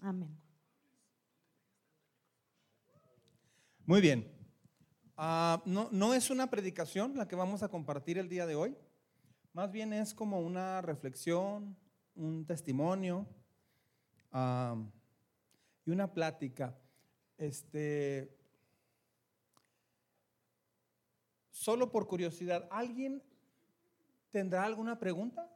Amén. 0.00 0.36
Muy 3.84 4.00
bien. 4.00 4.30
Ah, 5.16 5.62
no, 5.64 5.88
no 5.90 6.14
es 6.14 6.30
una 6.30 6.48
predicación 6.48 7.16
la 7.16 7.26
que 7.26 7.34
vamos 7.34 7.62
a 7.62 7.68
compartir 7.68 8.18
el 8.18 8.28
día 8.28 8.46
de 8.46 8.54
hoy. 8.54 8.76
Más 9.52 9.72
bien 9.72 9.92
es 9.92 10.14
como 10.14 10.40
una 10.40 10.80
reflexión, 10.82 11.76
un 12.14 12.46
testimonio 12.46 13.26
y 14.32 15.90
una 15.90 16.12
plática. 16.12 16.78
Este, 17.36 18.36
solo 21.50 21.90
por 21.90 22.06
curiosidad, 22.06 22.68
¿alguien 22.70 23.22
tendrá 24.30 24.64
alguna 24.64 24.98
pregunta 24.98 25.50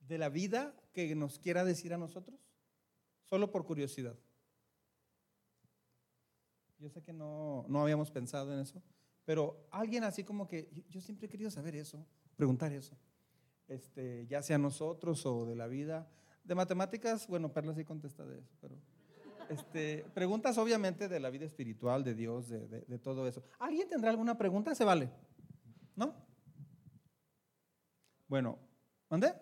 de 0.00 0.18
la 0.18 0.28
vida 0.28 0.74
que 0.92 1.14
nos 1.14 1.38
quiera 1.38 1.64
decir 1.64 1.94
a 1.94 1.98
nosotros? 1.98 2.51
Solo 3.32 3.50
por 3.50 3.64
curiosidad. 3.64 4.14
Yo 6.78 6.90
sé 6.90 7.02
que 7.02 7.14
no, 7.14 7.64
no 7.66 7.80
habíamos 7.80 8.10
pensado 8.10 8.52
en 8.52 8.60
eso, 8.60 8.82
pero 9.24 9.66
alguien 9.70 10.04
así 10.04 10.22
como 10.22 10.46
que, 10.46 10.68
yo, 10.90 11.00
siempre 11.00 11.28
he 11.28 11.30
querido 11.30 11.50
saber 11.50 11.74
eso, 11.74 12.06
preguntar 12.36 12.74
eso, 12.74 12.94
este, 13.68 14.26
ya 14.26 14.42
sea 14.42 14.58
nosotros 14.58 15.24
o 15.24 15.46
de 15.46 15.54
la 15.56 15.66
vida. 15.66 16.06
De 16.44 16.54
matemáticas, 16.54 17.26
bueno, 17.26 17.50
Perla 17.50 17.72
sí 17.72 17.86
contesta 17.86 18.26
de 18.26 18.38
eso, 18.40 18.52
pero 18.60 18.76
este, 19.48 20.04
preguntas 20.12 20.58
obviamente 20.58 21.08
de 21.08 21.18
la 21.18 21.30
vida 21.30 21.46
espiritual, 21.46 22.04
de 22.04 22.14
Dios, 22.14 22.50
de, 22.50 22.68
de- 22.68 22.82
de 22.82 22.98
todo 22.98 23.26
eso. 23.26 23.42
¿Alguien 23.60 23.88
tendrá 23.88 24.10
alguna 24.10 24.36
pregunta? 24.36 24.74
Se 24.74 24.84
vale. 24.84 25.08
¿No? 25.96 26.14
Bueno, 28.28 28.58
¿dónde? 29.08 29.32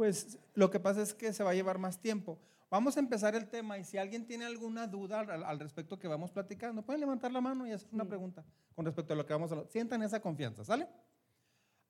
Pues 0.00 0.38
lo 0.54 0.70
que 0.70 0.80
pasa 0.80 1.02
es 1.02 1.12
que 1.12 1.30
se 1.34 1.44
va 1.44 1.50
a 1.50 1.54
llevar 1.54 1.76
más 1.76 2.00
tiempo. 2.00 2.38
Vamos 2.70 2.96
a 2.96 3.00
empezar 3.00 3.34
el 3.34 3.46
tema 3.50 3.76
y 3.76 3.84
si 3.84 3.98
alguien 3.98 4.24
tiene 4.24 4.46
alguna 4.46 4.86
duda 4.86 5.20
al, 5.20 5.44
al 5.44 5.60
respecto 5.60 5.98
que 5.98 6.08
vamos 6.08 6.30
platicando, 6.30 6.80
pueden 6.80 7.02
levantar 7.02 7.30
la 7.30 7.42
mano 7.42 7.66
y 7.66 7.72
hacer 7.72 7.90
una 7.92 8.06
pregunta 8.06 8.42
con 8.74 8.86
respecto 8.86 9.12
a 9.12 9.16
lo 9.16 9.26
que 9.26 9.34
vamos 9.34 9.50
a 9.50 9.56
hablar. 9.56 9.70
Sientan 9.70 10.02
esa 10.02 10.18
confianza, 10.22 10.64
¿sale? 10.64 10.88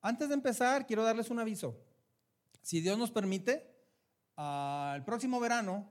Antes 0.01 0.27
de 0.27 0.33
empezar, 0.33 0.85
quiero 0.85 1.05
darles 1.05 1.29
un 1.29 1.39
aviso. 1.39 1.73
Si 2.61 2.81
Dios 2.81 2.97
nos 2.97 3.11
permite, 3.11 3.73
el 4.37 5.05
próximo 5.05 5.39
verano 5.39 5.87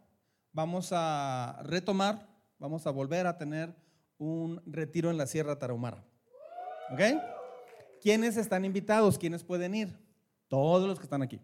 vamos 0.53 0.91
a 0.93 1.59
retomar, 1.63 2.29
vamos 2.59 2.87
a 2.87 2.91
volver 2.91 3.27
a 3.29 3.39
tener 3.39 3.75
un 4.19 4.61
retiro 4.67 5.11
en 5.11 5.17
la 5.17 5.27
Sierra 5.27 5.59
Tarahumara. 5.59 6.05
¿Ok? 6.93 7.01
¿Quiénes 8.03 8.37
están 8.37 8.67
invitados? 8.67 9.17
¿Quiénes 9.17 9.43
pueden 9.43 9.75
ir? 9.75 9.99
Todos 10.49 10.87
los 10.87 10.99
que 10.99 11.05
están 11.05 11.23
aquí. 11.23 11.41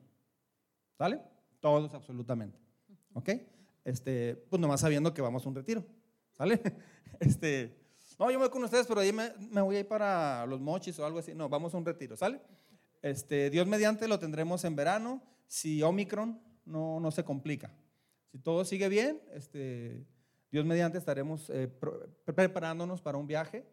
¿Sale? 0.96 1.20
Todos 1.60 1.92
absolutamente. 1.94 2.58
¿Ok? 3.14 3.30
Este, 3.84 4.36
pues 4.48 4.60
nomás 4.60 4.80
sabiendo 4.80 5.12
que 5.14 5.22
vamos 5.22 5.44
a 5.44 5.48
un 5.48 5.54
retiro. 5.54 5.84
¿Sale? 6.32 6.60
Este, 7.18 7.74
no, 8.18 8.30
yo 8.30 8.38
me 8.38 8.44
voy 8.44 8.50
con 8.50 8.62
ustedes, 8.62 8.86
pero 8.86 9.00
ahí 9.00 9.10
me, 9.10 9.32
me 9.50 9.62
voy 9.62 9.76
a 9.76 9.80
ir 9.80 9.88
para 9.88 10.44
los 10.44 10.60
mochis 10.60 10.98
o 10.98 11.06
algo 11.06 11.18
así. 11.18 11.34
No, 11.34 11.48
vamos 11.48 11.72
a 11.72 11.78
un 11.78 11.86
retiro, 11.86 12.14
¿sale? 12.14 12.42
Este, 13.00 13.48
Dios 13.48 13.66
mediante 13.66 14.06
lo 14.06 14.18
tendremos 14.18 14.64
en 14.64 14.76
verano, 14.76 15.22
si 15.46 15.82
Omicron 15.82 16.38
no, 16.66 17.00
no 17.00 17.10
se 17.10 17.24
complica. 17.24 17.72
Si 18.32 18.38
todo 18.38 18.64
sigue 18.64 18.88
bien, 18.88 19.22
este, 19.32 20.06
Dios 20.50 20.64
mediante 20.66 20.98
estaremos 20.98 21.48
eh, 21.50 21.68
preparándonos 22.24 23.00
para 23.00 23.18
un 23.18 23.26
viaje. 23.26 23.66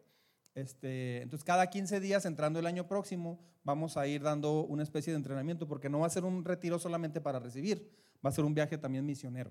Este, 0.54 1.22
entonces, 1.22 1.44
cada 1.44 1.68
15 1.68 1.98
días, 2.00 2.24
entrando 2.26 2.58
el 2.60 2.66
año 2.66 2.86
próximo, 2.86 3.40
vamos 3.64 3.96
a 3.96 4.06
ir 4.06 4.22
dando 4.22 4.60
una 4.64 4.82
especie 4.82 5.12
de 5.12 5.16
entrenamiento, 5.16 5.66
porque 5.66 5.88
no 5.88 6.00
va 6.00 6.06
a 6.06 6.10
ser 6.10 6.24
un 6.24 6.44
retiro 6.44 6.78
solamente 6.78 7.20
para 7.20 7.40
recibir, 7.40 7.90
va 8.24 8.30
a 8.30 8.32
ser 8.32 8.44
un 8.44 8.54
viaje 8.54 8.78
también 8.78 9.04
misionero. 9.04 9.50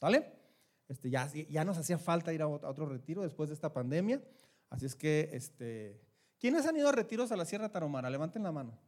¿Sale? 0.00 0.32
Este, 0.88 1.10
ya, 1.10 1.64
nos 1.64 1.78
hacía 1.78 1.98
falta 1.98 2.32
ir 2.32 2.42
a 2.42 2.46
ot- 2.46 2.62
a 2.64 2.68
otro 2.68 2.86
retiro 2.86 3.22
después 3.22 3.48
de 3.48 3.54
esta 3.54 3.72
pandemia. 3.72 4.22
Así 4.70 4.86
es 4.86 4.94
que, 4.94 5.30
este, 5.32 6.00
¿quiénes 6.38 6.66
han 6.66 6.76
ido 6.76 6.88
a 6.88 6.92
retiros 6.92 7.32
a 7.32 7.36
la 7.36 7.44
Sierra 7.46 7.70
Tarahumara? 7.70 8.10
Levanten 8.10 8.42
la 8.42 8.52
mano. 8.52 8.78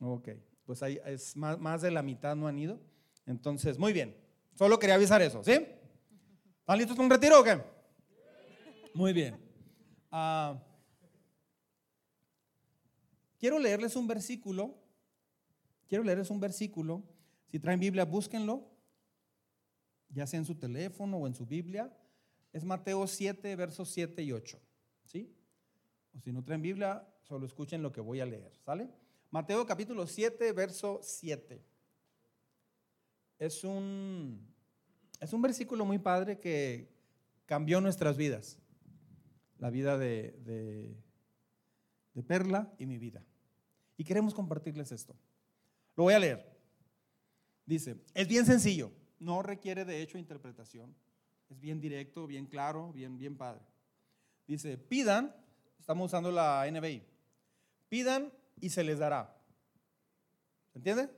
Ok, 0.00 0.30
pues 0.64 0.82
ahí 0.82 0.98
es 1.04 1.36
más, 1.36 1.58
más 1.58 1.82
de 1.82 1.90
la 1.90 2.02
mitad 2.02 2.34
no 2.34 2.48
han 2.48 2.58
ido. 2.58 2.80
Entonces, 3.26 3.78
muy 3.78 3.92
bien. 3.92 4.16
Solo 4.54 4.78
quería 4.78 4.94
avisar 4.96 5.20
eso, 5.22 5.44
¿sí? 5.44 5.52
¿Están 5.52 6.78
listos 6.78 6.96
para 6.96 7.04
un 7.04 7.10
retiro 7.10 7.40
o 7.40 7.44
qué? 7.44 7.60
Muy 8.94 9.12
bien. 9.12 9.38
Ah, 10.10 10.60
quiero 13.38 13.58
leerles 13.58 13.96
un 13.96 14.06
versículo. 14.06 14.74
Quiero 15.88 16.04
leerles 16.04 16.30
un 16.30 16.40
versículo. 16.40 17.02
Si 17.48 17.58
traen 17.58 17.80
Biblia, 17.80 18.04
búsquenlo. 18.04 18.68
Ya 20.08 20.26
sea 20.26 20.38
en 20.38 20.44
su 20.44 20.56
teléfono 20.56 21.18
o 21.18 21.26
en 21.26 21.34
su 21.34 21.46
Biblia. 21.46 21.92
Es 22.52 22.64
Mateo 22.64 23.06
7, 23.06 23.54
versos 23.56 23.90
7 23.90 24.22
y 24.22 24.32
8. 24.32 24.60
¿Sí? 25.04 25.32
O 26.16 26.20
si 26.20 26.32
no 26.32 26.42
traen 26.42 26.62
Biblia, 26.62 27.06
solo 27.22 27.46
escuchen 27.46 27.82
lo 27.82 27.92
que 27.92 28.00
voy 28.00 28.20
a 28.20 28.26
leer. 28.26 28.52
¿Sale? 28.64 28.88
Mateo 29.30 29.64
capítulo 29.64 30.06
7, 30.06 30.52
verso 30.52 31.00
7. 31.02 31.62
Es 33.38 33.62
un, 33.62 34.52
es 35.20 35.32
un 35.32 35.42
versículo 35.42 35.84
muy 35.84 35.98
padre 35.98 36.40
que 36.40 36.88
cambió 37.46 37.80
nuestras 37.80 38.16
vidas. 38.16 38.58
La 39.60 39.70
vida 39.70 39.96
de, 39.96 40.32
de, 42.14 42.22
Perla 42.26 42.70
y 42.78 42.84
mi 42.84 42.98
vida. 42.98 43.24
Y 43.96 44.04
queremos 44.04 44.34
compartirles 44.34 44.92
esto. 44.92 45.16
Lo 45.96 46.04
voy 46.04 46.12
a 46.12 46.18
leer. 46.18 46.60
Dice, 47.64 47.96
es 48.12 48.28
bien 48.28 48.44
sencillo, 48.44 48.92
no 49.18 49.42
requiere 49.42 49.84
de 49.84 50.02
hecho 50.02 50.18
interpretación. 50.18 50.94
Es 51.48 51.58
bien 51.60 51.80
directo, 51.80 52.26
bien 52.26 52.46
claro, 52.46 52.92
bien, 52.92 53.16
bien 53.16 53.36
padre. 53.36 53.62
Dice, 54.46 54.76
pidan, 54.76 55.34
estamos 55.78 56.06
usando 56.06 56.30
la 56.30 56.68
NBI, 56.70 57.02
pidan 57.88 58.32
y 58.60 58.68
se 58.68 58.84
les 58.84 58.98
dará. 58.98 59.34
¿Se 60.72 60.78
entiende? 60.78 61.08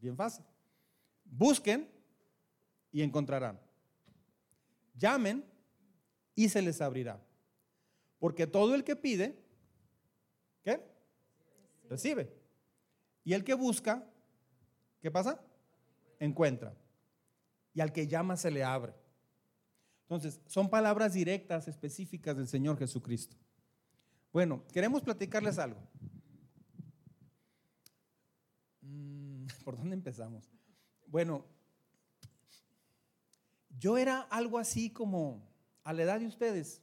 Bien 0.00 0.16
fácil. 0.16 0.44
Busquen 1.24 1.88
y 2.90 3.02
encontrarán. 3.02 3.60
Llamen 4.96 5.44
y 6.38 6.48
se 6.48 6.62
les 6.62 6.80
abrirá. 6.80 7.20
Porque 8.20 8.46
todo 8.46 8.76
el 8.76 8.84
que 8.84 8.94
pide, 8.94 9.36
¿qué? 10.62 10.80
Recibe. 11.90 12.32
Y 13.24 13.32
el 13.32 13.42
que 13.42 13.54
busca, 13.54 14.08
¿qué 15.00 15.10
pasa? 15.10 15.44
Encuentra. 16.20 16.76
Y 17.74 17.80
al 17.80 17.92
que 17.92 18.06
llama 18.06 18.36
se 18.36 18.52
le 18.52 18.62
abre. 18.62 18.94
Entonces, 20.02 20.40
son 20.46 20.70
palabras 20.70 21.12
directas, 21.12 21.66
específicas 21.66 22.36
del 22.36 22.46
Señor 22.46 22.78
Jesucristo. 22.78 23.36
Bueno, 24.32 24.62
queremos 24.72 25.02
platicarles 25.02 25.58
algo. 25.58 25.80
Mm, 28.82 29.46
¿Por 29.64 29.76
dónde 29.76 29.96
empezamos? 29.96 30.48
Bueno, 31.08 31.44
yo 33.76 33.98
era 33.98 34.20
algo 34.20 34.60
así 34.60 34.90
como 34.90 35.47
a 35.88 35.94
la 35.94 36.02
edad 36.02 36.20
de 36.20 36.26
ustedes. 36.26 36.82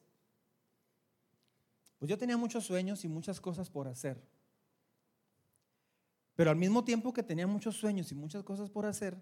Pues 1.99 2.09
yo 2.09 2.17
tenía 2.17 2.37
muchos 2.37 2.65
sueños 2.65 3.05
y 3.05 3.07
muchas 3.07 3.39
cosas 3.39 3.69
por 3.69 3.87
hacer. 3.87 4.19
Pero 6.33 6.49
al 6.49 6.55
mismo 6.55 6.83
tiempo 6.83 7.13
que 7.13 7.21
tenía 7.21 7.45
muchos 7.45 7.75
sueños 7.75 8.11
y 8.11 8.15
muchas 8.15 8.41
cosas 8.41 8.71
por 8.71 8.87
hacer, 8.87 9.15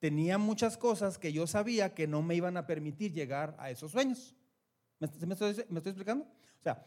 tenía 0.00 0.36
muchas 0.36 0.76
cosas 0.76 1.16
que 1.16 1.32
yo 1.32 1.46
sabía 1.46 1.94
que 1.94 2.08
no 2.08 2.22
me 2.22 2.34
iban 2.34 2.56
a 2.56 2.66
permitir 2.66 3.12
llegar 3.12 3.54
a 3.60 3.70
esos 3.70 3.92
sueños. 3.92 4.34
¿Me, 4.98 5.06
estoy 5.06 5.50
explicando? 5.70 6.24
O 6.24 6.62
sea, 6.64 6.84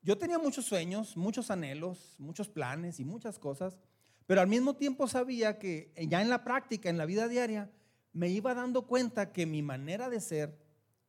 yo 0.00 0.16
tenía 0.16 0.38
muchos 0.38 0.64
sueños, 0.64 1.14
muchos 1.14 1.50
anhelos, 1.50 2.16
muchos 2.16 2.48
planes 2.48 3.00
y 3.00 3.04
muchas 3.04 3.38
cosas, 3.38 3.78
pero 4.24 4.40
al 4.40 4.48
mismo 4.48 4.76
tiempo 4.76 5.06
sabía 5.08 5.58
que 5.58 5.92
ya 6.08 6.22
en 6.22 6.30
la 6.30 6.42
práctica, 6.42 6.88
en 6.88 6.96
la 6.96 7.04
vida 7.04 7.28
diaria, 7.28 7.70
me 8.14 8.30
iba 8.30 8.54
dando 8.54 8.86
cuenta 8.86 9.30
que 9.30 9.44
mi 9.44 9.60
manera 9.60 10.08
de 10.08 10.20
ser, 10.22 10.63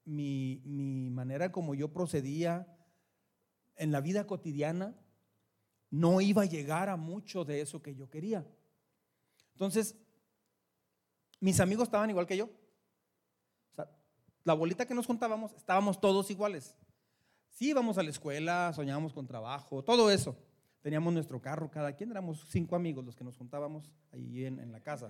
mi, 0.06 0.62
mi 0.64 1.10
manera 1.10 1.52
como 1.52 1.76
yo 1.76 1.92
procedía 1.92 2.68
en 3.76 3.92
la 3.92 4.02
vida 4.02 4.26
cotidiana, 4.26 4.96
no 5.90 6.22
iba 6.22 6.44
a 6.44 6.46
llegar 6.46 6.90
a 6.90 6.96
mucho 6.96 7.46
de 7.46 7.62
eso 7.62 7.82
que 7.82 7.96
yo 7.96 8.10
quería. 8.10 8.46
Entonces, 9.54 9.96
mis 11.40 11.60
amigos 11.60 11.88
estaban 11.88 12.10
igual 12.10 12.28
que 12.28 12.38
yo. 12.38 12.50
La 14.44 14.54
bolita 14.54 14.86
que 14.86 14.94
nos 14.94 15.08
juntábamos, 15.08 15.54
estábamos 15.54 16.00
todos 16.00 16.30
iguales. 16.30 16.76
Sí, 17.50 17.70
íbamos 17.70 17.98
a 17.98 18.04
la 18.04 18.10
escuela, 18.10 18.72
soñábamos 18.74 19.14
con 19.14 19.26
trabajo, 19.26 19.84
todo 19.84 20.12
eso. 20.12 20.38
Teníamos 20.82 21.14
nuestro 21.14 21.42
carro, 21.42 21.72
cada 21.72 21.94
quien 21.94 22.12
éramos 22.12 22.46
cinco 22.50 22.76
amigos 22.76 23.04
los 23.04 23.16
que 23.16 23.24
nos 23.24 23.38
juntábamos 23.38 23.90
ahí 24.12 24.46
en, 24.46 24.60
en 24.60 24.72
la 24.72 24.82
casa. 24.82 25.10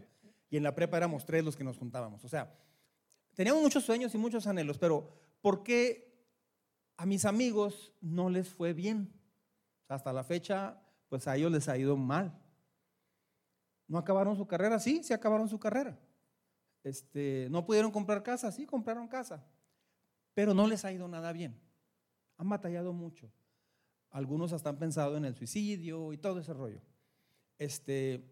Y 0.50 0.58
en 0.58 0.64
la 0.64 0.74
prepa 0.74 0.98
éramos 0.98 1.26
tres 1.26 1.44
los 1.44 1.58
que 1.58 1.66
nos 1.66 1.78
juntábamos. 1.78 2.24
O 2.24 2.30
sea, 2.30 2.56
teníamos 3.36 3.62
muchos 3.62 3.84
sueños 3.84 4.14
y 4.16 4.18
muchos 4.18 4.48
anhelos, 4.48 4.78
pero 4.78 5.08
¿por 5.42 5.64
qué 5.64 6.16
a 6.98 7.06
mis 7.06 7.26
amigos 7.26 7.94
no 8.02 8.30
les 8.30 8.50
fue 8.50 8.74
bien? 8.74 9.14
Hasta 9.88 10.12
la 10.12 10.24
fecha, 10.24 10.82
pues 11.10 11.28
a 11.28 11.36
ellos 11.36 11.52
les 11.52 11.70
ha 11.70 11.78
ido 11.78 11.96
mal. 11.96 12.42
¿No 13.88 13.98
acabaron 13.98 14.36
su 14.36 14.48
carrera? 14.48 14.80
Sí, 14.80 15.04
sí 15.04 15.14
acabaron 15.14 15.48
su 15.48 15.60
carrera. 15.60 16.00
Este, 16.84 17.48
¿No 17.52 17.66
pudieron 17.66 17.92
comprar 17.92 18.24
casa? 18.24 18.52
Sí, 18.52 18.66
compraron 18.66 19.08
casa. 19.08 19.46
Pero 20.34 20.54
no 20.54 20.68
les 20.68 20.84
ha 20.86 20.92
ido 20.92 21.08
nada 21.08 21.32
bien. 21.32 21.60
Han 22.38 22.50
batallado 22.50 22.94
mucho. 22.94 23.32
Algunos 24.10 24.54
hasta 24.54 24.70
han 24.70 24.80
pensado 24.80 25.18
en 25.18 25.26
el 25.26 25.36
suicidio 25.36 26.14
y 26.14 26.18
todo 26.18 26.40
ese 26.40 26.54
rollo. 26.54 26.82
Este, 27.58 28.24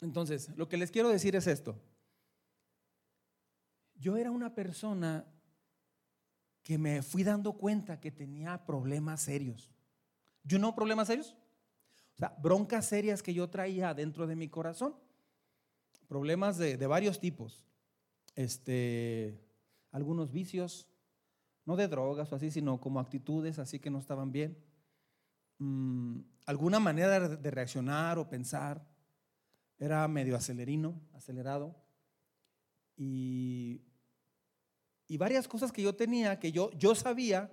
entonces, 0.00 0.50
lo 0.56 0.68
que 0.68 0.76
les 0.76 0.90
quiero 0.90 1.08
decir 1.08 1.36
es 1.36 1.46
esto. 1.46 1.80
Yo 4.00 4.16
era 4.16 4.30
una 4.30 4.54
persona 4.54 5.26
que 6.62 6.78
me 6.78 7.02
fui 7.02 7.22
dando 7.22 7.52
cuenta 7.52 8.00
que 8.00 8.10
tenía 8.10 8.64
problemas 8.64 9.20
serios. 9.20 9.70
¿Yo 10.42 10.58
no 10.58 10.74
problemas 10.74 11.08
serios? 11.08 11.36
O 12.14 12.18
sea, 12.18 12.34
broncas 12.42 12.86
serias 12.86 13.22
que 13.22 13.34
yo 13.34 13.50
traía 13.50 13.92
dentro 13.92 14.26
de 14.26 14.36
mi 14.36 14.48
corazón. 14.48 14.94
Problemas 16.08 16.56
de, 16.56 16.78
de 16.78 16.86
varios 16.86 17.20
tipos. 17.20 17.66
Este, 18.34 19.38
algunos 19.92 20.32
vicios, 20.32 20.88
no 21.66 21.76
de 21.76 21.88
drogas 21.88 22.32
o 22.32 22.36
así, 22.36 22.50
sino 22.50 22.80
como 22.80 23.00
actitudes 23.00 23.58
así 23.58 23.78
que 23.78 23.90
no 23.90 23.98
estaban 23.98 24.32
bien. 24.32 24.56
Mm, 25.58 26.20
alguna 26.46 26.80
manera 26.80 27.28
de 27.28 27.50
reaccionar 27.50 28.18
o 28.18 28.28
pensar. 28.28 28.82
Era 29.78 30.08
medio 30.08 30.36
acelerino, 30.36 31.00
acelerado. 31.12 31.76
Y, 32.96 33.49
y 35.10 35.16
varias 35.16 35.48
cosas 35.48 35.72
que 35.72 35.82
yo 35.82 35.92
tenía 35.92 36.38
que 36.38 36.52
yo, 36.52 36.70
yo 36.78 36.94
sabía 36.94 37.50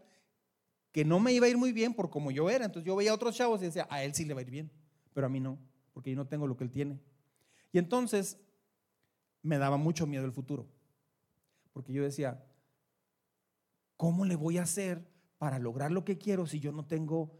que 0.91 1.03
no 1.03 1.19
me 1.19 1.33
iba 1.33 1.47
a 1.47 1.49
ir 1.49 1.57
muy 1.57 1.71
bien 1.71 1.95
por 1.95 2.11
como 2.11 2.29
yo 2.29 2.51
era. 2.51 2.65
Entonces 2.65 2.85
yo 2.85 2.95
veía 2.95 3.09
a 3.09 3.15
otros 3.15 3.35
chavos 3.35 3.63
y 3.63 3.65
decía, 3.65 3.87
a 3.89 4.03
él 4.03 4.13
sí 4.13 4.25
le 4.25 4.35
va 4.35 4.41
a 4.41 4.43
ir 4.43 4.51
bien, 4.51 4.71
pero 5.11 5.25
a 5.25 5.29
mí 5.31 5.39
no, 5.39 5.57
porque 5.91 6.11
yo 6.11 6.15
no 6.15 6.27
tengo 6.27 6.45
lo 6.45 6.55
que 6.55 6.65
él 6.65 6.69
tiene. 6.69 6.99
Y 7.71 7.79
entonces 7.79 8.37
me 9.41 9.57
daba 9.57 9.77
mucho 9.77 10.05
miedo 10.05 10.23
el 10.23 10.33
futuro, 10.33 10.67
porque 11.73 11.93
yo 11.93 12.03
decía, 12.03 12.45
¿cómo 13.95 14.23
le 14.23 14.35
voy 14.35 14.59
a 14.59 14.61
hacer 14.61 15.03
para 15.39 15.57
lograr 15.57 15.91
lo 15.91 16.05
que 16.05 16.19
quiero 16.19 16.45
si 16.45 16.59
yo 16.59 16.71
no 16.71 16.85
tengo 16.85 17.39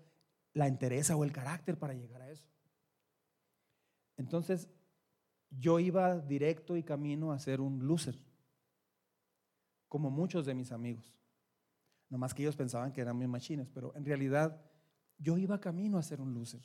la 0.53 0.65
entereza 0.65 1.15
o 1.15 1.25
el 1.25 1.31
carácter 1.31 1.77
para 1.77 1.93
llegar 1.93 2.23
a 2.23 2.31
eso? 2.31 2.47
Entonces 4.17 4.67
yo 5.51 5.79
iba 5.79 6.17
directo 6.17 6.75
y 6.75 6.81
camino 6.81 7.33
a 7.33 7.37
ser 7.37 7.61
un 7.61 7.85
loser, 7.85 8.17
como 9.87 10.09
muchos 10.09 10.45
de 10.45 10.53
mis 10.53 10.71
amigos. 10.71 11.13
Nomás 12.09 12.33
que 12.33 12.43
ellos 12.43 12.55
pensaban 12.55 12.91
que 12.91 13.01
eran 13.01 13.17
mis 13.17 13.27
machines, 13.27 13.69
pero 13.69 13.93
en 13.95 14.05
realidad 14.05 14.61
yo 15.17 15.37
iba 15.37 15.59
camino 15.59 15.97
a 15.97 16.03
ser 16.03 16.21
un 16.21 16.33
loser. 16.33 16.63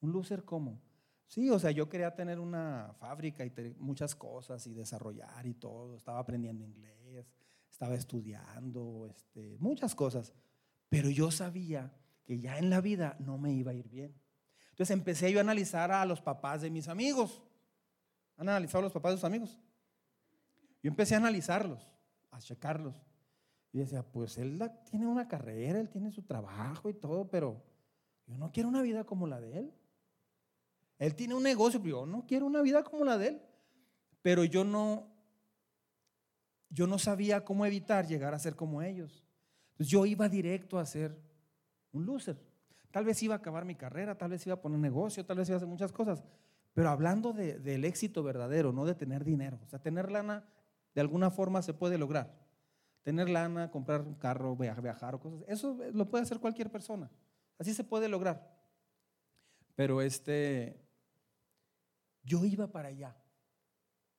¿Un 0.00 0.12
loser 0.12 0.44
cómo? 0.44 0.80
Sí, 1.26 1.48
o 1.50 1.58
sea, 1.58 1.70
yo 1.70 1.88
quería 1.88 2.14
tener 2.14 2.40
una 2.40 2.92
fábrica 2.98 3.44
y 3.44 3.52
muchas 3.78 4.14
cosas 4.14 4.66
y 4.66 4.74
desarrollar 4.74 5.46
y 5.46 5.54
todo. 5.54 5.96
Estaba 5.96 6.18
aprendiendo 6.18 6.64
inglés, 6.64 7.32
estaba 7.70 7.94
estudiando, 7.94 9.06
este, 9.08 9.56
muchas 9.60 9.94
cosas. 9.94 10.32
Pero 10.88 11.08
yo 11.08 11.30
sabía 11.30 11.92
que 12.24 12.40
ya 12.40 12.58
en 12.58 12.70
la 12.70 12.80
vida 12.80 13.16
no 13.20 13.38
me 13.38 13.52
iba 13.52 13.70
a 13.70 13.74
ir 13.74 13.88
bien. 13.88 14.14
Entonces 14.70 14.90
empecé 14.90 15.30
yo 15.30 15.38
a 15.38 15.42
analizar 15.42 15.92
a 15.92 16.04
los 16.04 16.20
papás 16.20 16.62
de 16.62 16.70
mis 16.70 16.88
amigos. 16.88 17.42
¿Han 18.36 18.48
analizado 18.48 18.80
a 18.80 18.82
los 18.84 18.92
papás 18.92 19.12
de 19.12 19.16
sus 19.18 19.24
amigos? 19.24 19.60
Yo 20.82 20.88
empecé 20.88 21.14
a 21.14 21.18
analizarlos, 21.18 21.89
a 22.30 22.38
checarlos. 22.38 22.94
Y 23.72 23.78
decía, 23.78 24.02
pues 24.02 24.38
él 24.38 24.60
tiene 24.90 25.06
una 25.06 25.28
carrera, 25.28 25.78
él 25.78 25.88
tiene 25.88 26.10
su 26.10 26.22
trabajo 26.22 26.90
y 26.90 26.94
todo, 26.94 27.28
pero 27.28 27.62
yo 28.26 28.36
no 28.36 28.50
quiero 28.50 28.68
una 28.68 28.82
vida 28.82 29.04
como 29.04 29.26
la 29.26 29.40
de 29.40 29.58
él. 29.58 29.74
Él 30.98 31.14
tiene 31.14 31.34
un 31.34 31.42
negocio, 31.42 31.80
pero 31.80 32.00
yo 32.00 32.06
no 32.06 32.26
quiero 32.26 32.46
una 32.46 32.62
vida 32.62 32.82
como 32.82 33.04
la 33.04 33.16
de 33.16 33.28
él. 33.28 33.42
Pero 34.22 34.44
yo 34.44 34.64
no, 34.64 35.06
yo 36.68 36.86
no 36.86 36.98
sabía 36.98 37.44
cómo 37.44 37.64
evitar 37.64 38.06
llegar 38.06 38.34
a 38.34 38.38
ser 38.38 38.54
como 38.54 38.82
ellos. 38.82 39.24
Entonces 39.72 39.90
yo 39.90 40.04
iba 40.04 40.28
directo 40.28 40.78
a 40.78 40.84
ser 40.84 41.18
un 41.92 42.04
loser. 42.04 42.38
Tal 42.90 43.04
vez 43.04 43.22
iba 43.22 43.34
a 43.34 43.38
acabar 43.38 43.64
mi 43.64 43.76
carrera, 43.76 44.18
tal 44.18 44.30
vez 44.32 44.44
iba 44.46 44.54
a 44.54 44.60
poner 44.60 44.78
negocio, 44.78 45.24
tal 45.24 45.38
vez 45.38 45.48
iba 45.48 45.56
a 45.56 45.58
hacer 45.58 45.68
muchas 45.68 45.92
cosas. 45.92 46.22
Pero 46.74 46.90
hablando 46.90 47.32
del 47.32 47.84
éxito 47.84 48.22
verdadero, 48.22 48.72
no 48.72 48.84
de 48.84 48.94
tener 48.94 49.24
dinero. 49.24 49.58
O 49.64 49.68
sea, 49.68 49.80
tener 49.80 50.10
lana 50.10 50.44
de 50.94 51.00
alguna 51.00 51.30
forma 51.30 51.62
se 51.62 51.74
puede 51.74 51.98
lograr 51.98 52.40
tener 53.02 53.28
lana, 53.28 53.70
comprar 53.70 54.02
un 54.02 54.14
carro, 54.14 54.56
viajar 54.56 55.14
o 55.14 55.20
cosas. 55.20 55.42
Eso 55.48 55.78
lo 55.92 56.08
puede 56.08 56.22
hacer 56.22 56.38
cualquier 56.38 56.70
persona. 56.70 57.10
Así 57.58 57.74
se 57.74 57.84
puede 57.84 58.08
lograr. 58.08 58.58
Pero 59.74 60.02
este, 60.02 60.80
yo 62.22 62.44
iba 62.44 62.66
para 62.66 62.88
allá. 62.88 63.16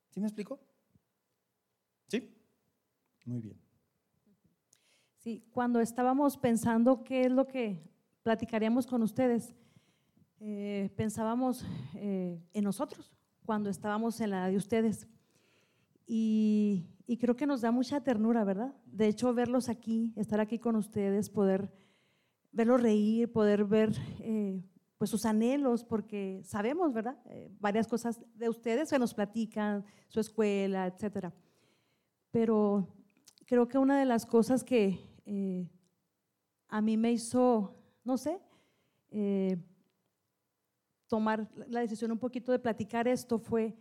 ¿Sí 0.10 0.20
me 0.20 0.28
explico? 0.28 0.60
¿Sí? 2.08 2.36
Muy 3.26 3.42
bien. 3.42 3.60
Sí, 5.18 5.48
cuando 5.52 5.80
estábamos 5.80 6.38
pensando 6.38 7.04
qué 7.04 7.22
es 7.22 7.32
lo 7.32 7.48
que 7.48 7.82
platicaríamos 8.24 8.88
con 8.88 9.04
ustedes, 9.04 9.54
eh, 10.40 10.92
pensábamos 10.96 11.64
eh, 11.96 12.44
en 12.54 12.64
nosotros, 12.64 13.16
cuando 13.46 13.70
estábamos 13.70 14.20
en 14.20 14.32
la 14.32 14.48
de 14.48 14.58
ustedes. 14.58 15.08
Y, 16.08 16.88
creo 17.20 17.36
que 17.36 17.46
nos 17.46 17.62
da 17.62 17.72
mucha 17.72 18.02
ternura, 18.02 18.44
¿verdad? 18.44 18.74
De 18.86 19.08
hecho, 19.08 19.34
verlos 19.34 19.70
aquí, 19.70 20.14
estar 20.16 20.40
aquí 20.40 20.60
con 20.60 20.76
ustedes, 20.76 21.30
poder 21.30 21.72
verlos 22.52 22.82
reír, 22.82 23.32
poder 23.32 23.66
ver 23.66 23.94
eh, 24.20 24.64
pues 24.98 25.10
sus 25.10 25.26
anhelos, 25.26 25.84
porque 25.84 26.42
sabemos, 26.44 26.94
¿verdad? 26.94 27.18
Eh, 27.26 27.50
varias 27.60 27.88
cosas 27.88 28.20
de 28.36 28.50
ustedes 28.50 28.90
que 28.90 29.00
nos 29.00 29.14
platican, 29.14 29.84
su 30.08 30.20
escuela, 30.20 30.88
etcétera. 30.88 31.34
Pero 32.32 32.88
creo 33.46 33.68
que 33.68 33.78
una 33.78 34.00
de 34.00 34.06
las 34.06 34.26
cosas 34.26 34.64
que 34.64 35.00
eh, 35.26 35.70
a 36.70 36.82
mí 36.82 36.98
me 36.98 37.12
hizo, 37.12 37.76
no 38.04 38.18
sé, 38.18 38.40
tomar 41.08 41.50
la 41.68 41.82
decisión 41.82 42.10
un 42.14 42.20
poquito 42.20 42.54
de 42.54 42.60
platicar 42.60 43.06
esto 43.06 43.38
fue 43.38 43.76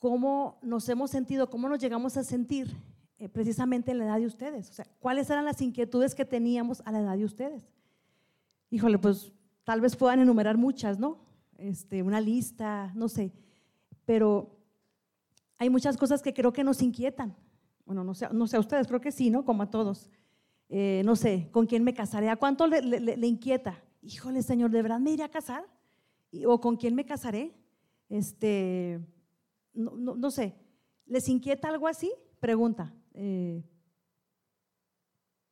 cómo 0.00 0.58
nos 0.62 0.88
hemos 0.88 1.10
sentido, 1.10 1.48
cómo 1.48 1.68
nos 1.68 1.78
llegamos 1.78 2.16
a 2.16 2.24
sentir 2.24 2.74
eh, 3.18 3.28
precisamente 3.28 3.92
en 3.92 3.98
la 3.98 4.06
edad 4.06 4.18
de 4.18 4.26
ustedes. 4.26 4.70
O 4.70 4.72
sea, 4.72 4.86
cuáles 4.98 5.28
eran 5.30 5.44
las 5.44 5.60
inquietudes 5.60 6.14
que 6.14 6.24
teníamos 6.24 6.82
a 6.86 6.90
la 6.90 7.00
edad 7.00 7.16
de 7.16 7.24
ustedes. 7.24 7.70
Híjole, 8.70 8.98
pues 8.98 9.30
tal 9.62 9.80
vez 9.80 9.94
puedan 9.94 10.20
enumerar 10.20 10.56
muchas, 10.56 10.98
¿no? 10.98 11.18
Este, 11.58 12.02
una 12.02 12.20
lista, 12.20 12.90
no 12.94 13.08
sé. 13.08 13.30
Pero 14.06 14.58
hay 15.58 15.68
muchas 15.68 15.98
cosas 15.98 16.22
que 16.22 16.32
creo 16.32 16.52
que 16.52 16.64
nos 16.64 16.80
inquietan. 16.80 17.36
Bueno, 17.84 18.02
no 18.02 18.14
sé, 18.14 18.26
no 18.32 18.46
sé 18.46 18.56
a 18.56 18.60
ustedes, 18.60 18.86
creo 18.86 19.02
que 19.02 19.12
sí, 19.12 19.28
¿no? 19.28 19.44
Como 19.44 19.62
a 19.62 19.70
todos. 19.70 20.10
Eh, 20.70 21.02
no 21.04 21.14
sé, 21.14 21.50
¿con 21.52 21.66
quién 21.66 21.84
me 21.84 21.92
casaré? 21.92 22.30
¿A 22.30 22.36
cuánto 22.36 22.66
le, 22.66 22.80
le, 22.80 23.26
inquieta? 23.26 23.82
Híjole, 24.00 24.42
Señor, 24.42 24.70
¿de 24.70 24.80
verdad 24.80 25.00
me 25.00 25.10
iré 25.10 25.24
a 25.24 25.28
casar? 25.28 25.66
¿O 26.46 26.58
con 26.58 26.76
quién 26.76 26.94
me 26.94 27.04
casaré? 27.04 27.52
Este, 28.08 29.00
no, 29.72 30.30
sé, 30.30 30.54
¿les 31.06 31.28
inquieta 31.28 31.68
algo 31.68 31.86
así? 31.86 32.12
Pregunta. 32.38 32.94
Eh, 33.14 33.62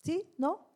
¿Sí? 0.02 0.34
¿No? 0.38 0.66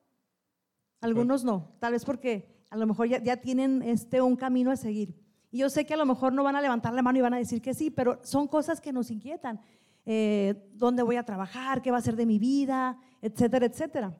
Algunos 1.00 1.44
no, 1.44 1.75
tal 1.80 1.92
vez 1.92 2.04
porque 2.04 2.64
a 2.70 2.76
lo 2.76 2.87
mejor 2.87 3.08
ya, 3.08 3.37
tienen 3.37 3.82
este, 3.82 4.22
un 4.22 4.37
camino 4.37 4.70
a 4.70 4.76
seguir. 4.76 5.14
Y 5.50 5.58
yo 5.58 5.68
sé 5.68 5.84
que 5.84 5.94
a 5.94 5.96
lo 5.99 6.06
mejor 6.06 6.32
no 6.32 6.42
van 6.42 6.56
a 6.56 6.62
levantar 6.62 6.94
la 6.94 7.02
mano 7.02 7.18
y 7.18 7.22
van 7.22 7.34
a 7.34 7.38
decir 7.38 7.61
que 7.61 7.75
sí, 7.75 7.90
pero 7.90 8.20
son 8.22 8.49
cosas 8.49 8.80
que 8.80 8.92
nos 8.92 9.11
inquietan. 9.11 9.61
Eh, 10.06 10.70
¿Dónde 10.72 11.02
voy 11.02 11.16
a 11.16 11.25
trabajar? 11.25 11.82
¿Qué 11.82 11.90
va 11.90 11.99
a 11.99 12.02
ser 12.02 12.16
de 12.16 12.25
mi 12.25 12.38
vida? 12.38 12.99
Etcétera, 13.20 13.66
etcétera. 13.66 14.16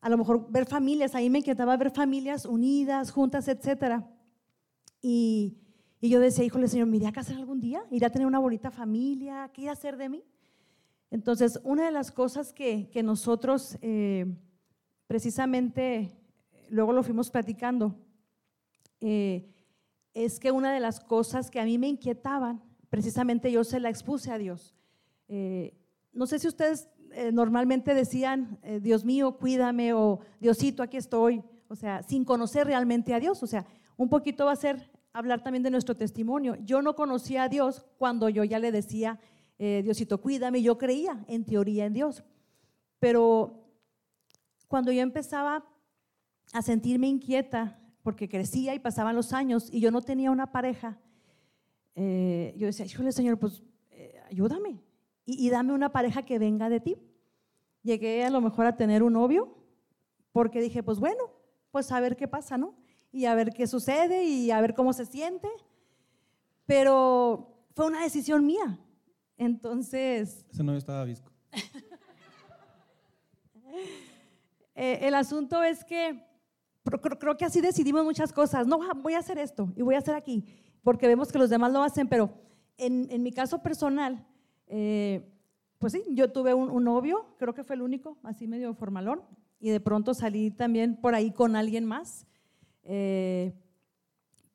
A 0.00 0.08
lo 0.10 0.18
mejor 0.18 0.50
ver 0.50 0.66
familias, 0.66 1.14
ahí 1.14 1.30
me 1.30 1.38
inquietaba 1.38 1.76
ver 1.78 1.90
familias 1.90 2.44
unidas, 2.44 3.10
juntas, 3.10 3.48
etcétera. 3.48 4.06
Y, 5.00 5.63
y 6.00 6.08
yo 6.08 6.20
decía, 6.20 6.44
híjole, 6.44 6.68
Señor, 6.68 6.86
¿me 6.86 6.98
iré 6.98 7.06
a 7.06 7.12
casar 7.12 7.36
algún 7.36 7.60
día? 7.60 7.82
¿Iré 7.90 8.06
a 8.06 8.10
tener 8.10 8.26
una 8.26 8.38
bonita 8.38 8.70
familia? 8.70 9.50
¿Qué 9.52 9.62
irá 9.62 9.70
a 9.70 9.74
hacer 9.74 9.96
de 9.96 10.08
mí? 10.08 10.22
Entonces, 11.10 11.60
una 11.62 11.84
de 11.84 11.92
las 11.92 12.10
cosas 12.10 12.52
que, 12.52 12.90
que 12.90 13.02
nosotros 13.02 13.78
eh, 13.82 14.26
precisamente 15.06 16.10
luego 16.68 16.92
lo 16.92 17.02
fuimos 17.02 17.30
platicando, 17.30 17.94
eh, 19.00 19.48
es 20.12 20.40
que 20.40 20.50
una 20.50 20.72
de 20.72 20.80
las 20.80 21.00
cosas 21.00 21.50
que 21.50 21.60
a 21.60 21.64
mí 21.64 21.78
me 21.78 21.88
inquietaban, 21.88 22.62
precisamente 22.90 23.50
yo 23.52 23.64
se 23.64 23.80
la 23.80 23.90
expuse 23.90 24.30
a 24.30 24.38
Dios. 24.38 24.74
Eh, 25.28 25.76
no 26.12 26.26
sé 26.26 26.38
si 26.38 26.48
ustedes 26.48 26.88
normalmente 27.32 27.94
decían, 27.94 28.58
Dios 28.80 29.04
mío, 29.04 29.36
cuídame, 29.38 29.92
o 29.92 30.18
Diosito, 30.40 30.82
aquí 30.82 30.96
estoy, 30.96 31.44
o 31.68 31.76
sea, 31.76 32.02
sin 32.02 32.24
conocer 32.24 32.66
realmente 32.66 33.14
a 33.14 33.20
Dios, 33.20 33.40
o 33.40 33.46
sea, 33.46 33.64
un 33.96 34.08
poquito 34.08 34.46
va 34.46 34.52
a 34.52 34.56
ser 34.56 34.90
hablar 35.14 35.42
también 35.42 35.62
de 35.62 35.70
nuestro 35.70 35.94
testimonio. 35.94 36.56
Yo 36.56 36.82
no 36.82 36.94
conocía 36.94 37.44
a 37.44 37.48
Dios 37.48 37.86
cuando 37.96 38.28
yo 38.28 38.44
ya 38.44 38.58
le 38.58 38.72
decía, 38.72 39.20
eh, 39.58 39.80
Diosito, 39.84 40.20
cuídame, 40.20 40.60
yo 40.60 40.76
creía 40.76 41.24
en 41.28 41.44
teoría 41.44 41.86
en 41.86 41.94
Dios. 41.94 42.24
Pero 42.98 43.64
cuando 44.66 44.90
yo 44.90 45.00
empezaba 45.00 45.64
a 46.52 46.62
sentirme 46.62 47.06
inquieta, 47.06 47.80
porque 48.02 48.28
crecía 48.28 48.74
y 48.74 48.80
pasaban 48.80 49.14
los 49.14 49.32
años 49.32 49.68
y 49.72 49.80
yo 49.80 49.90
no 49.90 50.02
tenía 50.02 50.32
una 50.32 50.50
pareja, 50.50 50.98
eh, 51.94 52.52
yo 52.58 52.66
decía, 52.66 52.84
híjole 52.84 53.12
Señor, 53.12 53.38
pues 53.38 53.62
eh, 53.92 54.20
ayúdame 54.28 54.82
y, 55.24 55.46
y 55.46 55.48
dame 55.48 55.72
una 55.72 55.92
pareja 55.92 56.24
que 56.24 56.40
venga 56.40 56.68
de 56.68 56.80
ti. 56.80 56.96
Llegué 57.82 58.24
a 58.24 58.30
lo 58.30 58.40
mejor 58.40 58.66
a 58.66 58.76
tener 58.76 59.04
un 59.04 59.12
novio 59.12 59.56
porque 60.32 60.60
dije, 60.60 60.82
pues 60.82 60.98
bueno, 60.98 61.30
pues 61.70 61.92
a 61.92 62.00
ver 62.00 62.16
qué 62.16 62.26
pasa, 62.26 62.58
¿no? 62.58 62.74
Y 63.14 63.26
a 63.26 63.34
ver 63.36 63.52
qué 63.52 63.68
sucede 63.68 64.24
y 64.24 64.50
a 64.50 64.60
ver 64.60 64.74
cómo 64.74 64.92
se 64.92 65.06
siente. 65.06 65.48
Pero 66.66 67.64
fue 67.74 67.86
una 67.86 68.02
decisión 68.02 68.44
mía. 68.44 68.78
Entonces... 69.38 70.44
Ese 70.50 70.64
novio 70.64 70.78
estaba 70.78 71.04
visco. 71.04 71.30
Eh, 74.76 75.06
el 75.06 75.14
asunto 75.14 75.62
es 75.62 75.84
que 75.84 76.20
creo, 77.18 77.36
que 77.36 77.44
así 77.44 77.60
decidimos 77.60 78.04
muchas 78.04 78.32
cosas. 78.32 78.66
No, 78.66 78.80
voy 78.96 79.14
a 79.14 79.18
hacer 79.18 79.38
esto 79.38 79.72
y 79.76 79.82
voy 79.82 79.94
a 79.94 79.98
hacer 79.98 80.14
aquí, 80.14 80.44
porque 80.82 81.06
vemos 81.06 81.32
que 81.32 81.38
los 81.38 81.50
demás 81.50 81.72
lo 81.72 81.82
hacen, 81.82 82.08
pero 82.08 82.34
en, 82.76 83.22
mi 83.22 83.32
caso 83.32 83.62
personal, 83.62 84.26
eh, 84.66 85.32
pues 85.78 85.92
sí, 85.92 86.02
yo 86.10 86.32
tuve 86.32 86.54
un, 86.54 86.84
novio, 86.84 87.34
creo 87.38 87.54
que 87.54 87.64
fue 87.64 87.76
el 87.76 87.82
único, 87.82 88.18
así 88.22 88.46
medio 88.46 88.74
formalón, 88.74 89.22
y 89.60 89.70
de 89.70 89.80
pronto 89.80 90.12
salí 90.12 90.50
también 90.50 91.00
por 91.00 91.14
ahí 91.14 91.30
con 91.30 91.56
alguien 91.56 91.84
más. 91.84 92.26
Eh, 92.84 93.52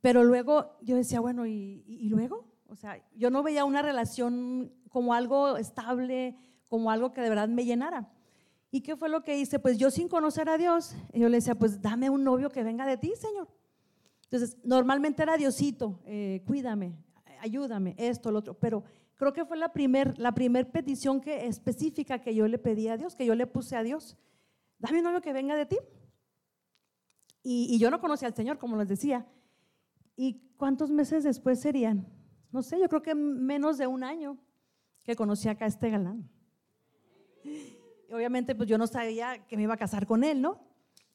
pero 0.01 0.23
luego 0.23 0.77
yo 0.81 0.95
decía, 0.95 1.19
bueno, 1.19 1.45
¿y, 1.45 2.07
luego? 2.09 2.45
O 2.67 2.75
sea, 2.75 3.03
yo 3.15 3.29
no 3.29 3.43
veía 3.43 3.65
una 3.65 3.81
relación 3.81 4.71
como 4.89 5.13
algo 5.13 5.57
estable, 5.57 6.35
como 6.67 6.91
algo 6.91 7.11
que 7.11 7.21
de 7.21 7.29
verdad 7.29 7.49
me 7.49 7.65
llenara. 7.65 8.11
¿Y 8.71 8.81
qué 8.81 8.95
fue 8.95 9.09
lo 9.09 9.23
que 9.23 9.37
hice? 9.37 9.59
Pues 9.59 9.77
yo 9.77 9.89
sin 9.91 10.07
conocer 10.07 10.47
a 10.47 10.57
Dios, 10.57 10.95
yo 11.13 11.27
le 11.27 11.37
decía, 11.37 11.55
pues 11.55 11.81
dame 11.81 12.09
un 12.09 12.23
novio 12.23 12.49
que 12.49 12.63
venga 12.63 12.85
de 12.85 12.97
ti, 12.97 13.13
Señor. 13.15 13.49
Entonces, 14.23 14.57
normalmente 14.63 15.23
era 15.23 15.37
Diosito, 15.37 15.99
eh, 16.05 16.43
cuídame, 16.45 16.93
ayúdame, 17.41 17.95
esto, 17.97 18.31
lo 18.31 18.39
otro, 18.39 18.53
pero 18.53 18.83
creo 19.15 19.33
que 19.33 19.43
fue 19.43 19.57
la 19.57 19.73
primer, 19.73 20.19
la 20.19 20.33
primer 20.33 20.69
petición 20.69 21.19
que, 21.19 21.47
específica 21.47 22.21
que 22.21 22.35
yo 22.35 22.47
le 22.47 22.59
pedí 22.59 22.87
a 22.89 22.97
Dios, 22.97 23.15
que 23.15 23.25
yo 23.25 23.33
le 23.33 23.47
puse 23.47 23.75
a 23.75 23.81
Dios. 23.81 24.17
Dame 24.77 24.99
un 24.99 25.05
novio 25.05 25.21
que 25.21 25.33
venga 25.33 25.55
de 25.55 25.65
ti. 25.65 25.77
Y, 27.43 27.67
y 27.73 27.79
yo 27.79 27.89
no 27.89 27.99
conocía 27.99 28.27
al 28.27 28.35
Señor, 28.35 28.57
como 28.57 28.77
les 28.77 28.87
decía. 28.87 29.25
¿Y 30.15 30.41
cuántos 30.57 30.91
meses 30.91 31.23
después 31.23 31.59
serían? 31.59 32.07
No 32.51 32.61
sé, 32.61 32.79
yo 32.79 32.89
creo 32.89 33.01
que 33.01 33.15
menos 33.15 33.77
de 33.77 33.87
un 33.87 34.03
año 34.03 34.37
que 35.03 35.15
conocí 35.15 35.47
acá 35.47 35.65
a 35.65 35.69
este 35.69 35.89
galán 35.89 36.29
obviamente 38.13 38.55
pues 38.55 38.67
yo 38.69 38.77
no 38.77 38.87
sabía 38.87 39.45
que 39.47 39.57
me 39.57 39.63
iba 39.63 39.73
a 39.73 39.77
casar 39.77 40.05
con 40.05 40.23
él, 40.23 40.41
¿no? 40.41 40.59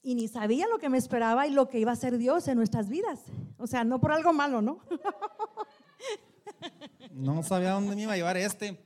Y 0.02 0.14
ni 0.14 0.28
sabía 0.28 0.66
lo 0.68 0.78
que 0.78 0.88
me 0.88 0.98
esperaba 0.98 1.46
y 1.46 1.50
lo 1.50 1.68
que 1.68 1.78
iba 1.78 1.92
a 1.92 1.96
ser 1.96 2.18
Dios 2.18 2.46
en 2.48 2.56
nuestras 2.56 2.88
vidas. 2.88 3.20
O 3.56 3.66
sea, 3.66 3.84
no 3.84 4.00
por 4.00 4.12
algo 4.12 4.32
malo, 4.32 4.60
¿no? 4.60 4.80
No 7.12 7.42
sabía 7.42 7.70
dónde 7.70 7.94
me 7.94 8.02
iba 8.02 8.12
a 8.12 8.16
llevar 8.16 8.36
este. 8.36 8.78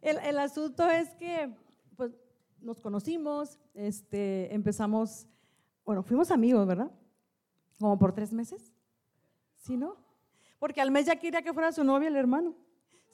El, 0.00 0.38
asunto 0.38 0.88
es 0.88 1.10
que 1.16 1.54
pues 1.96 2.12
nos 2.60 2.80
conocimos, 2.80 3.58
este, 3.74 4.54
empezamos, 4.54 5.26
bueno, 5.88 6.02
fuimos 6.02 6.30
amigos, 6.30 6.66
¿verdad? 6.66 6.90
Como 7.80 7.98
por 7.98 8.12
tres 8.12 8.30
meses. 8.30 8.74
¿Sí, 9.56 9.74
no? 9.74 9.96
Porque 10.58 10.82
al 10.82 10.90
mes 10.90 11.06
ya 11.06 11.16
quería 11.16 11.40
que 11.40 11.54
fuera 11.54 11.72
su 11.72 11.82
novia 11.82 12.08
el 12.08 12.16
hermano. 12.16 12.54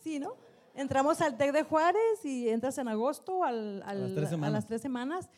¿Sí, 0.01 0.19
no? 0.19 0.35
entramos 0.75 1.21
al 1.21 1.37
TEC 1.37 1.53
de 1.53 1.63
Juárez 1.63 2.25
y 2.25 2.49
entras 2.49 2.77
en 2.79 2.89
agosto 2.89 3.45
a, 3.45 3.53
las 3.53 4.67
tres 4.67 4.83
semanas. 4.83 5.31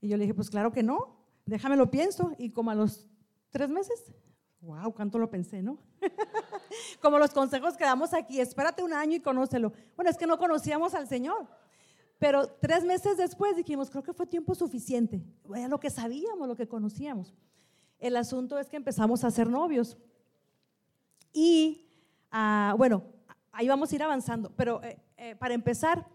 Y 0.00 0.08
yo 0.08 0.16
le 0.16 0.22
dije, 0.22 0.32
pues 0.32 0.48
claro 0.48 0.72
que 0.72 0.82
no, 0.82 1.26
déjame 1.44 1.76
lo 1.76 1.90
pienso. 1.90 2.32
Y 2.38 2.52
como 2.52 2.70
a 2.70 2.74
los 2.74 3.06
tres 3.50 3.68
meses, 3.68 4.10
wow, 4.62 4.90
cuánto 4.94 5.18
lo 5.18 5.28
pensé, 5.28 5.62
¿no? 5.62 5.76
como 7.02 7.18
los 7.18 7.32
consejos 7.32 7.76
que 7.76 7.84
damos 7.84 8.14
aquí, 8.14 8.40
espérate 8.40 8.82
un 8.82 8.94
año 8.94 9.16
y 9.16 9.20
conócelo. 9.20 9.74
Bueno, 9.94 10.10
es 10.10 10.16
que 10.16 10.26
no 10.26 10.38
conocíamos 10.38 10.94
al 10.94 11.06
Señor. 11.06 11.48
Pero 12.18 12.48
tres 12.60 12.84
meses 12.84 13.16
después 13.16 13.56
dijimos, 13.56 13.90
creo 13.90 14.02
que 14.02 14.12
fue 14.12 14.26
tiempo 14.26 14.54
suficiente. 14.54 15.22
Vaya 15.44 15.68
lo 15.68 15.78
que 15.78 15.90
sabíamos, 15.90 16.48
lo 16.48 16.56
que 16.56 16.66
conocíamos. 16.66 17.32
El 17.98 18.16
asunto 18.16 18.58
es 18.58 18.68
que 18.68 18.76
empezamos 18.76 19.22
a 19.24 19.30
ser 19.30 19.48
novios. 19.48 19.96
Y, 21.32 21.86
ah, 22.30 22.74
bueno, 22.76 23.04
ahí 23.52 23.68
vamos 23.68 23.92
a 23.92 23.94
ir 23.94 24.02
avanzando. 24.02 24.50
Pero 24.56 24.82
eh, 24.82 24.98
eh, 25.16 25.36
para 25.36 25.54
empezar, 25.54 26.08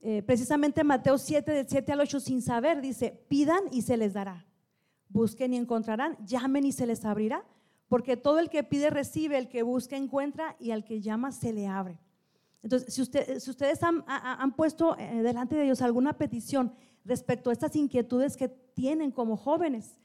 eh, 0.00 0.22
precisamente 0.22 0.84
Mateo 0.84 1.16
7, 1.16 1.50
del 1.50 1.68
7 1.68 1.92
al 1.92 2.00
8, 2.00 2.20
sin 2.20 2.42
saber, 2.42 2.82
dice, 2.82 3.24
pidan 3.28 3.64
y 3.72 3.82
se 3.82 3.96
les 3.96 4.12
dará. 4.12 4.46
Busquen 5.08 5.54
y 5.54 5.56
encontrarán, 5.56 6.18
llamen 6.26 6.66
y 6.66 6.72
se 6.72 6.86
les 6.86 7.06
abrirá. 7.06 7.42
Porque 7.88 8.18
todo 8.18 8.38
el 8.38 8.50
que 8.50 8.64
pide 8.64 8.90
recibe, 8.90 9.38
el 9.38 9.48
que 9.48 9.62
busca 9.62 9.96
encuentra 9.96 10.56
y 10.60 10.72
al 10.72 10.84
que 10.84 11.00
llama 11.00 11.32
se 11.32 11.54
le 11.54 11.66
abre. 11.66 11.98
Entonces, 12.62 12.92
si, 12.92 13.02
ustedes 13.02 13.82
han, 13.82 14.56
puesto 14.56 14.96
delante 14.96 15.56
de 15.56 15.64
Dios 15.64 15.80
alguna 15.80 16.18
petición 16.18 16.72
respecto 17.04 17.50
a 17.50 17.52
estas 17.52 17.76
inquietudes 17.76 18.36
que 18.36 18.48
tienen 18.48 19.10
como 19.12 19.36
jóvenes, 19.36 19.98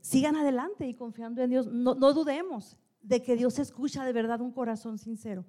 sigan 0.00 0.36
adelante 0.36 0.86
y 0.86 0.94
confiando 0.94 1.42
en 1.42 1.50
Dios. 1.50 1.66
No, 1.66 1.94
no 1.94 2.12
dudemos 2.14 2.76
de 3.02 3.22
que 3.22 3.36
Dios 3.36 3.58
escucha 3.58 4.04
de 4.04 4.12
verdad 4.12 4.40
un 4.40 4.52
corazón 4.52 4.98
sincero. 4.98 5.44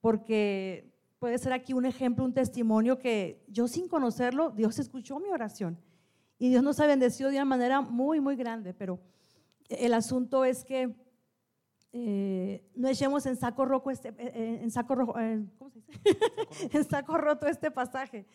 Porque 0.00 0.92
puede 1.18 1.38
ser 1.38 1.52
aquí 1.52 1.72
un 1.72 1.86
ejemplo, 1.86 2.24
un 2.24 2.32
testimonio 2.32 2.98
que 2.98 3.44
yo 3.48 3.68
sin 3.68 3.88
conocerlo, 3.88 4.50
Dios 4.50 4.78
escuchó 4.78 5.18
mi 5.18 5.28
oración. 5.28 5.78
Y 6.38 6.48
Dios 6.48 6.62
nos 6.62 6.80
ha 6.80 6.86
bendecido 6.86 7.30
de 7.30 7.36
una 7.36 7.44
manera 7.44 7.82
muy, 7.82 8.20
muy 8.20 8.36
grande. 8.36 8.72
Pero 8.72 9.00
el 9.68 9.92
asunto 9.92 10.44
es 10.44 10.64
que 10.64 10.94
eh, 11.92 12.70
no 12.74 12.88
echemos 12.88 13.26
en 13.26 13.36
saco 13.36 13.64
rojo 13.64 13.90
este, 13.90 14.08
eh, 14.10 14.14
eh, 14.18 14.60
en 14.62 14.70
saco 14.70 14.94
rojo, 14.94 15.14
¿cómo 15.58 15.70
se 15.70 15.80
dice? 15.80 16.18
en 16.78 16.84
saco 16.84 17.16
roto 17.18 17.46
este 17.46 17.70
pasaje, 17.70 18.26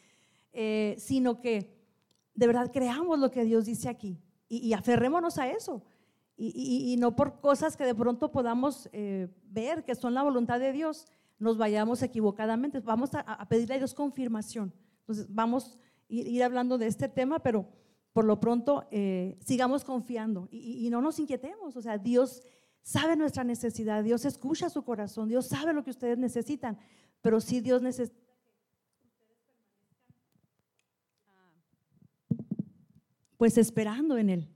sino 0.98 1.40
que 1.40 1.76
de 2.34 2.48
verdad 2.48 2.72
creamos 2.72 3.20
lo 3.20 3.32
que 3.32 3.44
Dios 3.44 3.66
dice 3.66 3.90
aquí 3.90 4.20
y, 4.48 4.58
y 4.68 4.74
aferrémonos 4.74 5.38
a 5.38 5.50
eso 5.50 5.84
y, 6.38 6.96
no 7.00 7.16
por 7.16 7.40
cosas 7.40 7.78
que 7.78 7.86
de 7.86 7.96
pronto 7.96 8.32
podamos 8.32 8.90
eh, 8.92 9.30
ver 9.46 9.86
que 9.86 9.96
son 9.96 10.14
la 10.14 10.24
voluntad 10.24 10.60
de 10.60 10.74
Dios, 10.74 11.08
nos 11.40 11.58
vayamos 11.58 12.02
equivocadamente. 12.02 12.80
Vamos 12.82 13.12
a, 13.14 13.48
pedirle 13.48 13.76
a 13.76 13.78
Dios 13.78 13.94
confirmación. 13.94 14.74
Entonces, 15.02 15.28
vamos 15.30 15.78
a 15.78 16.14
ir, 16.14 16.44
hablando 16.44 16.78
de 16.78 16.88
este 16.88 17.08
tema, 17.08 17.40
pero 17.40 17.68
por 18.12 18.26
lo 18.26 18.40
pronto 18.40 18.86
eh, 18.92 19.38
sigamos 19.46 19.84
confiando 19.84 20.48
y, 20.52 20.90
no 20.90 21.02
nos 21.02 21.20
inquietemos. 21.20 21.76
O 21.78 21.82
sea, 21.82 21.98
Dios 21.98 22.44
sabe 22.86 23.16
nuestra 23.16 23.44
necesidad, 23.44 24.04
Dios 24.04 24.26
escucha 24.26 24.70
su 24.70 24.84
corazón, 24.84 25.28
Dios 25.28 25.48
sabe 25.48 25.74
lo 25.74 25.84
que 25.84 25.90
ustedes 25.90 26.20
necesitan, 26.20 26.78
pero 27.20 27.42
si 27.42 27.60
Dios 27.60 27.82
necesita 27.82 28.16
pues 33.38 33.58
esperando 33.58 34.18
en 34.18 34.30
Él. 34.30 34.50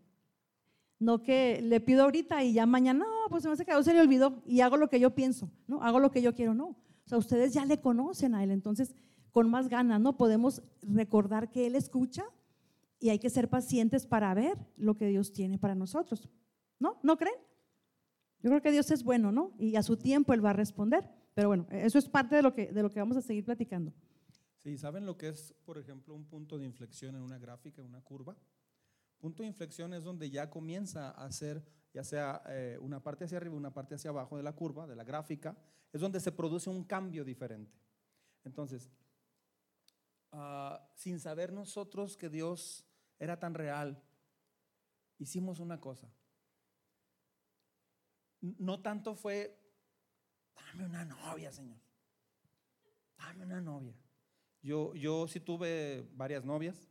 No 1.00 1.24
que 1.24 1.60
le 1.62 1.80
pido 1.80 2.04
ahorita 2.04 2.44
y 2.44 2.54
ya 2.54 2.66
mañana, 2.66 3.00
no, 3.00 3.30
pues 3.30 3.42
se 3.42 3.50
me 3.50 3.54
hace 3.54 3.66
que 3.66 3.84
se 3.84 3.94
le 3.94 4.02
olvidó 4.02 4.44
y 4.46 4.62
hago 4.62 4.78
lo 4.78 4.90
que 4.90 5.00
yo 5.00 5.16
pienso, 5.16 5.50
¿no? 5.68 5.82
Hago 5.82 6.00
lo 6.00 6.12
que 6.12 6.22
yo 6.22 6.36
quiero, 6.36 6.54
no. 6.54 6.68
O 6.68 7.08
sea, 7.08 7.18
ustedes 7.18 7.54
ya 7.54 7.66
le 7.66 7.82
conocen 7.82 8.36
a 8.36 8.44
él, 8.44 8.52
entonces 8.52 8.94
con 9.32 9.50
más 9.50 9.70
ganas, 9.70 10.00
¿no? 10.00 10.18
Podemos 10.18 10.62
recordar 10.82 11.50
que 11.50 11.66
él 11.66 11.76
escucha 11.76 12.26
y 13.00 13.10
hay 13.10 13.18
que 13.18 13.30
ser 13.30 13.50
pacientes 13.50 14.06
para 14.06 14.34
ver 14.36 14.58
lo 14.78 14.98
que 14.98 15.08
Dios 15.08 15.32
tiene 15.32 15.58
para 15.58 15.74
nosotros, 15.74 16.30
¿no? 16.78 17.00
¿No 17.02 17.18
creen? 17.18 17.49
Yo 18.41 18.50
creo 18.50 18.62
que 18.62 18.72
Dios 18.72 18.89
es 18.91 19.03
bueno, 19.03 19.31
¿no? 19.31 19.53
Y 19.58 19.75
a 19.75 19.84
su 19.84 19.98
tiempo 19.98 20.34
él 20.34 20.43
va 20.43 20.51
a 20.51 20.53
responder. 20.53 21.10
Pero 21.34 21.50
bueno, 21.50 21.67
eso 21.72 21.98
es 21.98 22.08
parte 22.08 22.36
de 22.36 22.41
lo 22.41 22.53
que, 22.53 22.72
de 22.72 22.81
lo 22.81 22.89
que 22.89 23.00
vamos 23.00 23.17
a 23.17 23.22
seguir 23.22 23.46
platicando. 23.46 23.93
Sí, 24.58 24.77
¿saben 24.77 25.05
lo 25.05 25.17
que 25.17 25.29
es, 25.29 25.53
por 25.65 25.77
ejemplo, 25.77 26.13
un 26.13 26.25
punto 26.25 26.58
de 26.58 26.65
inflexión 26.65 27.15
en 27.15 27.22
una 27.22 27.38
gráfica, 27.38 27.81
en 27.81 27.88
una 27.88 28.01
curva? 28.01 28.36
Punto 29.17 29.43
de 29.43 29.48
inflexión 29.48 29.93
es 29.93 30.03
donde 30.03 30.29
ya 30.29 30.50
comienza 30.50 31.12
a 31.12 31.25
hacer, 31.25 31.63
ya 31.93 32.03
sea 32.03 32.41
eh, 32.48 32.77
una 32.81 33.01
parte 33.01 33.25
hacia 33.25 33.38
arriba, 33.38 33.55
una 33.55 33.74
parte 33.74 33.96
hacia 33.96 34.10
abajo 34.10 34.38
de 34.38 34.43
la 34.43 34.53
curva, 34.53 34.88
de 34.88 34.96
la 34.96 35.03
gráfica, 35.03 35.58
es 35.91 36.01
donde 36.01 36.19
se 36.19 36.31
produce 36.31 36.69
un 36.69 36.84
cambio 36.84 37.24
diferente. 37.24 37.77
Entonces, 38.43 38.89
ah, 40.31 40.89
sin 40.96 41.19
saber 41.19 41.53
nosotros 41.53 42.17
que 42.17 42.29
Dios 42.29 42.86
era 43.17 43.39
tan 43.39 43.53
real, 43.53 44.01
hicimos 45.17 45.60
una 45.60 45.79
cosa. 45.79 46.10
No 48.41 48.81
tanto 48.81 49.15
fue, 49.15 49.58
dame 50.55 50.86
una 50.86 51.05
novia, 51.05 51.51
Señor. 51.51 51.77
Dame 53.17 53.46
una 53.46 53.62
novia. 53.62 53.93
Yo, 54.62 54.93
yo 54.96 55.27
sí 55.27 55.39
tuve 55.39 56.08
varias 56.13 56.46
novias. 56.46 56.89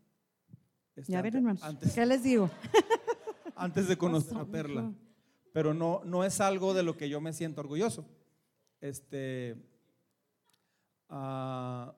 Este, 0.95 1.13
ya 1.13 1.23
ven, 1.23 1.37
hermanos. 1.37 1.63
¿Qué 1.95 2.07
les 2.07 2.23
digo? 2.23 2.51
antes 3.59 3.89
de 3.89 3.99
conocer 3.99 4.37
a 4.39 4.45
Perla. 4.45 4.93
Pero 5.53 5.75
no, 5.75 6.03
no 6.05 6.25
es 6.25 6.41
algo 6.41 6.73
de 6.75 6.83
lo 6.83 6.97
que 6.97 7.09
yo 7.09 7.21
me 7.21 7.33
siento 7.33 7.61
orgulloso. 7.61 8.07
Este, 8.81 9.57
uh, 11.11 11.93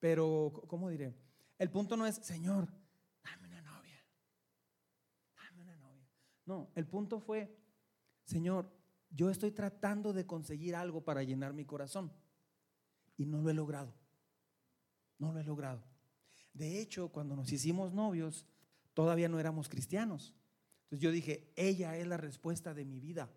pero, 0.00 0.52
¿cómo 0.66 0.88
diré? 0.88 1.14
El 1.58 1.70
punto 1.70 1.96
no 1.96 2.06
es, 2.06 2.16
Señor, 2.16 2.68
dame 3.22 3.46
una 3.46 3.62
novia. 3.62 4.04
Dame 5.36 5.62
una 5.62 5.76
novia. 5.76 6.08
No, 6.44 6.70
el 6.74 6.86
punto 6.86 7.20
fue, 7.20 7.56
Señor, 8.28 8.70
yo 9.10 9.30
estoy 9.30 9.52
tratando 9.52 10.12
de 10.12 10.26
conseguir 10.26 10.76
algo 10.76 11.02
para 11.02 11.22
llenar 11.22 11.54
mi 11.54 11.64
corazón 11.64 12.12
y 13.16 13.24
no 13.24 13.40
lo 13.40 13.48
he 13.48 13.54
logrado. 13.54 13.94
No 15.18 15.32
lo 15.32 15.40
he 15.40 15.44
logrado. 15.44 15.82
De 16.52 16.78
hecho, 16.78 17.08
cuando 17.08 17.34
nos 17.34 17.50
hicimos 17.50 17.94
novios, 17.94 18.44
todavía 18.92 19.30
no 19.30 19.40
éramos 19.40 19.70
cristianos. 19.70 20.34
Entonces 20.82 21.00
yo 21.00 21.10
dije, 21.10 21.50
ella 21.56 21.96
es 21.96 22.06
la 22.06 22.18
respuesta 22.18 22.74
de 22.74 22.84
mi 22.84 23.00
vida. 23.00 23.30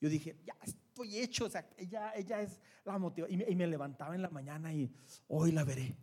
Yo 0.00 0.08
dije, 0.08 0.36
ya 0.46 0.56
estoy 0.62 1.18
hecho, 1.18 1.46
o 1.46 1.50
sea, 1.50 1.68
ella, 1.76 2.12
ella 2.14 2.40
es 2.40 2.60
la 2.84 2.96
motivación. 2.96 3.42
Y, 3.48 3.56
me 3.56 3.66
levantaba 3.66 4.14
en 4.14 4.22
la 4.22 4.30
mañana 4.30 4.72
y 4.72 4.88
hoy 5.26 5.50
la 5.50 5.64
veré. 5.64 5.96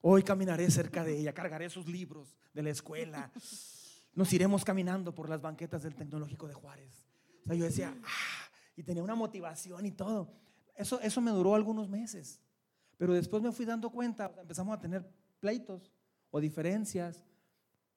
Hoy 0.00 0.24
caminaré 0.24 0.68
cerca 0.68 1.04
de 1.04 1.16
ella, 1.16 1.32
cargaré 1.32 1.70
sus 1.70 1.86
libros 1.86 2.36
de 2.52 2.64
la 2.64 2.70
escuela. 2.70 3.30
Nos 4.14 4.32
iremos 4.32 4.64
caminando 4.64 5.14
por 5.14 5.28
las 5.28 5.40
banquetas 5.40 5.84
del 5.84 5.94
Tecnológico 5.94 6.48
de 6.48 6.54
Juárez. 6.54 7.04
O 7.44 7.48
sea, 7.48 7.56
yo 7.56 7.64
decía, 7.64 7.96
ah, 8.04 8.50
y 8.76 8.82
tenía 8.82 9.02
una 9.02 9.14
motivación 9.14 9.86
y 9.86 9.92
todo. 9.92 10.32
Eso, 10.74 11.00
eso 11.00 11.20
me 11.20 11.30
duró 11.30 11.54
algunos 11.54 11.88
meses. 11.88 12.40
Pero 12.96 13.14
después 13.14 13.42
me 13.42 13.52
fui 13.52 13.64
dando 13.64 13.90
cuenta, 13.90 14.32
empezamos 14.40 14.76
a 14.76 14.80
tener 14.80 15.08
pleitos 15.40 15.92
o 16.30 16.40
diferencias 16.40 17.24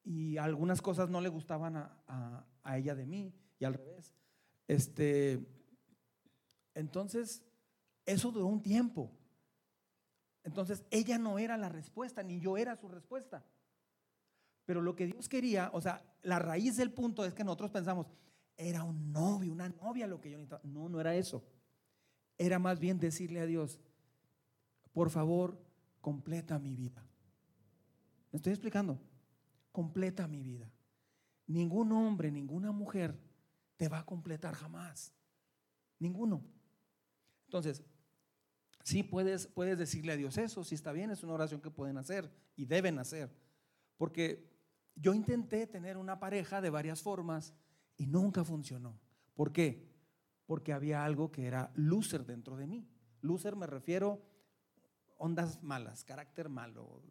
y 0.02 0.36
algunas 0.36 0.80
cosas 0.80 1.08
no 1.08 1.20
le 1.20 1.28
gustaban 1.28 1.76
a, 1.76 2.46
a 2.62 2.78
ella 2.78 2.94
de 2.94 3.06
mí 3.06 3.34
y 3.58 3.64
al 3.64 3.74
revés. 3.74 4.14
Este, 4.66 5.46
entonces, 6.74 7.42
eso 8.06 8.30
duró 8.32 8.46
un 8.46 8.62
tiempo. 8.62 9.10
Entonces, 10.42 10.84
ella 10.90 11.18
no 11.18 11.38
era 11.38 11.56
la 11.56 11.68
respuesta, 11.68 12.22
ni 12.22 12.40
yo 12.40 12.56
era 12.56 12.76
su 12.76 12.88
respuesta. 12.88 13.44
Pero 14.66 14.82
lo 14.82 14.94
que 14.96 15.06
Dios 15.06 15.28
quería, 15.28 15.70
o 15.72 15.80
sea, 15.80 16.02
la 16.22 16.38
raíz 16.38 16.76
del 16.76 16.92
punto 16.92 17.24
es 17.24 17.34
que 17.34 17.44
nosotros 17.44 17.70
pensamos, 17.70 18.06
era 18.56 18.84
un 18.84 19.12
novio, 19.12 19.52
una 19.52 19.68
novia 19.68 20.06
lo 20.06 20.20
que 20.20 20.30
yo 20.30 20.38
necesitaba. 20.38 20.62
No, 20.64 20.88
no 20.88 21.00
era 21.00 21.14
eso. 21.14 21.44
Era 22.38 22.58
más 22.58 22.78
bien 22.78 22.98
decirle 22.98 23.40
a 23.40 23.46
Dios, 23.46 23.80
por 24.92 25.10
favor, 25.10 25.60
completa 26.00 26.58
mi 26.58 26.74
vida. 26.74 27.06
¿Me 28.30 28.36
estoy 28.36 28.52
explicando? 28.52 29.00
Completa 29.72 30.26
mi 30.26 30.42
vida. 30.42 30.70
Ningún 31.46 31.92
hombre, 31.92 32.30
ninguna 32.30 32.72
mujer 32.72 33.18
te 33.76 33.88
va 33.88 34.00
a 34.00 34.06
completar 34.06 34.54
jamás. 34.54 35.12
Ninguno. 35.98 36.44
Entonces, 37.46 37.84
sí 38.82 39.02
puedes, 39.02 39.46
puedes 39.46 39.78
decirle 39.78 40.12
a 40.12 40.16
Dios 40.16 40.38
eso, 40.38 40.64
si 40.64 40.74
está 40.74 40.92
bien, 40.92 41.10
es 41.10 41.22
una 41.22 41.34
oración 41.34 41.60
que 41.60 41.70
pueden 41.70 41.98
hacer 41.98 42.30
y 42.56 42.66
deben 42.66 42.98
hacer. 42.98 43.30
Porque 43.96 44.48
yo 44.96 45.14
intenté 45.14 45.66
tener 45.66 45.96
una 45.96 46.18
pareja 46.18 46.60
de 46.60 46.70
varias 46.70 47.02
formas 47.02 47.54
y 47.96 48.06
nunca 48.06 48.44
funcionó. 48.44 49.00
¿Por 49.34 49.52
qué? 49.52 49.90
Porque 50.46 50.72
había 50.72 51.04
algo 51.04 51.30
que 51.30 51.46
era 51.46 51.72
loser 51.74 52.24
dentro 52.24 52.56
de 52.56 52.66
mí. 52.66 52.88
Loser 53.20 53.56
me 53.56 53.66
refiero 53.66 54.22
ondas 55.16 55.62
malas, 55.62 56.04
carácter 56.04 56.48
malo. 56.48 57.02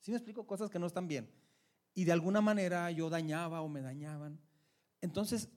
Si 0.00 0.10
me 0.10 0.16
explico 0.16 0.46
cosas 0.46 0.70
que 0.70 0.78
no 0.78 0.86
están 0.86 1.08
bien. 1.08 1.30
Y 1.94 2.04
de 2.04 2.12
alguna 2.12 2.40
manera 2.40 2.90
yo 2.90 3.08
dañaba 3.08 3.62
o 3.62 3.68
me 3.68 3.80
dañaban. 3.80 4.40
Entonces, 5.00 5.48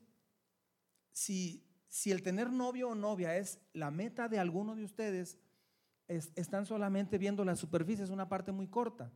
si, 1.11 1.65
si 1.87 2.11
el 2.11 2.21
tener 2.21 2.51
novio 2.51 2.89
o 2.89 2.95
novia 2.95 3.35
es 3.37 3.59
la 3.73 3.91
meta 3.91 4.29
de 4.29 4.39
alguno 4.39 4.75
de 4.75 4.83
ustedes, 4.83 5.39
están 6.07 6.65
solamente 6.65 7.17
viendo 7.17 7.43
la 7.43 7.55
superficie, 7.55 8.03
es 8.03 8.09
una 8.09 8.29
parte 8.29 8.51
muy 8.51 8.67
corta. 8.67 9.11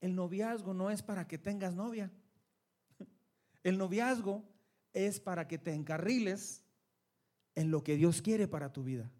El 0.00 0.14
noviazgo 0.14 0.74
no 0.74 0.90
es 0.90 1.02
para 1.02 1.26
que 1.26 1.38
tengas 1.38 1.74
novia. 1.74 2.12
El 3.62 3.78
noviazgo 3.78 4.44
es 4.94 5.20
para 5.20 5.46
que 5.46 5.58
te 5.58 5.74
encarriles 5.74 6.64
en 7.54 7.70
lo 7.70 7.82
que 7.84 7.96
Dios 7.96 8.22
quiere 8.22 8.48
para 8.48 8.72
tu 8.72 8.82
vida. 8.82 9.10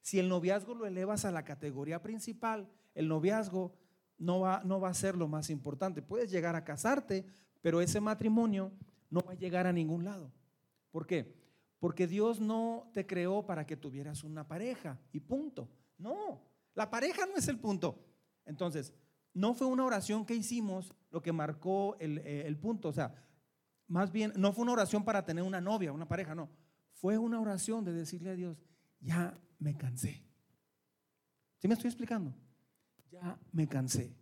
Si 0.00 0.18
el 0.18 0.28
noviazgo 0.28 0.74
lo 0.74 0.86
elevas 0.86 1.24
a 1.24 1.30
la 1.30 1.44
categoría 1.44 2.02
principal, 2.02 2.68
el 2.94 3.08
noviazgo 3.08 3.74
no 4.18 4.40
va, 4.40 4.62
no 4.64 4.80
va 4.80 4.88
a 4.88 4.94
ser 4.94 5.16
lo 5.16 5.28
más 5.28 5.50
importante. 5.50 6.02
Puedes 6.02 6.30
llegar 6.30 6.56
a 6.56 6.64
casarte, 6.64 7.26
pero 7.60 7.80
ese 7.80 8.00
matrimonio 8.00 8.72
no 9.10 9.20
va 9.20 9.32
a 9.32 9.36
llegar 9.36 9.66
a 9.66 9.72
ningún 9.72 10.04
lado. 10.04 10.30
¿Por 10.90 11.06
qué? 11.06 11.34
Porque 11.78 12.06
Dios 12.06 12.40
no 12.40 12.90
te 12.92 13.06
creó 13.06 13.44
para 13.44 13.66
que 13.66 13.76
tuvieras 13.76 14.24
una 14.24 14.46
pareja 14.46 14.98
y 15.12 15.20
punto. 15.20 15.68
No, 15.98 16.42
la 16.74 16.90
pareja 16.90 17.26
no 17.26 17.36
es 17.36 17.48
el 17.48 17.58
punto. 17.58 17.98
Entonces, 18.46 18.92
no 19.32 19.54
fue 19.54 19.66
una 19.66 19.84
oración 19.84 20.24
que 20.24 20.34
hicimos 20.34 20.94
lo 21.10 21.20
que 21.22 21.32
marcó 21.32 21.96
el, 21.98 22.18
eh, 22.18 22.46
el 22.46 22.56
punto. 22.56 22.88
O 22.88 22.92
sea, 22.92 23.14
más 23.86 24.10
bien, 24.10 24.32
no 24.36 24.52
fue 24.52 24.62
una 24.62 24.72
oración 24.72 25.04
para 25.04 25.24
tener 25.24 25.44
una 25.44 25.60
novia, 25.60 25.92
una 25.92 26.08
pareja, 26.08 26.34
no. 26.34 26.48
Fue 26.92 27.18
una 27.18 27.40
oración 27.40 27.84
de 27.84 27.92
decirle 27.92 28.30
a 28.30 28.34
Dios, 28.34 28.62
ya 29.00 29.38
me 29.58 29.76
cansé. 29.76 30.22
¿Sí 31.58 31.68
me 31.68 31.74
estoy 31.74 31.88
explicando? 31.88 32.34
Ya 33.10 33.38
me 33.52 33.66
cansé. 33.66 34.16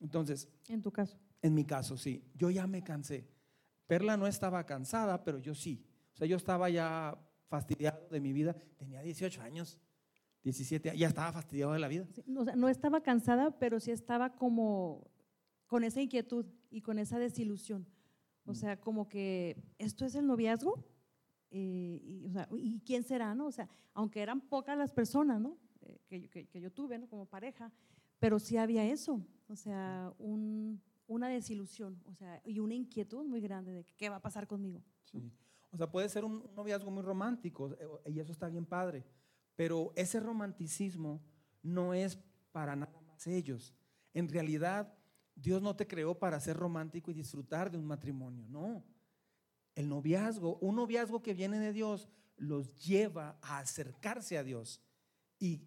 Entonces. 0.00 0.48
En 0.68 0.82
tu 0.82 0.90
caso. 0.90 1.18
En 1.42 1.54
mi 1.54 1.64
caso, 1.64 1.96
sí. 1.96 2.24
Yo 2.34 2.50
ya 2.50 2.66
me 2.66 2.82
cansé. 2.82 3.28
Perla 3.86 4.16
no 4.16 4.26
estaba 4.26 4.64
cansada, 4.64 5.24
pero 5.24 5.38
yo 5.38 5.54
sí. 5.54 5.86
O 6.14 6.16
sea, 6.16 6.26
yo 6.26 6.36
estaba 6.36 6.70
ya 6.70 7.18
fastidiado 7.48 8.08
de 8.10 8.20
mi 8.20 8.32
vida. 8.32 8.54
Tenía 8.76 9.02
18 9.02 9.42
años, 9.42 9.78
17 10.42 10.96
ya 10.96 11.08
estaba 11.08 11.32
fastidiado 11.32 11.72
de 11.72 11.78
la 11.78 11.88
vida. 11.88 12.06
o 12.36 12.44
sea, 12.44 12.56
no 12.56 12.68
estaba 12.68 13.02
cansada, 13.02 13.58
pero 13.58 13.80
sí 13.80 13.90
estaba 13.90 14.34
como 14.34 15.10
con 15.66 15.84
esa 15.84 16.00
inquietud 16.00 16.46
y 16.70 16.80
con 16.80 16.98
esa 16.98 17.18
desilusión. 17.18 17.86
O 18.44 18.52
mm. 18.52 18.54
sea, 18.54 18.80
como 18.80 19.08
que 19.08 19.56
esto 19.78 20.04
es 20.04 20.14
el 20.14 20.26
noviazgo. 20.26 20.84
Eh, 21.50 22.00
y, 22.02 22.26
o 22.26 22.32
sea, 22.32 22.48
¿y, 22.52 22.80
quién 22.80 23.02
será? 23.02 23.34
No? 23.34 23.46
O 23.46 23.52
sea, 23.52 23.68
aunque 23.94 24.20
eran 24.20 24.40
pocas 24.40 24.78
las 24.78 24.92
personas 24.92 25.40
¿no? 25.40 25.58
Eh, 25.82 26.00
que, 26.06 26.46
que, 26.46 26.60
yo 26.60 26.70
tuve 26.70 26.98
¿no? 26.98 27.08
como 27.08 27.26
pareja, 27.26 27.72
pero 28.18 28.38
sí 28.38 28.56
había 28.56 28.84
eso. 28.84 29.20
O 29.48 29.56
sea, 29.56 30.12
un, 30.18 30.80
una 31.06 31.28
desilusión 31.28 32.00
o 32.06 32.14
sea, 32.14 32.40
y 32.44 32.60
una 32.60 32.74
inquietud 32.74 33.26
muy 33.26 33.40
grande 33.40 33.72
de 33.72 33.84
qué 33.96 34.08
va 34.08 34.16
a 34.16 34.22
pasar 34.22 34.46
conmigo. 34.46 34.82
Sí. 35.02 35.32
O 35.72 35.76
sea, 35.76 35.90
puede 35.90 36.08
ser 36.08 36.24
un 36.24 36.48
noviazgo 36.54 36.90
muy 36.90 37.02
romántico 37.02 37.72
eh, 37.72 38.12
y 38.12 38.20
eso 38.20 38.32
está 38.32 38.48
bien 38.48 38.64
padre, 38.64 39.04
pero 39.56 39.92
ese 39.96 40.20
romanticismo 40.20 41.20
no 41.62 41.94
es 41.94 42.18
para 42.52 42.76
nada 42.76 43.00
más 43.00 43.26
ellos. 43.26 43.74
En 44.14 44.28
realidad, 44.28 44.92
Dios 45.34 45.62
no 45.62 45.74
te 45.76 45.86
creó 45.86 46.18
para 46.18 46.40
ser 46.40 46.56
romántico 46.56 47.10
y 47.10 47.14
disfrutar 47.14 47.70
de 47.70 47.78
un 47.78 47.86
matrimonio, 47.86 48.46
no. 48.48 48.84
El 49.74 49.88
noviazgo, 49.88 50.58
un 50.58 50.76
noviazgo 50.76 51.22
que 51.22 51.34
viene 51.34 51.58
de 51.58 51.72
Dios, 51.72 52.08
los 52.36 52.74
lleva 52.74 53.38
a 53.42 53.58
acercarse 53.58 54.36
a 54.38 54.42
Dios 54.42 54.80
y, 55.38 55.66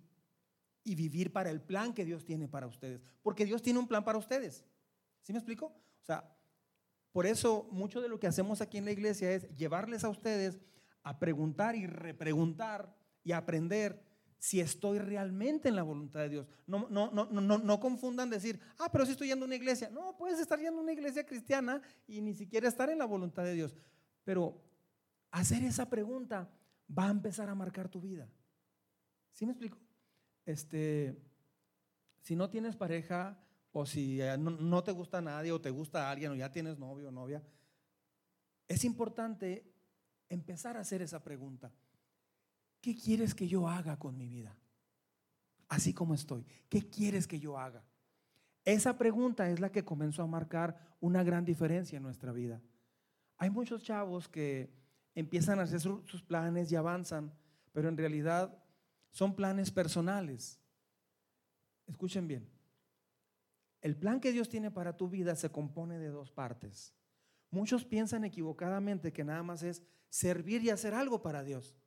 vivir 0.84 1.32
para 1.32 1.49
el 1.49 1.62
plan 1.62 1.93
que 1.93 2.04
Dios 2.04 2.26
tiene 2.26 2.47
para 2.47 2.67
ustedes. 2.67 3.02
Porque 3.21 3.45
Dios 3.45 3.62
tiene 3.62 3.80
un 3.80 3.88
plan 3.88 4.04
para 4.04 4.17
ustedes. 4.17 4.65
¿Sí 5.21 5.32
me 5.32 5.39
explico? 5.39 5.67
O 5.67 6.06
sea, 6.06 6.36
por 7.12 7.26
eso, 7.26 7.67
mucho 7.71 8.02
de 8.02 8.10
lo 8.10 8.19
que 8.19 8.28
hacemos 8.28 8.60
aquí 8.60 8.78
en 8.78 8.86
la 8.86 8.91
iglesia 8.91 9.32
es 9.32 9.47
llevarles 9.56 10.04
a 10.04 10.10
ustedes 10.10 10.60
a 11.04 11.19
preguntar 11.19 11.76
y 11.76 11.88
repreguntar 11.88 12.93
y 13.23 13.32
aprender 13.32 14.04
si 14.43 14.60
estoy 14.60 14.99
realmente 14.99 15.69
en 15.69 15.77
la 15.77 15.84
voluntad 15.84 16.19
de 16.19 16.27
Dios. 16.27 16.47
No, 16.67 16.89
no, 16.89 17.10
no, 17.12 17.23
no, 17.27 17.58
no 17.58 17.79
confundan 17.79 18.29
decir, 18.29 18.60
ah, 18.77 18.89
pero 18.91 19.06
si 19.06 19.13
estoy 19.13 19.29
yendo 19.29 19.45
a 19.45 19.47
una 19.47 19.56
iglesia. 19.56 19.89
No, 19.89 20.17
puedes 20.17 20.38
estar 20.38 20.60
yendo 20.60 20.79
a 20.79 20.84
una 20.84 20.91
iglesia 20.91 21.25
cristiana 21.25 21.82
y 22.08 22.19
ni 22.19 22.34
siquiera 22.34 22.67
estar 22.67 22.89
en 22.89 22.97
la 22.97 23.06
voluntad 23.06 23.45
de 23.45 23.53
Dios. 23.53 23.73
Pero 24.25 24.62
hacer 25.32 25.63
esa 25.63 25.89
pregunta 25.89 26.51
va 26.89 27.08
a 27.08 27.12
empezar 27.12 27.47
a 27.47 27.56
marcar 27.56 27.88
tu 27.88 28.01
vida. 28.01 28.27
¿Sí 29.32 29.45
me 29.45 29.53
explico? 29.53 29.77
Este, 30.45 31.17
si 32.19 32.36
no 32.36 32.49
tienes 32.49 32.75
pareja, 32.75 33.41
o 33.71 33.86
si 33.86 34.21
eh, 34.21 34.38
no, 34.38 34.84
te 34.84 34.91
gusta 34.91 35.21
nadie 35.21 35.53
o 35.53 35.62
te 35.62 35.69
gusta 35.69 36.12
alguien 36.12 36.34
o 36.34 36.36
ya 36.36 36.51
tienes 36.51 36.77
novio 36.77 37.08
o 37.08 37.12
novia, 37.12 37.41
es 38.67 38.84
importante 38.84 39.73
empezar 40.27 40.75
a 40.75 40.82
hacer 40.82 41.01
esa 41.01 41.23
pregunta. 41.23 41.71
¿Qué 42.84 42.98
quieres 42.98 43.34
que 43.34 43.48
yo 43.48 43.69
haga 43.69 43.98
con 43.98 44.17
mi 44.17 44.28
vida? 44.28 44.58
Así 45.69 45.93
como 45.93 46.13
estoy. 46.13 46.46
¿Qué 46.67 46.89
quieres 46.89 47.28
que 47.28 47.39
yo 47.39 47.58
haga? 47.58 47.82
Esa 48.65 48.98
pregunta 48.98 49.50
es 49.50 49.62
la 49.62 49.72
que 49.72 49.86
comenzó 49.86 50.22
a 50.22 50.28
marcar 50.28 50.98
una 51.00 51.24
gran 51.24 51.46
diferencia 51.46 51.96
en 51.96 52.04
nuestra 52.04 52.34
vida. 52.34 52.62
Hay 53.38 53.50
muchos 53.50 53.84
chavos 53.84 54.28
que 54.28 54.69
empiezan 55.15 55.60
a 55.60 55.63
hacer 55.63 55.80
sus 55.80 56.22
planes 56.24 56.74
y 56.74 56.76
avanzan, 56.76 57.34
pero 57.72 57.88
en 57.88 57.96
realidad 57.96 58.62
son 59.12 59.34
planes 59.34 59.72
personales. 59.72 60.60
Escuchen 61.88 62.28
bien. 62.28 62.50
El 63.80 63.96
plan 63.96 64.19
que 64.19 64.34
Dios 64.34 64.50
tiene 64.50 64.72
para 64.72 64.98
tu 64.98 65.08
vida 65.08 65.38
se 65.38 65.50
compone 65.50 66.00
de 66.00 66.10
dos 66.10 66.32
partes. 66.32 66.93
Muchos 67.50 67.86
piensan 67.86 68.26
equivocadamente 68.26 69.13
que 69.13 69.24
nada 69.24 69.41
más 69.41 69.63
es 69.63 69.82
servir 70.10 70.62
y 70.65 70.69
hacer 70.69 70.93
algo 70.93 71.22
para 71.22 71.43
Dios. 71.43 71.78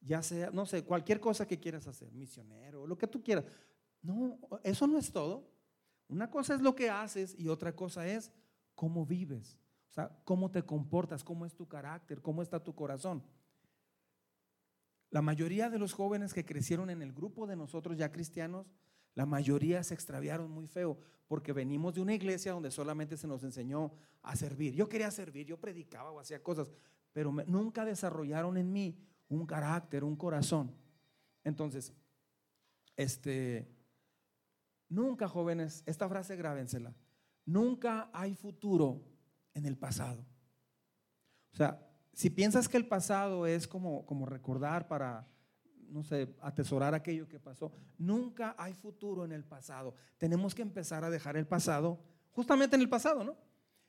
Ya 0.00 0.22
sea, 0.22 0.50
no 0.50 0.64
sé, 0.66 0.84
cualquier 0.84 1.20
cosa 1.20 1.46
que 1.46 1.58
quieras 1.58 1.86
hacer, 1.86 2.12
misionero, 2.12 2.86
lo 2.86 2.96
que 2.96 3.06
tú 3.06 3.22
quieras. 3.22 3.44
No, 4.02 4.38
eso 4.62 4.86
no 4.86 4.98
es 4.98 5.12
todo. 5.12 5.50
Una 6.08 6.30
cosa 6.30 6.54
es 6.54 6.60
lo 6.60 6.74
que 6.74 6.88
haces 6.88 7.34
y 7.38 7.48
otra 7.48 7.74
cosa 7.74 8.06
es 8.06 8.32
cómo 8.74 9.04
vives. 9.04 9.58
O 9.90 9.92
sea, 9.92 10.16
cómo 10.24 10.50
te 10.50 10.62
comportas, 10.62 11.24
cómo 11.24 11.44
es 11.44 11.54
tu 11.54 11.66
carácter, 11.66 12.22
cómo 12.22 12.42
está 12.42 12.62
tu 12.62 12.74
corazón. 12.74 13.22
La 15.10 15.22
mayoría 15.22 15.70
de 15.70 15.78
los 15.78 15.94
jóvenes 15.94 16.34
que 16.34 16.44
crecieron 16.44 16.90
en 16.90 17.02
el 17.02 17.12
grupo 17.12 17.46
de 17.46 17.56
nosotros 17.56 17.96
ya 17.96 18.12
cristianos, 18.12 18.66
la 19.14 19.26
mayoría 19.26 19.82
se 19.82 19.94
extraviaron 19.94 20.50
muy 20.50 20.66
feo 20.66 20.98
porque 21.26 21.52
venimos 21.52 21.94
de 21.94 22.00
una 22.00 22.14
iglesia 22.14 22.52
donde 22.52 22.70
solamente 22.70 23.16
se 23.16 23.26
nos 23.26 23.42
enseñó 23.42 23.92
a 24.22 24.36
servir. 24.36 24.74
Yo 24.74 24.88
quería 24.88 25.10
servir, 25.10 25.46
yo 25.46 25.58
predicaba 25.58 26.10
o 26.10 26.20
hacía 26.20 26.42
cosas, 26.42 26.70
pero 27.12 27.32
nunca 27.46 27.84
desarrollaron 27.84 28.56
en 28.56 28.72
mí 28.72 28.98
un 29.28 29.46
carácter, 29.46 30.04
un 30.04 30.16
corazón. 30.16 30.74
Entonces, 31.44 31.92
este, 32.96 33.70
nunca 34.88 35.28
jóvenes, 35.28 35.82
esta 35.86 36.08
frase 36.08 36.36
grábensela, 36.36 36.94
nunca 37.44 38.10
hay 38.12 38.34
futuro 38.34 39.02
en 39.54 39.66
el 39.66 39.76
pasado. 39.76 40.24
O 41.52 41.56
sea, 41.56 41.84
si 42.12 42.30
piensas 42.30 42.68
que 42.68 42.76
el 42.76 42.86
pasado 42.86 43.46
es 43.46 43.68
como, 43.68 44.04
como 44.04 44.26
recordar 44.26 44.88
para, 44.88 45.28
no 45.88 46.02
sé, 46.02 46.34
atesorar 46.40 46.94
aquello 46.94 47.28
que 47.28 47.38
pasó, 47.38 47.72
nunca 47.96 48.54
hay 48.58 48.74
futuro 48.74 49.24
en 49.24 49.32
el 49.32 49.44
pasado. 49.44 49.94
Tenemos 50.16 50.54
que 50.54 50.62
empezar 50.62 51.04
a 51.04 51.10
dejar 51.10 51.36
el 51.36 51.46
pasado 51.46 52.02
justamente 52.32 52.76
en 52.76 52.82
el 52.82 52.88
pasado, 52.88 53.24
¿no? 53.24 53.36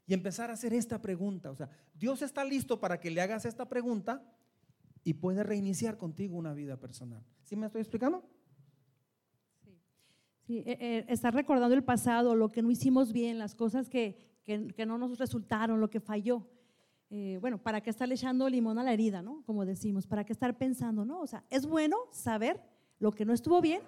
Y 0.05 0.13
empezar 0.13 0.49
a 0.49 0.53
hacer 0.53 0.73
esta 0.73 1.01
pregunta. 1.01 1.51
O 1.51 1.55
sea, 1.55 1.69
Dios 1.93 2.21
está 2.21 2.43
listo 2.43 2.79
para 2.79 2.99
que 2.99 3.11
le 3.11 3.21
hagas 3.21 3.45
esta 3.45 3.67
pregunta 3.67 4.23
y 5.03 5.13
puede 5.15 5.43
reiniciar 5.43 5.97
contigo 5.97 6.37
una 6.37 6.53
vida 6.53 6.77
personal. 6.77 7.23
¿Sí 7.43 7.55
me 7.55 7.65
estoy 7.65 7.81
explicando? 7.81 8.23
Sí, 10.49 10.63
eh, 10.65 10.77
eh, 10.79 11.05
estar 11.09 11.33
recordando 11.33 11.75
el 11.75 11.83
pasado, 11.83 12.35
lo 12.35 12.51
que 12.51 12.61
no 12.61 12.71
hicimos 12.71 13.13
bien, 13.13 13.37
las 13.37 13.53
cosas 13.53 13.87
que, 13.87 14.17
que 14.45 14.85
no 14.85 14.97
nos 14.97 15.19
resultaron, 15.19 15.79
lo 15.79 15.89
que 15.89 15.99
falló. 15.99 16.47
Eh, 17.11 17.37
bueno, 17.39 17.57
¿para 17.59 17.81
qué 17.81 17.89
estar 17.89 18.11
echando 18.11 18.49
limón 18.49 18.79
a 18.79 18.83
la 18.83 18.93
herida, 18.93 19.21
no? 19.21 19.43
Como 19.45 19.65
decimos, 19.65 20.07
¿para 20.07 20.23
qué 20.23 20.33
estar 20.33 20.57
pensando, 20.57 21.05
no? 21.05 21.21
O 21.21 21.27
sea, 21.27 21.43
es 21.49 21.67
bueno 21.67 21.97
saber 22.11 22.61
lo 22.99 23.11
que 23.11 23.25
no 23.25 23.33
estuvo 23.33 23.61
bien, 23.61 23.81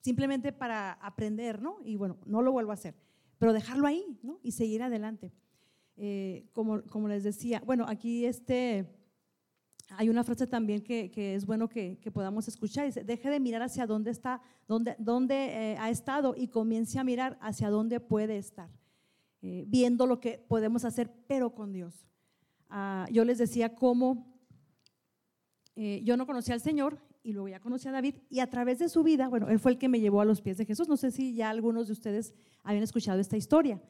simplemente 0.00 0.52
para 0.52 0.92
aprender, 0.92 1.60
¿no? 1.60 1.78
Y 1.84 1.96
bueno, 1.96 2.16
no 2.24 2.40
lo 2.40 2.50
vuelvo 2.50 2.70
a 2.70 2.74
hacer, 2.74 2.94
pero 3.38 3.52
dejarlo 3.52 3.86
ahí, 3.86 4.18
¿no? 4.22 4.40
Y 4.42 4.52
seguir 4.52 4.82
adelante. 4.82 5.32
Como, 6.52 6.82
como 6.84 7.08
les 7.08 7.24
decía, 7.24 7.62
bueno, 7.66 7.84
aquí 7.88 8.24
este, 8.24 8.97
hay 9.90 10.08
una 10.08 10.22
frase 10.24 10.46
también 10.46 10.82
que, 10.82 11.10
que 11.10 11.34
es 11.34 11.46
bueno 11.46 11.68
que, 11.68 11.98
que, 12.00 12.10
podamos 12.10 12.46
escuchar, 12.46 12.86
dice, 12.86 13.04
deje 13.04 13.30
de 13.30 13.40
mirar 13.40 13.62
hacia 13.62 13.86
dónde 13.86 14.10
está, 14.10 14.40
dónde, 14.66 14.96
dónde 14.98 15.34
eh, 15.34 15.76
ha 15.78 15.90
estado 15.90 16.34
y 16.36 16.48
comience 16.48 16.98
a 16.98 17.04
mirar 17.04 17.38
hacia 17.40 17.70
dónde 17.70 18.00
puede 18.00 18.36
estar, 18.36 18.68
viendo 19.40 20.06
lo 20.06 20.20
que 20.20 20.44
podemos 20.46 20.84
hacer, 20.84 21.10
pero 21.26 21.54
con 21.54 21.72
Dios. 21.72 22.06
Ah, 22.68 23.06
yo 23.10 23.24
les 23.24 23.38
decía 23.38 23.74
cómo 23.74 24.38
eh, 25.80 26.02
yo 26.02 26.16
no 26.16 26.26
conocía 26.26 26.54
al 26.54 26.60
Señor 26.60 26.98
y 27.22 27.32
luego 27.32 27.46
ya 27.46 27.60
conocí 27.60 27.86
a 27.86 27.92
David 27.92 28.16
y 28.28 28.40
a 28.40 28.50
través 28.50 28.80
de 28.80 28.88
su 28.88 29.04
vida, 29.04 29.28
bueno, 29.28 29.48
él 29.48 29.60
fue 29.60 29.70
el 29.70 29.78
que 29.78 29.88
me 29.88 30.00
llevó 30.00 30.20
a 30.20 30.24
los 30.24 30.40
pies 30.40 30.58
de 30.58 30.64
Jesús. 30.64 30.88
No 30.88 30.96
sé 30.96 31.12
si 31.12 31.34
ya 31.34 31.50
algunos 31.50 31.86
de 31.86 31.92
ustedes 31.92 32.34
habían 32.64 32.82
escuchado 32.82 33.20
esta 33.20 33.36
historia. 33.36 33.80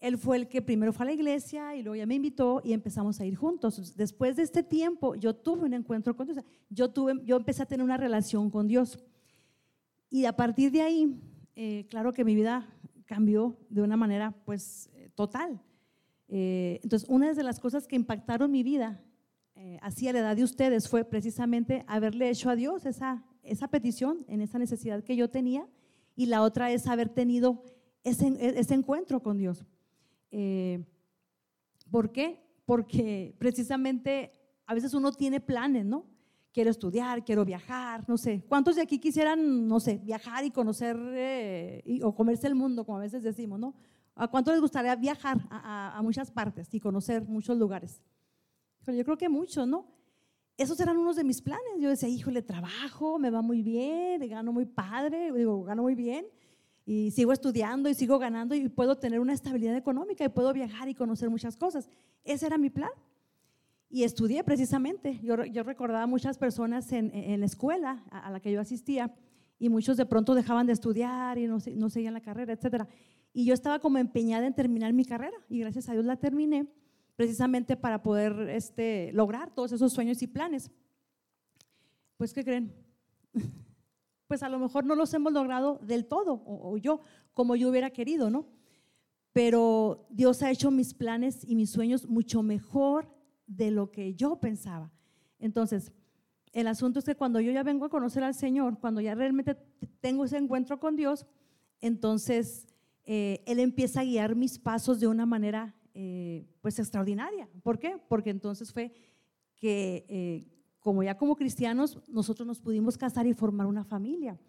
Él 0.00 0.16
fue 0.16 0.36
el 0.36 0.48
que 0.48 0.62
primero 0.62 0.92
fue 0.92 1.04
a 1.04 1.06
la 1.06 1.12
iglesia 1.12 1.74
y 1.74 1.82
luego 1.82 1.96
ya 1.96 2.06
me 2.06 2.14
invitó 2.14 2.60
y 2.64 2.72
empezamos 2.72 3.20
a 3.20 3.26
ir 3.26 3.34
juntos. 3.34 3.96
Después 3.96 4.36
de 4.36 4.42
este 4.42 4.62
tiempo, 4.62 5.14
yo 5.16 5.34
tuve 5.34 5.64
un 5.64 5.74
encuentro 5.74 6.16
con 6.16 6.26
Dios. 6.26 6.44
Yo, 6.70 6.92
empecé 7.36 7.62
a 7.62 7.66
tener 7.66 7.84
una 7.84 7.96
relación 7.96 8.50
con 8.50 8.68
Dios. 8.68 8.98
Y 10.10 10.24
a 10.24 10.34
partir 10.34 10.70
de 10.70 10.82
ahí, 10.82 11.20
eh, 11.56 11.86
claro 11.90 12.12
que 12.12 12.24
mi 12.24 12.34
vida 12.34 12.68
cambió 13.06 13.56
de 13.68 13.82
una 13.82 13.96
manera 13.96 14.34
pues 14.44 14.90
eh, 14.94 15.10
total. 15.14 15.60
Eh, 16.28 16.78
entonces, 16.82 17.08
una 17.08 17.32
de 17.32 17.42
las 17.42 17.58
cosas 17.58 17.86
que 17.86 17.96
impactaron 17.96 18.50
mi 18.50 18.62
vida 18.62 19.02
eh, 19.60 19.76
así 19.82 20.06
a 20.06 20.12
la 20.12 20.20
edad 20.20 20.36
de 20.36 20.44
ustedes 20.44 20.88
fue 20.88 21.04
precisamente 21.04 21.84
haberle 21.88 22.30
hecho 22.30 22.48
a 22.48 22.54
Dios 22.54 22.86
esa, 22.86 23.24
petición 23.72 24.24
en 24.28 24.40
esa 24.40 24.56
necesidad 24.56 25.02
que 25.02 25.16
yo 25.16 25.30
tenía 25.30 25.66
y 26.14 26.26
la 26.26 26.42
otra 26.42 26.70
es 26.70 26.86
haber 26.86 27.08
tenido 27.08 27.64
ese, 28.04 28.36
ese 28.40 28.74
encuentro 28.74 29.20
con 29.20 29.36
Dios. 29.36 29.66
Eh, 30.30 30.84
¿Por 31.90 32.12
qué? 32.12 32.44
Porque 32.64 33.34
precisamente 33.38 34.32
a 34.66 34.74
veces 34.74 34.92
uno 34.94 35.12
tiene 35.12 35.40
planes, 35.40 35.84
¿no? 35.84 36.06
Quiero 36.52 36.70
estudiar, 36.70 37.24
quiero 37.24 37.44
viajar, 37.44 38.08
no 38.08 38.18
sé. 38.18 38.44
¿Cuántos 38.48 38.76
de 38.76 38.82
aquí 38.82 38.98
quisieran, 38.98 39.66
no 39.66 39.80
sé, 39.80 39.98
viajar 39.98 40.44
y 40.44 40.50
conocer 40.50 40.96
o 42.02 42.14
comerse 42.14 42.46
el 42.46 42.54
mundo, 42.54 42.84
como 42.84 42.98
a 42.98 43.02
veces 43.02 43.22
decimos, 43.22 43.58
¿no? 43.58 43.74
¿A 44.14 44.26
cuánto 44.28 44.50
les 44.50 44.60
gustaría 44.60 44.96
viajar 44.96 45.38
a, 45.48 46.00
muchas 46.02 46.30
partes 46.30 46.68
y 46.74 46.80
conocer 46.80 47.22
muchos 47.24 47.56
lugares? 47.56 48.02
yo 48.86 49.04
creo 49.04 49.18
que 49.18 49.28
muchos, 49.28 49.68
¿no? 49.68 49.86
Esos 50.56 50.80
eran 50.80 50.96
unos 50.96 51.14
de 51.14 51.22
mis 51.22 51.40
planes. 51.40 51.62
Yo 51.78 51.88
decía, 51.88 52.08
híjole, 52.08 52.42
trabajo, 52.42 53.18
me 53.18 53.30
va 53.30 53.42
muy 53.42 53.62
bien, 53.62 54.26
gano 54.28 54.52
muy 54.52 54.66
padre, 54.66 55.30
digo, 55.32 55.62
gano 55.62 55.82
muy 55.82 55.94
bien, 55.94 56.26
y 56.88 57.10
sigo 57.10 57.34
estudiando 57.34 57.90
y 57.90 57.94
sigo 57.94 58.18
ganando 58.18 58.54
y 58.54 58.66
puedo 58.70 58.96
tener 58.96 59.20
una 59.20 59.34
estabilidad 59.34 59.76
económica 59.76 60.24
y 60.24 60.30
puedo 60.30 60.54
viajar 60.54 60.88
y 60.88 60.94
conocer 60.94 61.28
muchas 61.28 61.54
cosas. 61.54 61.86
Ese 62.24 62.46
era 62.46 62.56
mi 62.56 62.70
plan. 62.70 62.88
Y 63.90 64.04
estudié 64.04 64.42
precisamente. 64.42 65.20
Yo, 65.22 65.44
yo 65.44 65.64
recordaba 65.64 66.06
muchas 66.06 66.38
personas 66.38 66.90
en, 66.92 67.14
en 67.14 67.40
la 67.40 67.46
escuela 67.46 68.02
a, 68.10 68.30
la 68.30 68.40
que 68.40 68.50
yo 68.50 68.58
asistía 68.58 69.14
y 69.58 69.68
muchos 69.68 69.98
de 69.98 70.06
pronto 70.06 70.34
dejaban 70.34 70.66
de 70.66 70.72
estudiar 70.72 71.36
y 71.36 71.46
no, 71.46 71.58
no 71.76 71.90
seguían 71.90 72.14
la 72.14 72.22
carrera, 72.22 72.54
etcétera. 72.54 72.88
Y 73.34 73.44
yo 73.44 73.52
estaba 73.52 73.80
como 73.80 73.98
empeñada 73.98 74.46
en 74.46 74.54
terminar 74.54 74.94
mi 74.94 75.04
carrera 75.04 75.36
y 75.50 75.58
gracias 75.58 75.90
a 75.90 75.92
Dios 75.92 76.06
la 76.06 76.16
terminé 76.16 76.72
precisamente 77.16 77.76
para 77.76 78.02
poder 78.02 78.48
este, 78.48 79.10
lograr 79.12 79.54
todos 79.54 79.72
esos 79.72 79.92
sueños 79.92 80.22
y 80.22 80.26
planes. 80.26 80.70
Pues, 82.16 82.32
¿qué 82.32 82.42
creen? 82.42 82.72
pues 84.28 84.42
a 84.42 84.48
lo 84.48 84.58
mejor 84.58 84.84
no 84.84 84.94
los 84.94 85.12
hemos 85.14 85.32
logrado 85.32 85.80
del 85.82 86.06
todo, 86.06 86.42
o, 86.46 86.76
yo, 86.76 87.00
como 87.34 87.56
yo 87.56 87.70
hubiera 87.70 87.90
querido, 87.90 88.30
¿no? 88.30 88.46
Pero 89.32 90.06
Dios 90.10 90.42
ha 90.42 90.50
hecho 90.50 90.70
mis 90.70 90.94
planes 90.94 91.44
y 91.48 91.56
mis 91.56 91.70
sueños 91.70 92.06
mucho 92.06 92.42
mejor 92.42 93.08
de 93.46 93.70
lo 93.70 93.90
que 93.90 94.14
yo 94.14 94.38
pensaba. 94.38 94.92
Entonces, 95.38 95.92
el 96.52 96.66
asunto 96.66 96.98
es 96.98 97.06
que 97.06 97.14
cuando 97.14 97.40
yo 97.40 97.50
ya 97.52 97.62
vengo 97.62 97.86
a 97.86 97.90
conocer 97.90 98.22
al 98.22 98.34
Señor, 98.34 98.78
cuando 98.78 99.00
ya 99.00 99.14
realmente 99.14 99.56
tengo 100.00 100.24
ese 100.24 100.36
encuentro 100.36 100.78
con 100.78 100.94
Dios, 100.94 101.26
entonces 101.80 102.66
eh, 103.04 103.42
Él 103.46 103.60
empieza 103.60 104.00
a 104.00 104.04
guiar 104.04 104.36
mis 104.36 104.58
pasos 104.58 105.00
de 105.00 105.06
una 105.06 105.24
manera 105.24 105.74
eh, 105.94 106.46
pues 106.60 106.78
extraordinaria. 106.78 107.48
¿Por 107.62 107.78
qué? 107.78 107.96
Porque 108.08 108.30
entonces 108.30 108.72
fue 108.72 108.92
que 109.56 110.04
eh, 110.08 110.57
como 110.88 111.02
ya 111.02 111.18
como 111.18 111.36
cristianos 111.36 111.98
nosotros 112.08 112.46
nos 112.46 112.60
pudimos 112.60 112.96
casar 112.96 113.26
y 113.26 113.34
formar 113.34 113.66
una 113.66 113.84
familia. 113.84 114.40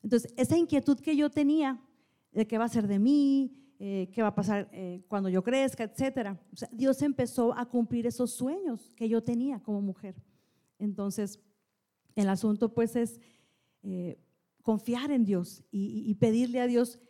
Entonces 0.00 0.32
esa 0.36 0.56
inquietud 0.56 0.96
que 1.00 1.16
yo 1.16 1.28
tenía 1.28 1.82
de 2.30 2.46
qué 2.46 2.56
va 2.56 2.66
a 2.66 2.68
ser 2.68 2.86
de 2.86 3.00
mí, 3.00 3.52
qué 3.78 4.22
va 4.22 4.28
a 4.28 4.34
pasar 4.36 4.70
cuando 5.08 5.28
yo 5.28 5.42
crezca, 5.42 5.82
etcétera. 5.82 6.40
Dios 6.70 7.02
empezó 7.02 7.52
a 7.52 7.68
cumplir 7.68 8.06
esos 8.06 8.30
sueños 8.30 8.92
que 8.94 9.08
yo 9.08 9.24
tenía 9.24 9.58
como 9.58 9.80
mujer. 9.80 10.14
Entonces 10.78 11.40
el 12.14 12.28
asunto 12.28 12.72
pues 12.72 12.94
es 12.94 13.18
confiar 14.62 15.10
en 15.10 15.24
Dios 15.24 15.64
y 15.72 16.14
pedirle 16.14 16.60
a 16.60 16.68
Dios 16.68 17.00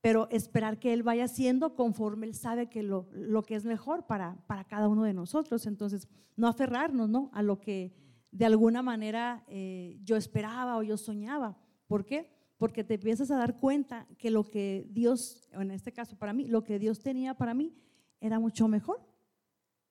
pero 0.00 0.28
esperar 0.30 0.78
que 0.78 0.92
Él 0.92 1.02
vaya 1.02 1.24
haciendo 1.24 1.74
conforme 1.74 2.26
Él 2.26 2.34
sabe 2.34 2.68
que 2.68 2.82
lo, 2.82 3.08
lo 3.12 3.42
que 3.42 3.54
es 3.54 3.64
mejor 3.64 4.06
para, 4.06 4.36
para, 4.46 4.64
cada 4.64 4.88
uno 4.88 5.04
de 5.04 5.12
nosotros. 5.12 5.66
Entonces, 5.66 6.08
no 6.36 6.48
aferrarnos 6.48 7.08
¿no? 7.08 7.30
a 7.34 7.42
lo 7.42 7.60
que 7.60 7.92
de 8.32 8.46
alguna 8.46 8.82
manera 8.82 9.44
eh, 9.48 9.98
yo 10.04 10.16
esperaba 10.16 10.76
o 10.76 10.82
yo 10.82 10.96
soñaba. 10.96 11.58
¿Por 11.86 12.04
qué? 12.04 12.30
Porque 12.56 12.84
te 12.84 12.94
empiezas 12.94 13.30
a 13.30 13.36
dar 13.36 13.58
cuenta 13.58 14.06
que 14.18 14.30
lo 14.30 14.48
que 14.48 14.86
Dios, 14.90 15.48
en 15.52 15.70
este 15.70 15.92
caso 15.92 16.16
para 16.16 16.32
mí, 16.32 16.46
lo 16.46 16.62
que 16.62 16.78
Dios 16.78 17.00
tenía 17.00 17.34
para 17.34 17.54
mí 17.54 17.74
era 18.20 18.38
mucho 18.38 18.68
mejor. 18.68 19.00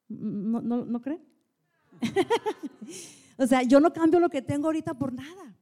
¿No, 0.07 0.61
no, 0.61 0.85
¿no 0.85 1.01
creen? 1.01 1.23
o 3.37 3.45
sea, 3.45 3.63
yo 3.63 3.79
no 3.79 3.93
cambio 3.93 4.19
lo 4.19 4.29
que 4.29 4.41
tengo 4.41 4.67
ahorita 4.67 4.93
por 4.93 5.13
nada. 5.13 5.58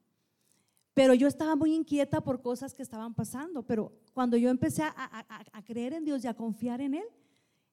Pero 0.97 1.13
yo 1.13 1.27
estaba 1.27 1.55
muy 1.55 1.75
inquieta 1.75 2.21
por 2.21 2.41
cosas 2.41 2.73
que 2.73 2.81
estaban 2.81 3.13
pasando. 3.13 3.61
Pero 3.61 3.93
cuando 4.15 4.35
yo 4.35 4.49
empecé 4.49 4.81
a, 4.81 5.63
creer 5.63 5.93
en 5.93 6.03
Dios 6.03 6.23
y 6.23 6.27
a 6.27 6.33
confiar 6.33 6.81
en 6.81 6.95
Él, 6.95 7.05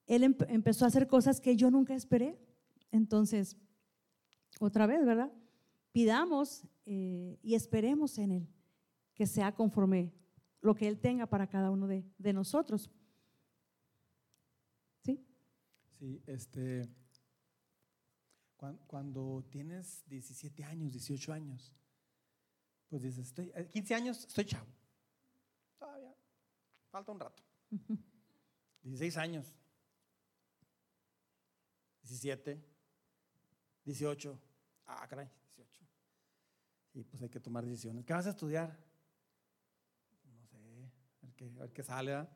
Él 0.05 0.35
empezó 0.47 0.85
a 0.85 0.89
hacer 0.89 1.07
cosas 1.07 1.41
que 1.41 1.55
yo 1.55 1.71
nunca 1.71 1.95
esperé. 1.95 2.37
Entonces, 2.91 3.57
otra 4.59 4.85
vez, 4.85 5.03
¿verdad? 5.03 5.33
Pidamos 5.91 6.67
eh, 6.85 7.39
y 7.41 7.55
esperemos 7.55 8.19
en 8.19 8.31
Él, 8.31 8.47
que 9.15 9.25
sea 9.25 9.55
conforme 9.55 10.13
lo 10.61 10.75
que 10.75 10.87
Él 10.87 10.99
tenga 10.99 11.25
para 11.25 11.47
cada 11.47 11.71
uno 11.71 11.87
de, 11.87 12.05
de 12.19 12.31
nosotros. 12.31 12.91
¿Sí? 15.03 15.19
Sí, 15.97 16.21
este, 16.27 16.87
cuando 18.85 19.43
tienes 19.49 20.03
17 20.09 20.63
años, 20.63 20.91
18 20.91 21.33
años, 21.33 21.73
pues 22.89 23.01
dices, 23.01 23.27
estoy, 23.27 23.51
15 23.71 23.93
eh, 23.93 23.97
años, 23.97 24.25
estoy 24.25 24.45
chavo. 24.45 24.67
Todavía, 25.77 26.15
falta 26.89 27.11
un 27.11 27.19
rato. 27.19 27.43
16 28.83 29.17
años. 29.17 29.53
17. 32.03 32.63
18. 33.83 34.39
Ah, 34.85 35.07
caray, 35.07 35.29
18. 35.55 35.83
y 36.93 37.03
pues 37.03 37.21
hay 37.23 37.29
que 37.29 37.39
tomar 37.39 37.65
decisiones. 37.65 38.05
¿Qué 38.05 38.13
vas 38.13 38.27
a 38.27 38.29
estudiar? 38.29 38.77
No 40.25 40.45
sé, 40.45 40.57
a 40.57 41.25
ver 41.25 41.35
qué, 41.35 41.45
a 41.45 41.61
ver 41.61 41.73
qué 41.73 41.83
sale. 41.83 42.27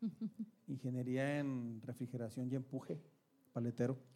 Ingeniería 0.66 1.38
en 1.38 1.82
refrigeración 1.82 2.50
y 2.50 2.56
empuje, 2.56 3.00
paletero. 3.52 3.98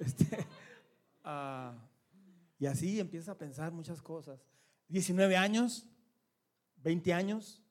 Este, 0.00 0.46
ah, 1.24 1.76
y 2.58 2.64
así 2.64 2.98
empiezas 2.98 3.28
a 3.28 3.36
pensar 3.36 3.70
muchas 3.70 4.00
cosas. 4.00 4.40
19 4.90 5.36
años, 5.36 5.86
20 6.78 7.12
años, 7.12 7.62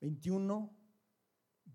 21, 0.00 0.72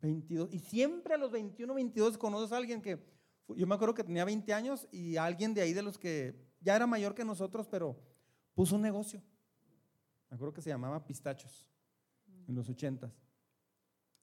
22. 0.02 0.54
Y 0.54 0.60
siempre 0.60 1.16
a 1.16 1.18
los 1.18 1.32
21, 1.32 1.74
22 1.74 2.18
conoces 2.18 2.54
a 2.54 2.58
alguien 2.58 2.82
que, 2.82 3.06
yo 3.50 3.68
me 3.68 3.76
acuerdo 3.76 3.94
que 3.94 4.06
tenía 4.06 4.24
20 4.24 4.54
años 4.54 4.88
y 4.92 5.18
alguien 5.18 5.54
de 5.54 5.62
ahí 5.62 5.74
de 5.74 5.84
los 5.84 5.98
que 6.00 6.48
ya 6.62 6.76
era 6.76 6.88
mayor 6.88 7.14
que 7.14 7.26
nosotros, 7.26 7.68
pero 7.68 8.00
puso 8.54 8.76
un 8.76 8.82
negocio. 8.82 9.22
Me 10.30 10.36
acuerdo 10.36 10.54
que 10.54 10.62
se 10.62 10.70
llamaba 10.70 11.06
Pistachos 11.06 11.70
en 12.48 12.56
los 12.56 12.70
80 12.70 13.14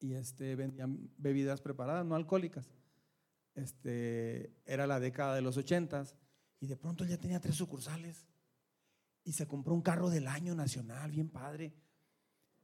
Y 0.01 0.15
este, 0.15 0.57
vendían 0.57 1.11
bebidas 1.19 1.61
preparadas, 1.61 2.05
no 2.05 2.15
alcohólicas. 2.15 2.73
Este, 3.55 4.57
era 4.65 4.87
la 4.87 5.01
década 5.01 5.35
de 5.35 5.43
los 5.43 5.57
80 5.57 6.05
y 6.61 6.67
de 6.67 6.77
pronto 6.77 7.05
ya 7.05 7.19
tenía 7.19 7.41
tres 7.41 7.57
sucursales 7.57 8.27
y 9.25 9.33
se 9.33 9.49
compró 9.49 9.75
un 9.75 9.83
carro 9.83 10.11
del 10.11 10.29
año 10.29 10.55
nacional, 10.55 11.11
bien 11.11 11.31
padre. 11.31 11.75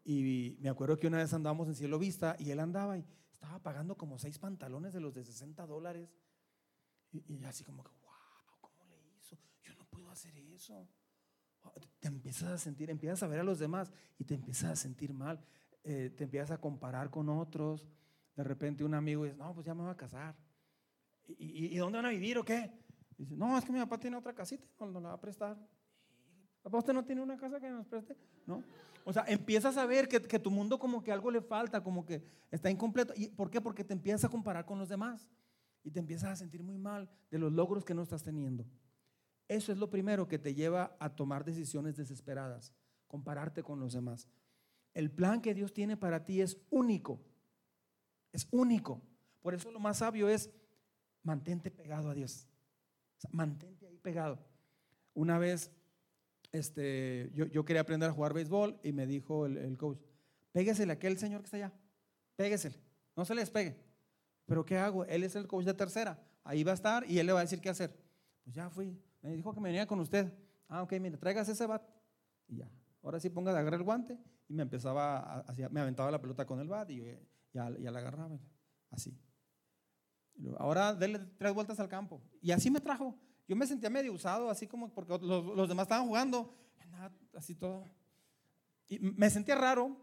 Y 0.05 0.57
me 0.61 0.69
acuerdo 0.69 0.99
que 0.99 1.07
una 1.07 1.19
vez 1.19 1.33
andábamos 1.33 1.69
en 1.69 1.75
Cielo 1.75 1.99
Vista 1.99 2.37
y 2.39 2.51
él 2.51 2.61
andaba 2.61 2.99
y 2.99 3.05
estaba 3.33 3.59
pagando 3.63 3.97
como 3.97 4.19
seis 4.19 4.39
pantalones 4.39 4.93
de 4.93 5.01
los 5.01 5.15
de 5.15 5.25
60 5.25 5.67
dólares. 5.67 6.15
Y, 7.13 7.35
y 7.35 7.45
así 7.45 7.65
como 7.65 7.83
que, 7.83 7.91
wow, 8.03 8.61
¿cómo 8.61 8.85
le 8.87 9.01
hizo? 9.17 9.37
Yo 9.63 9.75
no 9.75 9.85
puedo 9.87 10.11
hacer 10.11 10.37
eso. 10.37 10.87
Te 11.99 12.09
empiezas 12.09 12.51
a 12.51 12.59
sentir, 12.59 12.91
empiezas 12.91 13.23
a 13.23 13.27
ver 13.27 13.41
a 13.41 13.45
los 13.45 13.59
demás 13.59 13.93
y 14.19 14.25
te 14.25 14.35
empiezas 14.35 14.71
a 14.71 14.77
sentir 14.77 15.13
mal. 15.13 15.43
Eh, 15.83 16.13
te 16.17 16.25
empiezas 16.25 16.51
a 16.51 16.61
comparar 16.61 17.11
con 17.11 17.29
otros. 17.29 17.89
De 18.37 18.45
repente 18.45 18.85
un 18.85 18.95
amigo 18.95 19.25
dice, 19.25 19.37
no, 19.37 19.55
pues 19.55 19.67
ya 19.67 19.75
me 19.75 19.83
voy 19.83 19.91
a 19.91 19.97
casar. 19.97 20.37
¿Y, 21.27 21.67
y, 21.67 21.75
y 21.75 21.77
dónde 21.77 21.99
van 21.99 22.07
a 22.07 22.11
vivir 22.11 22.39
o 22.39 22.45
qué? 22.45 22.71
Dice, 23.17 23.37
no, 23.37 23.57
es 23.57 23.65
que 23.65 23.73
mi 23.73 23.79
papá 23.79 23.99
tiene 23.99 24.17
otra 24.17 24.35
casita, 24.35 24.67
no, 24.79 24.87
no 24.87 25.01
la 25.01 25.11
va 25.11 25.15
a 25.15 25.21
prestar. 25.21 25.59
Papá, 26.63 26.79
¿usted 26.79 26.93
no 26.93 27.05
tiene 27.05 27.23
una 27.23 27.37
casa 27.37 27.59
que 27.59 27.71
nos 27.71 27.87
preste? 27.87 28.17
¿No? 28.47 28.63
O 29.05 29.13
sea, 29.13 29.25
empiezas 29.27 29.77
a 29.77 29.87
ver 29.87 30.09
que, 30.09 30.21
que, 30.21 30.39
tu 30.39 30.51
mundo 30.51 30.79
como 30.79 31.03
que 31.03 31.11
algo 31.11 31.31
le 31.31 31.41
falta, 31.41 31.83
como 31.83 32.05
que 32.05 32.23
está 32.51 32.71
incompleto. 32.71 33.15
¿Y 33.17 33.29
por 33.29 33.51
qué? 33.51 33.61
Porque 33.61 33.83
te 33.83 33.95
empiezas 33.95 34.25
a 34.25 34.29
comparar 34.29 34.67
con 34.67 34.79
los 34.79 34.89
demás 34.89 35.31
y 35.83 35.91
te 35.91 35.99
empiezas 35.99 36.31
a 36.31 36.37
sentir 36.37 36.63
muy 36.63 36.77
mal 36.77 37.09
de 37.31 37.39
los 37.39 37.53
logros 37.53 37.85
que 37.85 37.95
no 37.95 38.03
estás 38.03 38.23
teniendo. 38.23 38.67
Eso 39.49 39.73
es 39.73 39.79
lo 39.79 39.91
primero 39.91 40.29
que 40.29 40.39
te 40.39 40.55
lleva 40.55 40.97
a 41.01 41.11
tomar 41.17 41.45
decisiones 41.45 41.97
desesperadas, 41.97 42.73
compararte 43.09 43.63
con 43.63 43.81
los 43.81 43.95
demás. 43.95 44.29
El 44.95 45.11
plan 45.11 45.41
que 45.41 45.55
Dios 45.55 45.73
tiene 45.73 45.97
para 45.97 46.25
ti 46.25 46.41
es 46.41 46.59
único, 46.71 47.21
es 48.33 48.47
único. 48.51 49.03
Por 49.41 49.55
eso 49.55 49.71
lo 49.71 49.81
más 49.81 49.99
sabio 49.99 50.29
es 50.29 50.51
mantente 51.23 51.71
pegado 51.71 52.11
a 52.11 52.15
Dios. 52.15 52.47
O 53.17 53.21
sea, 53.23 53.31
mantente 53.33 53.87
ahí 53.87 53.99
pegado. 53.99 54.39
Una 55.15 55.39
vez 55.39 55.73
este, 56.53 57.31
yo, 57.35 57.47
yo, 57.47 57.65
quería 57.65 57.83
aprender 57.83 58.11
a 58.11 58.13
jugar 58.13 58.35
béisbol 58.35 58.79
y 58.83 58.93
me 58.93 59.07
dijo 59.07 59.47
el, 59.47 59.57
el, 59.57 59.77
coach, 59.77 60.01
péguesele 60.53 60.93
a 60.93 60.95
aquel 60.95 61.19
señor 61.19 61.41
que 61.41 61.47
está 61.47 61.57
allá, 61.57 61.73
péguesele, 62.37 62.77
no 63.17 63.25
se 63.25 63.35
le 63.35 63.43
despegue. 63.43 63.77
Pero 64.47 64.65
¿qué 64.65 64.77
hago? 64.79 65.05
Él 65.05 65.23
es 65.23 65.37
el 65.37 65.47
coach 65.47 65.65
de 65.65 65.75
tercera, 65.75 66.19
ahí 66.43 66.65
va 66.65 66.73
a 66.73 66.75
estar 66.75 67.09
y 67.09 67.19
él 67.19 67.27
le 67.27 67.33
va 67.33 67.41
a 67.41 67.43
decir 67.43 67.61
qué 67.61 67.69
hacer. 67.69 67.97
Pues 68.43 68.55
ya 68.57 68.69
fui, 68.69 69.01
me 69.23 69.31
dijo 69.33 69.55
que 69.55 69.61
me 69.61 69.69
venía 69.69 69.87
con 69.87 70.01
usted. 70.01 70.33
Ah, 70.69 70.83
ok, 70.83 70.93
mire, 71.01 71.17
traigas 71.17 71.49
ese 71.49 71.67
bat 71.67 71.83
y 72.49 72.57
ya. 72.57 72.71
Ahora 73.03 73.21
sí 73.21 73.31
ponga 73.31 73.53
agarrar 73.53 73.75
el 73.75 73.85
guante 73.85 74.19
y 74.49 74.55
me 74.55 74.63
empezaba, 74.63 75.41
a, 75.41 75.55
me 75.71 75.81
aventaba 75.81 76.11
la 76.11 76.21
pelota 76.21 76.45
con 76.47 76.59
el 76.61 76.69
bat 76.69 76.91
y 76.91 77.03
ya, 77.53 77.71
ya 77.79 77.91
la 77.91 78.01
agarraba, 78.01 78.39
así. 78.91 79.17
Ahora 80.59 80.95
déle 80.95 81.19
tres 81.39 81.53
vueltas 81.53 81.79
al 81.81 81.89
campo. 81.89 82.23
Y 82.41 82.51
así 82.51 82.71
me 82.71 82.81
trajo. 82.81 83.19
Yo 83.51 83.57
me 83.57 83.67
sentía 83.67 83.91
medio 83.91 84.13
usado, 84.13 84.49
así 84.49 84.69
como 84.69 84.95
porque 84.95 85.19
los, 85.27 85.45
los 85.45 85.69
demás 85.69 85.87
estaban 85.87 86.07
jugando, 86.07 86.55
así 87.35 87.57
todo. 87.57 87.85
Y 88.87 89.01
me 89.01 89.29
sentía 89.29 89.57
raro, 89.57 89.97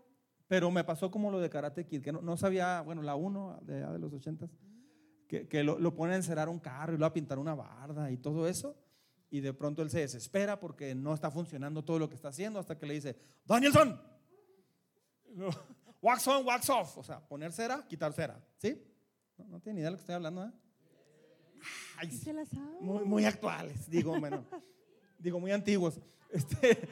pero 0.49 0.69
me 0.69 0.83
pasó 0.83 1.09
como 1.09 1.31
lo 1.31 1.39
de 1.39 1.49
Karate 1.49 1.85
Kid, 1.85 2.01
que 2.01 2.11
no, 2.11 2.21
no 2.21 2.35
sabía, 2.35 2.81
bueno, 2.81 3.01
la 3.01 3.15
1 3.15 3.59
de, 3.61 3.85
de, 3.85 3.99
los 3.99 4.11
80 4.11 4.49
que, 5.29 5.47
que 5.47 5.63
lo, 5.63 5.79
lo 5.79 5.95
pone 5.95 6.11
a 6.11 6.15
encerar 6.17 6.49
un 6.49 6.59
carro 6.59 6.95
y 6.95 6.97
lo 6.97 7.05
a 7.05 7.13
pintar 7.13 7.39
una 7.39 7.55
barda 7.55 8.11
y 8.11 8.17
todo 8.17 8.49
eso. 8.49 8.75
Y 9.29 9.39
de 9.39 9.53
pronto 9.53 9.81
él 9.81 9.89
se 9.89 9.99
desespera 9.99 10.59
porque 10.59 10.93
no 10.93 11.13
está 11.13 11.31
funcionando 11.31 11.85
todo 11.85 11.99
lo 11.99 12.09
que 12.09 12.15
está 12.15 12.27
haciendo 12.27 12.59
hasta 12.59 12.77
que 12.77 12.85
le 12.85 12.95
dice, 12.95 13.17
Danielson, 13.45 13.97
wax 16.01 16.27
on, 16.27 16.45
wax 16.45 16.69
off. 16.69 16.97
O 16.97 17.03
sea, 17.03 17.25
poner 17.25 17.53
cera, 17.53 17.87
quitar 17.87 18.11
cera. 18.11 18.45
¿Sí? 18.57 18.85
No, 19.37 19.45
no 19.47 19.61
tiene 19.61 19.75
ni 19.75 19.79
idea 19.83 19.87
de 19.87 19.91
lo 19.91 19.97
que 19.99 20.01
estoy 20.01 20.15
hablando, 20.15 20.43
¿eh? 20.43 20.51
Ay, 21.97 22.11
se 22.11 22.33
la 22.33 22.45
sabe. 22.45 22.81
Muy, 22.81 23.05
muy, 23.05 23.25
actuales, 23.25 23.89
digo, 23.89 24.19
bueno, 24.19 24.45
digo, 25.19 25.39
muy 25.39 25.51
antiguos. 25.51 25.99
Este, 26.31 26.87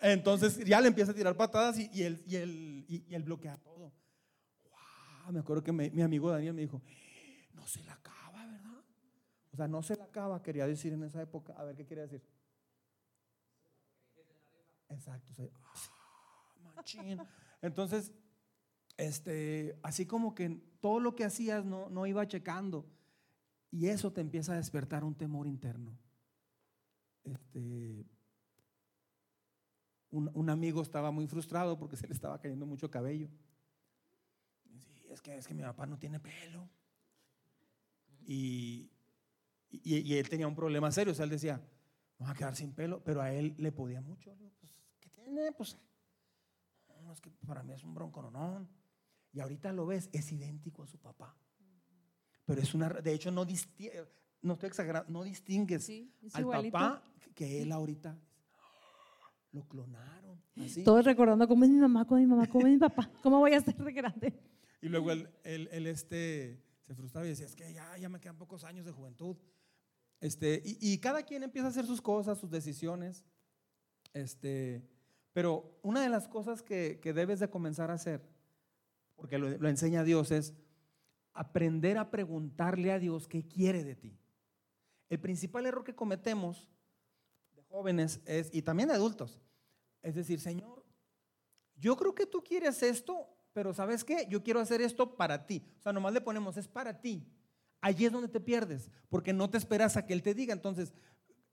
entonces 0.00 0.64
ya 0.64 0.80
le 0.80 0.88
empieza 0.88 1.12
a 1.12 1.14
tirar 1.14 1.36
patadas 1.36 1.78
y, 1.78 1.90
y, 1.92 2.02
él, 2.02 2.22
y, 2.26 2.36
él, 2.36 2.84
y, 2.88 3.04
y 3.08 3.14
él 3.14 3.22
bloquea 3.22 3.56
todo. 3.58 3.92
Wow, 5.24 5.32
me 5.32 5.40
acuerdo 5.40 5.62
que 5.62 5.72
me, 5.72 5.90
mi 5.90 6.02
amigo 6.02 6.30
Daniel 6.30 6.54
me 6.54 6.62
dijo, 6.62 6.82
no 7.54 7.66
se 7.66 7.82
la 7.84 7.94
acaba, 7.94 8.46
¿verdad? 8.46 8.84
O 9.52 9.56
sea, 9.56 9.68
no 9.68 9.82
se 9.82 9.96
la 9.96 10.04
acaba, 10.04 10.42
quería 10.42 10.66
decir 10.66 10.92
en 10.92 11.02
esa 11.04 11.20
época. 11.20 11.52
A 11.54 11.64
ver, 11.64 11.76
¿qué 11.76 11.86
quería 11.86 12.04
decir? 12.04 12.22
Exacto. 14.88 15.32
O 15.32 15.34
sea, 15.34 15.48
ah, 15.62 16.72
machín. 16.74 17.20
Entonces, 17.62 18.12
este, 18.96 19.78
así 19.82 20.06
como 20.06 20.34
que 20.34 20.60
todo 20.80 21.00
lo 21.00 21.14
que 21.14 21.24
hacías 21.24 21.64
no, 21.64 21.88
no 21.90 22.06
iba 22.06 22.26
checando. 22.26 22.86
Y 23.70 23.86
eso 23.86 24.12
te 24.12 24.20
empieza 24.20 24.52
a 24.52 24.56
despertar 24.56 25.04
un 25.04 25.14
temor 25.14 25.46
interno. 25.46 25.96
Este, 27.22 28.04
un, 30.10 30.30
un, 30.34 30.50
amigo 30.50 30.82
estaba 30.82 31.10
muy 31.12 31.26
frustrado 31.28 31.78
porque 31.78 31.96
se 31.96 32.06
le 32.08 32.14
estaba 32.14 32.40
cayendo 32.40 32.66
mucho 32.66 32.90
cabello. 32.90 33.28
Es, 35.08 35.20
que, 35.20 35.36
es 35.36 35.46
que 35.46 35.54
mi 35.54 35.62
papá 35.62 35.86
no 35.86 35.98
tiene 35.98 36.18
pelo. 36.18 36.68
Y, 38.26 38.90
y, 39.70 40.14
él 40.14 40.28
tenía 40.28 40.48
un 40.48 40.54
problema 40.56 40.90
serio. 40.90 41.12
O 41.12 41.14
sea, 41.14 41.24
él 41.24 41.30
decía, 41.30 41.60
vamos 42.18 42.34
a 42.34 42.38
quedar 42.38 42.56
sin 42.56 42.72
pelo, 42.72 43.04
pero 43.04 43.20
a 43.20 43.32
él 43.32 43.54
le 43.58 43.70
podía 43.70 44.00
mucho. 44.00 44.34
Pues, 44.58 44.74
¿Qué 44.98 45.10
tiene? 45.10 45.52
Pues, 45.52 45.78
no, 47.02 47.12
es 47.12 47.20
que 47.20 47.30
para 47.46 47.62
mí 47.62 47.72
es 47.72 47.84
un 47.84 47.94
bronco, 47.94 48.20
no, 48.22 48.30
no. 48.30 48.68
Y 49.32 49.38
ahorita 49.38 49.72
lo 49.72 49.86
ves, 49.86 50.10
es 50.12 50.32
idéntico 50.32 50.82
a 50.82 50.88
su 50.88 50.98
papá 50.98 51.36
pero 52.44 52.60
es 52.60 52.74
una, 52.74 52.88
de 52.88 53.12
hecho 53.12 53.30
no, 53.30 53.44
distingue, 53.44 54.04
no 54.42 54.54
estoy 54.54 54.68
exagerando, 54.68 55.10
no 55.10 55.22
distingues 55.22 55.84
sí, 55.84 56.12
al 56.32 56.42
igualito. 56.42 56.72
papá 56.72 57.02
que 57.34 57.62
él 57.62 57.72
ahorita. 57.72 58.18
Lo 59.52 59.66
clonaron. 59.66 60.40
Así. 60.56 60.84
Todos 60.84 61.04
recordando 61.04 61.48
cómo 61.48 61.64
es 61.64 61.70
mi 61.70 61.78
mamá, 61.78 62.06
cómo 62.06 62.18
es 62.18 62.26
mi 62.26 62.30
mamá, 62.30 62.46
cómo 62.48 62.66
es 62.66 62.72
mi 62.72 62.78
papá, 62.78 63.10
cómo 63.22 63.38
voy 63.38 63.54
a 63.54 63.60
ser 63.60 63.76
de 63.76 63.92
grande. 63.92 64.34
Y 64.82 64.88
luego 64.88 65.10
él, 65.10 65.28
él, 65.44 65.68
él, 65.72 65.86
este, 65.86 66.62
se 66.86 66.94
frustraba 66.94 67.26
y 67.26 67.30
decía, 67.30 67.46
es 67.46 67.54
que 67.54 67.72
ya, 67.72 67.96
ya 67.98 68.08
me 68.08 68.20
quedan 68.20 68.36
pocos 68.36 68.64
años 68.64 68.86
de 68.86 68.92
juventud. 68.92 69.36
Este, 70.20 70.62
y, 70.64 70.92
y, 70.92 70.98
cada 70.98 71.22
quien 71.22 71.42
empieza 71.42 71.68
a 71.68 71.70
hacer 71.70 71.86
sus 71.86 72.02
cosas, 72.02 72.38
sus 72.38 72.50
decisiones. 72.50 73.24
Este, 74.12 74.86
pero 75.32 75.78
una 75.82 76.02
de 76.02 76.08
las 76.08 76.28
cosas 76.28 76.62
que, 76.62 76.98
que 77.00 77.12
debes 77.12 77.40
de 77.40 77.48
comenzar 77.48 77.90
a 77.90 77.94
hacer, 77.94 78.28
porque 79.16 79.38
lo, 79.38 79.48
lo 79.48 79.68
enseña 79.68 80.04
Dios, 80.04 80.30
es 80.30 80.54
aprender 81.32 81.98
a 81.98 82.10
preguntarle 82.10 82.92
a 82.92 82.98
Dios 82.98 83.28
qué 83.28 83.46
quiere 83.46 83.84
de 83.84 83.94
ti. 83.94 84.18
El 85.08 85.20
principal 85.20 85.66
error 85.66 85.84
que 85.84 85.94
cometemos 85.94 86.68
de 87.54 87.62
jóvenes 87.64 88.20
es, 88.24 88.50
y 88.52 88.62
también 88.62 88.88
de 88.88 88.94
adultos, 88.94 89.40
es 90.02 90.14
decir, 90.14 90.40
Señor, 90.40 90.84
yo 91.76 91.96
creo 91.96 92.14
que 92.14 92.26
tú 92.26 92.42
quieres 92.42 92.82
esto, 92.82 93.28
pero 93.52 93.72
¿sabes 93.74 94.04
qué? 94.04 94.26
Yo 94.28 94.42
quiero 94.42 94.60
hacer 94.60 94.80
esto 94.80 95.16
para 95.16 95.46
ti. 95.46 95.64
O 95.78 95.82
sea, 95.82 95.92
nomás 95.92 96.12
le 96.12 96.20
ponemos, 96.20 96.56
es 96.56 96.68
para 96.68 97.00
ti. 97.00 97.26
Allí 97.80 98.04
es 98.04 98.12
donde 98.12 98.28
te 98.28 98.40
pierdes, 98.40 98.90
porque 99.08 99.32
no 99.32 99.48
te 99.48 99.56
esperas 99.56 99.96
a 99.96 100.06
que 100.06 100.12
Él 100.12 100.22
te 100.22 100.34
diga. 100.34 100.52
Entonces, 100.52 100.92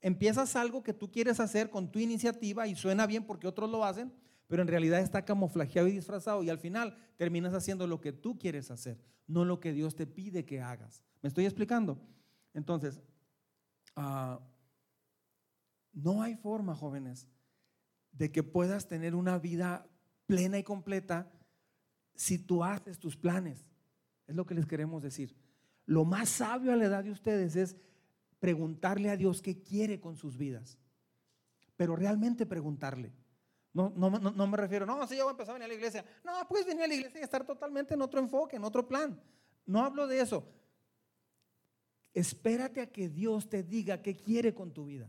empiezas 0.00 0.54
algo 0.54 0.82
que 0.82 0.92
tú 0.92 1.10
quieres 1.10 1.40
hacer 1.40 1.70
con 1.70 1.90
tu 1.90 1.98
iniciativa 1.98 2.66
y 2.66 2.76
suena 2.76 3.06
bien 3.06 3.24
porque 3.24 3.46
otros 3.46 3.70
lo 3.70 3.84
hacen, 3.84 4.12
pero 4.48 4.62
en 4.62 4.68
realidad 4.68 5.00
está 5.00 5.24
camuflajeado 5.24 5.86
y 5.86 5.92
disfrazado 5.92 6.42
y 6.42 6.50
al 6.50 6.58
final 6.58 6.96
terminas 7.16 7.54
haciendo 7.54 7.86
lo 7.86 8.00
que 8.00 8.12
tú 8.12 8.38
quieres 8.38 8.70
hacer, 8.70 8.98
no 9.26 9.44
lo 9.44 9.60
que 9.60 9.72
Dios 9.72 9.94
te 9.94 10.06
pide 10.06 10.44
que 10.44 10.60
hagas. 10.60 11.04
¿Me 11.22 11.28
estoy 11.28 11.44
explicando? 11.44 12.00
Entonces, 12.54 13.00
uh, 13.96 14.40
no 15.92 16.22
hay 16.22 16.34
forma, 16.34 16.74
jóvenes, 16.74 17.28
de 18.12 18.32
que 18.32 18.42
puedas 18.42 18.88
tener 18.88 19.14
una 19.14 19.38
vida 19.38 19.86
plena 20.26 20.58
y 20.58 20.62
completa 20.62 21.30
si 22.14 22.38
tú 22.38 22.64
haces 22.64 22.98
tus 22.98 23.16
planes. 23.16 23.68
Es 24.26 24.34
lo 24.34 24.46
que 24.46 24.54
les 24.54 24.66
queremos 24.66 25.02
decir. 25.02 25.36
Lo 25.86 26.04
más 26.04 26.28
sabio 26.28 26.72
a 26.72 26.76
la 26.76 26.86
edad 26.86 27.04
de 27.04 27.10
ustedes 27.10 27.54
es 27.54 27.76
preguntarle 28.38 29.10
a 29.10 29.16
Dios 29.16 29.42
qué 29.42 29.62
quiere 29.62 30.00
con 30.00 30.16
sus 30.16 30.36
vidas. 30.36 30.78
pero 31.76 31.94
realmente 31.94 32.44
preguntarle. 32.44 33.12
No, 33.78 34.10
no, 34.10 34.46
me 34.46 34.56
refiero, 34.56 34.84
no, 34.84 35.06
si 35.06 35.16
yo 35.16 35.24
voy 35.24 35.30
a 35.30 35.32
empezar 35.32 35.52
a 35.52 35.58
venir 35.58 35.66
a 35.66 35.68
la 35.68 35.74
iglesia. 35.74 36.04
No, 36.24 36.32
puedes 36.48 36.66
venir 36.66 36.82
a 36.82 36.88
la 36.88 36.94
iglesia 36.94 37.20
y 37.20 37.22
estar 37.22 37.44
totalmente 37.44 37.94
en 37.94 38.02
otro 38.02 38.18
enfoque, 38.18 38.56
en 38.56 38.64
otro 38.64 38.88
plan. 38.88 39.20
No 39.66 39.84
hablo 39.84 40.06
de 40.08 40.20
eso. 40.20 40.44
Espérate 42.12 42.80
a 42.80 42.90
que 42.90 43.08
Dios 43.08 43.48
te 43.48 43.62
diga 43.62 44.02
qué 44.02 44.16
quiere 44.16 44.52
con 44.52 44.72
tu 44.72 44.86
vida. 44.86 45.08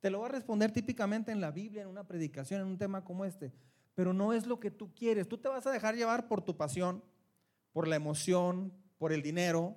Te 0.00 0.10
lo 0.10 0.20
va 0.20 0.26
a 0.26 0.30
responder 0.30 0.72
típicamente 0.72 1.30
en 1.30 1.40
la 1.40 1.52
Biblia, 1.52 1.82
en 1.82 1.88
una 1.88 2.02
predicación, 2.02 2.62
en 2.62 2.66
un 2.66 2.78
tema 2.78 3.04
como 3.04 3.24
este. 3.24 3.52
Pero 3.94 4.12
no 4.12 4.32
es 4.32 4.46
lo 4.46 4.58
que 4.58 4.72
tú 4.72 4.92
quieres. 4.92 5.28
Tú 5.28 5.38
te 5.38 5.48
vas 5.48 5.64
a 5.68 5.70
dejar 5.70 5.94
llevar 5.94 6.26
por 6.26 6.42
tu 6.42 6.56
pasión, 6.56 7.04
por 7.72 7.86
la 7.86 7.94
emoción, 7.94 8.72
por 8.98 9.12
el 9.12 9.22
dinero, 9.22 9.76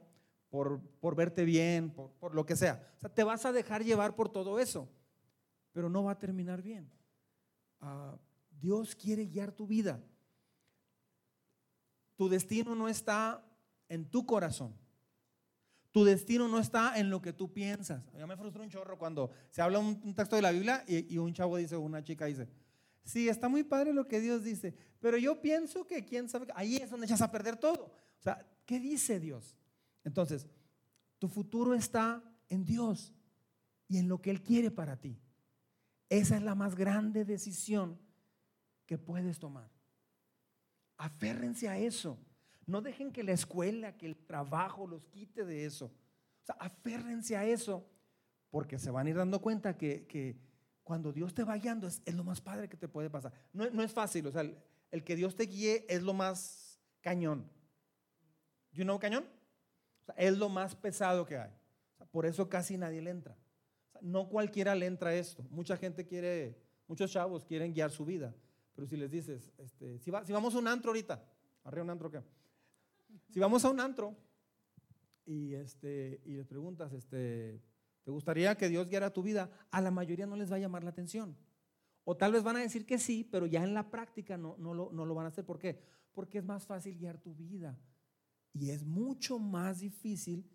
por, 0.49 0.81
por 0.99 1.15
verte 1.15 1.45
bien, 1.45 1.91
por, 1.91 2.33
lo 2.33 2.43
que 2.43 2.55
sea. 2.55 2.91
O 2.97 3.01
sea, 3.01 3.13
te 3.13 3.23
vas 3.23 3.45
a 3.45 3.51
dejar 3.51 3.83
llevar 3.83 4.15
por 4.15 4.29
todo 4.29 4.59
eso. 4.59 4.89
Pero 5.73 5.89
no 5.89 6.03
va 6.05 6.13
a 6.13 6.19
terminar 6.19 6.63
bien. 6.63 6.89
Ah, 7.85 8.17
Dios 8.59 8.95
quiere 8.95 9.27
guiar 9.27 9.51
tu 9.51 9.67
vida. 9.67 10.03
Tu 12.15 12.27
destino 12.27 12.73
no 12.73 12.89
está 12.89 13.45
en 13.89 14.09
tu 14.09 14.25
corazón. 14.25 14.75
Tu 15.91 16.03
destino 16.03 16.47
no 16.47 16.57
está 16.57 16.97
en 16.97 17.11
lo 17.11 17.21
que 17.21 17.31
tú 17.31 17.53
piensas. 17.53 18.03
Ya 18.17 18.25
me 18.25 18.35
frustra 18.35 18.63
un 18.63 18.69
chorro 18.69 18.97
cuando 18.97 19.29
se 19.51 19.61
habla 19.61 19.77
un, 19.77 20.15
texto 20.15 20.35
de 20.35 20.41
la 20.41 20.51
Biblia 20.51 20.83
y, 20.87 21.15
un 21.19 21.31
chavo 21.31 21.57
dice, 21.57 21.77
una 21.77 22.03
chica 22.03 22.25
dice, 22.25 22.49
sí, 23.03 23.29
está 23.29 23.49
muy 23.49 23.63
padre 23.63 23.93
lo 23.93 24.07
que 24.07 24.19
Dios 24.19 24.43
dice, 24.43 24.75
pero 24.99 25.17
yo 25.17 25.39
pienso 25.39 25.85
que 25.85 26.03
quién 26.03 26.27
sabe, 26.27 26.47
ahí 26.55 26.77
es 26.77 26.89
donde 26.89 27.05
echas 27.05 27.21
a 27.21 27.31
perder 27.31 27.55
todo. 27.57 27.93
O 28.19 28.23
sea, 28.23 28.43
¿qué 28.65 28.79
dice 28.79 29.19
Dios? 29.19 29.57
Entonces, 30.03 30.47
tu 31.19 31.27
futuro 31.27 31.75
está 31.75 32.23
en 32.49 32.65
Dios 32.65 33.13
y 33.87 33.99
en 33.99 34.07
lo 34.07 34.21
que 34.21 34.31
Él 34.31 34.41
quiere 34.41 34.71
para 34.71 34.97
ti. 34.97 35.21
Esa 36.09 36.37
es 36.37 36.43
la 36.43 36.55
más 36.55 36.75
grande 36.75 37.25
decisión 37.25 37.99
que 38.85 38.97
puedes 38.97 39.39
tomar. 39.39 39.69
Aférrense 40.97 41.67
a 41.67 41.77
eso. 41.77 42.17
No 42.65 42.81
dejen 42.81 43.11
que 43.11 43.23
la 43.23 43.33
escuela, 43.33 43.97
que 43.97 44.05
el 44.05 44.15
trabajo 44.15 44.87
los 44.87 45.05
quite 45.05 45.45
de 45.45 45.65
eso. 45.65 45.91
Aférrense 46.59 47.35
a 47.35 47.45
eso, 47.45 47.87
porque 48.49 48.79
se 48.79 48.91
van 48.91 49.07
a 49.07 49.09
ir 49.09 49.15
dando 49.15 49.41
cuenta 49.41 49.77
que, 49.77 50.37
cuando 50.83 51.11
Dios 51.11 51.33
te 51.33 51.43
va 51.43 51.57
guiando 51.57 51.87
es, 51.87 52.01
lo 52.13 52.23
más 52.23 52.41
padre 52.41 52.69
que 52.69 52.77
te 52.77 52.87
puede 52.87 53.09
pasar. 53.09 53.33
No, 53.53 53.83
es 53.83 53.91
fácil, 53.91 54.27
o 54.27 54.31
sea, 54.31 54.41
el, 54.91 55.03
que 55.03 55.15
Dios 55.15 55.35
te 55.35 55.45
guíe 55.45 55.85
es 55.89 56.03
lo 56.03 56.13
más 56.13 56.79
cañón. 57.01 57.49
¿You 58.71 58.83
know 58.83 58.99
cañón? 58.99 59.25
Es 60.15 60.37
lo 60.37 60.49
más 60.49 60.75
pesado 60.75 61.25
que 61.25 61.37
hay. 61.37 61.51
por 62.11 62.25
eso 62.25 62.47
casi 62.49 62.77
nadie 62.77 63.01
le 63.01 63.09
entra. 63.09 63.35
No 64.05 64.29
cualquiera 64.29 64.75
le 64.75 64.85
entra 64.85 65.15
esto. 65.15 65.43
Mucha 65.49 65.75
gente 65.77 66.05
quiere, 66.05 66.55
muchos 66.87 67.11
chavos 67.11 67.43
quieren 67.43 67.73
guiar 67.73 67.89
su 67.89 68.05
vida. 68.05 68.35
Pero 68.75 68.87
si 68.87 68.97
les 68.97 69.09
dices, 69.09 69.51
este, 69.57 69.97
si, 69.99 70.11
si 70.23 70.31
vamos 70.33 70.53
a 70.53 70.59
un 70.59 70.67
antro 70.67 70.91
ahorita, 70.91 71.23
arriba 71.63 71.83
un 71.83 71.89
antro, 71.89 72.11
¿qué? 72.11 72.21
Si 73.29 73.39
vamos 73.39 73.65
a 73.65 73.69
un 73.69 73.79
antro 73.79 74.15
y, 75.25 75.55
este, 75.55 76.21
y 76.25 76.33
les 76.33 76.45
preguntas, 76.45 76.93
este, 76.93 77.59
¿te 78.03 78.11
gustaría 78.11 78.55
que 78.55 78.69
Dios 78.69 78.87
guiara 78.87 79.11
tu 79.11 79.23
vida? 79.23 79.49
A 79.71 79.81
la 79.81 79.89
mayoría 79.89 80.27
no 80.27 80.35
les 80.35 80.51
va 80.51 80.57
a 80.57 80.59
llamar 80.59 80.83
la 80.83 80.91
atención. 80.91 81.35
O 82.03 82.15
tal 82.15 82.33
vez 82.33 82.43
van 82.43 82.57
a 82.57 82.59
decir 82.59 82.85
que 82.85 82.99
sí, 82.99 83.23
pero 83.23 83.47
ya 83.47 83.63
en 83.63 83.73
la 83.73 83.89
práctica 83.89 84.37
no, 84.37 84.55
no, 84.59 84.75
lo, 84.75 84.91
no 84.91 85.05
lo 85.05 85.15
van 85.15 85.25
a 85.25 85.29
hacer. 85.29 85.45
¿Por 85.45 85.57
qué? 85.57 85.81
Porque 86.11 86.37
es 86.37 86.45
más 86.45 86.67
fácil 86.67 86.95
guiar 86.95 87.17
tu 87.17 87.33
vida. 87.33 87.79
Y 88.53 88.69
es 88.69 88.85
mucho 88.85 89.39
más 89.39 89.79
difícil 89.79 90.47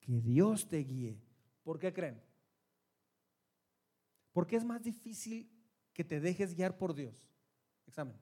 que 0.00 0.20
Dios 0.20 0.68
te 0.68 0.78
guíe. 0.78 1.18
¿Por 1.62 1.78
qué 1.78 1.92
creen? 1.92 2.27
Porque 4.38 4.54
es 4.54 4.64
más 4.64 4.84
difícil 4.84 5.50
que 5.92 6.04
te 6.04 6.20
dejes 6.20 6.54
guiar 6.54 6.78
por 6.78 6.94
Dios. 6.94 7.28
Examen. 7.88 8.14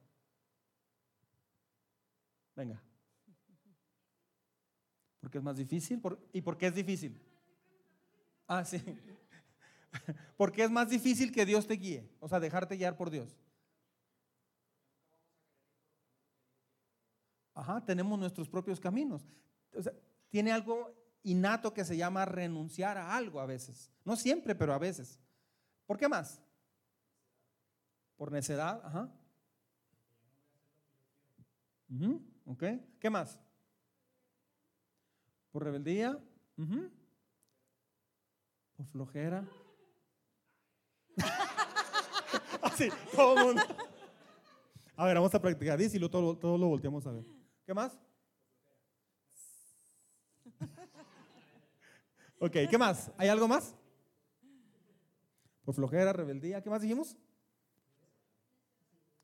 Venga. 2.54 2.82
Porque 5.20 5.36
es 5.36 5.44
más 5.44 5.58
difícil. 5.58 6.00
¿Y 6.32 6.40
por 6.40 6.56
qué 6.56 6.68
es 6.68 6.74
difícil? 6.74 7.20
Ah, 8.46 8.64
sí. 8.64 8.82
Porque 10.38 10.64
es 10.64 10.70
más 10.70 10.88
difícil 10.88 11.30
que 11.30 11.44
Dios 11.44 11.66
te 11.66 11.74
guíe, 11.74 12.08
o 12.18 12.26
sea, 12.30 12.40
dejarte 12.40 12.78
guiar 12.78 12.96
por 12.96 13.10
Dios. 13.10 13.38
Ajá, 17.52 17.84
tenemos 17.84 18.18
nuestros 18.18 18.48
propios 18.48 18.80
caminos. 18.80 19.28
O 19.74 19.82
sea, 19.82 19.92
tiene 20.30 20.50
algo 20.50 20.94
innato 21.24 21.74
que 21.74 21.84
se 21.84 21.94
llama 21.94 22.24
renunciar 22.24 22.96
a 22.96 23.14
algo 23.14 23.38
a 23.38 23.44
veces. 23.44 23.92
No 24.02 24.16
siempre, 24.16 24.54
pero 24.54 24.72
a 24.72 24.78
veces. 24.78 25.20
¿Por 25.86 25.98
qué 25.98 26.08
más? 26.08 26.42
Por 28.16 28.32
necedad, 28.32 28.80
ajá. 28.84 29.10
ok. 32.46 32.64
¿Qué 32.98 33.10
más? 33.10 33.40
por 35.56 35.64
rebeldía, 35.64 36.22
por 38.76 38.86
flojera. 38.88 39.42
Así, 42.62 42.90
todo 43.14 43.38
el 43.38 43.46
mundo. 43.46 43.62
A 44.96 45.06
ver, 45.06 45.14
vamos 45.14 45.34
a 45.34 45.40
practicar. 45.40 45.80
y 45.80 45.98
todo, 46.10 46.36
todo 46.36 46.58
lo 46.58 46.66
volteamos 46.68 47.06
a 47.06 47.12
ver. 47.12 47.24
¿Qué 47.64 47.72
más? 47.72 47.98
Ok, 52.38 52.52
¿qué 52.70 52.76
más? 52.76 53.10
¿Hay 53.16 53.28
algo 53.30 53.48
más? 53.48 53.74
Por 55.66 55.74
flojera, 55.74 56.12
rebeldía. 56.12 56.62
¿Qué 56.62 56.70
más 56.70 56.80
dijimos? 56.80 57.16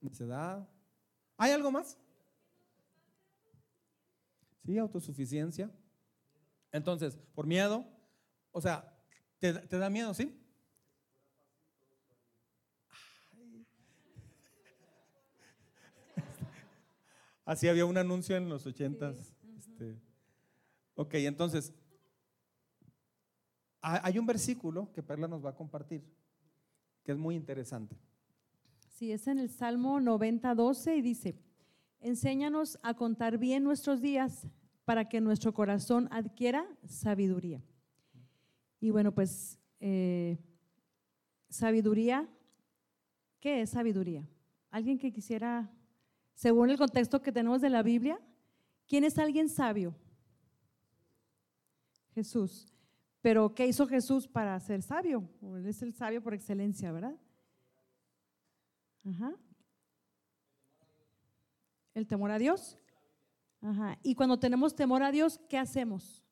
Necedad. 0.01 0.69
¿Hay 1.37 1.53
algo 1.53 1.71
más? 1.71 1.97
Sí, 4.65 4.77
autosuficiencia. 4.77 5.71
Entonces, 6.73 7.17
por 7.37 7.47
miedo, 7.47 7.87
o 8.51 8.61
sea, 8.61 8.93
¿te, 9.39 9.53
da 9.53 9.89
miedo, 9.89 10.13
sí? 10.15 10.37
Así 17.45 17.69
había 17.69 17.85
un 17.85 17.99
anuncio 17.99 18.37
en 18.37 18.49
los 18.49 18.67
ochentas. 18.67 19.33
Este, 19.57 19.97
ok, 20.97 21.15
entonces, 21.15 21.73
hay 23.81 24.19
un 24.19 24.27
versículo 24.27 24.93
que 24.93 25.05
Perla 25.05 25.29
nos 25.29 25.45
va 25.45 25.51
a 25.51 25.57
compartir, 25.57 26.05
que 27.03 27.13
es 27.13 27.19
muy 27.19 27.35
interesante. 27.35 27.97
Sí, 28.89 29.13
es 29.13 29.27
en 29.27 29.39
el 29.39 29.51
Salmo 29.51 30.01
90, 30.01 30.55
12 30.55 30.97
y 30.97 31.03
dice, 31.03 31.35
enséñanos 32.01 32.79
a 32.83 32.95
contar 32.95 33.39
bien 33.39 33.65
nuestros 33.65 34.01
días 34.01 34.47
para 34.85 35.09
que 35.09 35.21
nuestro 35.21 35.53
corazón 35.55 36.09
adquiera 36.11 36.67
sabiduría. 36.85 37.63
Y 38.81 38.91
bueno, 38.91 39.13
pues 39.13 39.59
eh, 39.81 40.39
sabiduría, 41.49 42.29
¿qué 43.41 43.63
es 43.63 43.71
sabiduría? 43.71 44.29
¿Alguien 44.71 44.99
que 44.99 45.13
quisiera, 45.13 45.71
según 46.35 46.71
el 46.71 46.79
contexto 46.79 47.23
que 47.23 47.33
tenemos 47.33 47.61
de 47.61 47.71
la 47.71 47.83
Biblia, 47.83 48.21
quién 48.87 49.05
es 49.05 49.19
alguien 49.19 49.49
sabio? 49.49 49.95
Jesús. 52.15 52.72
Pero 53.23 53.55
¿qué 53.55 53.67
hizo 53.67 53.87
Jesús 53.87 54.29
para 54.29 54.59
ser 54.61 54.83
sabio? 54.83 55.29
Él 55.41 55.67
es 55.67 55.81
el 55.81 55.95
sabio 55.95 56.23
por 56.23 56.35
excelencia, 56.35 56.93
¿verdad? 56.93 57.17
Ajá. 59.09 59.35
El 61.95 62.07
temor 62.07 62.33
a 62.33 62.39
Dios. 62.39 62.79
Y 64.03 64.17
cuando 64.17 64.41
tenemos 64.41 64.75
temor 64.75 65.05
a 65.05 65.13
Dios, 65.13 65.41
¿qué 65.49 65.57
hacemos? 65.57 66.25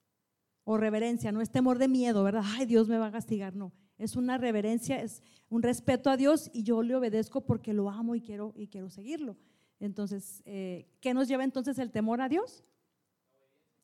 O 0.64 0.76
reverencia, 0.76 1.30
no 1.30 1.40
es 1.40 1.50
temor 1.50 1.78
de 1.78 1.86
miedo, 1.86 2.24
¿verdad? 2.24 2.42
Ay, 2.44 2.66
Dios 2.66 2.88
me 2.88 2.98
va 2.98 3.06
a 3.06 3.12
castigar, 3.12 3.54
no. 3.54 3.72
Es 3.96 4.16
una 4.16 4.36
reverencia, 4.36 5.00
es 5.00 5.22
un 5.48 5.62
respeto 5.62 6.10
a 6.10 6.16
Dios 6.16 6.50
y 6.52 6.64
yo 6.64 6.82
le 6.82 6.96
obedezco 6.96 7.42
porque 7.42 7.72
lo 7.72 7.88
amo 7.88 8.16
y 8.16 8.20
quiero, 8.20 8.52
y 8.56 8.66
quiero 8.66 8.90
seguirlo. 8.90 9.36
Entonces, 9.78 10.42
eh, 10.44 10.88
¿qué 11.00 11.14
nos 11.14 11.28
lleva 11.28 11.44
entonces 11.44 11.78
el 11.78 11.92
temor 11.92 12.20
a 12.20 12.28
Dios? 12.28 12.64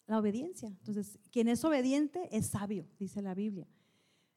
La 0.07 0.19
obediencia. 0.19 0.69
Entonces, 0.69 1.19
quien 1.31 1.49
es 1.49 1.65
obediente 1.65 2.29
es 2.31 2.47
sabio, 2.47 2.87
dice 2.99 3.23
la 3.23 3.35
Biblia. 3.35 3.67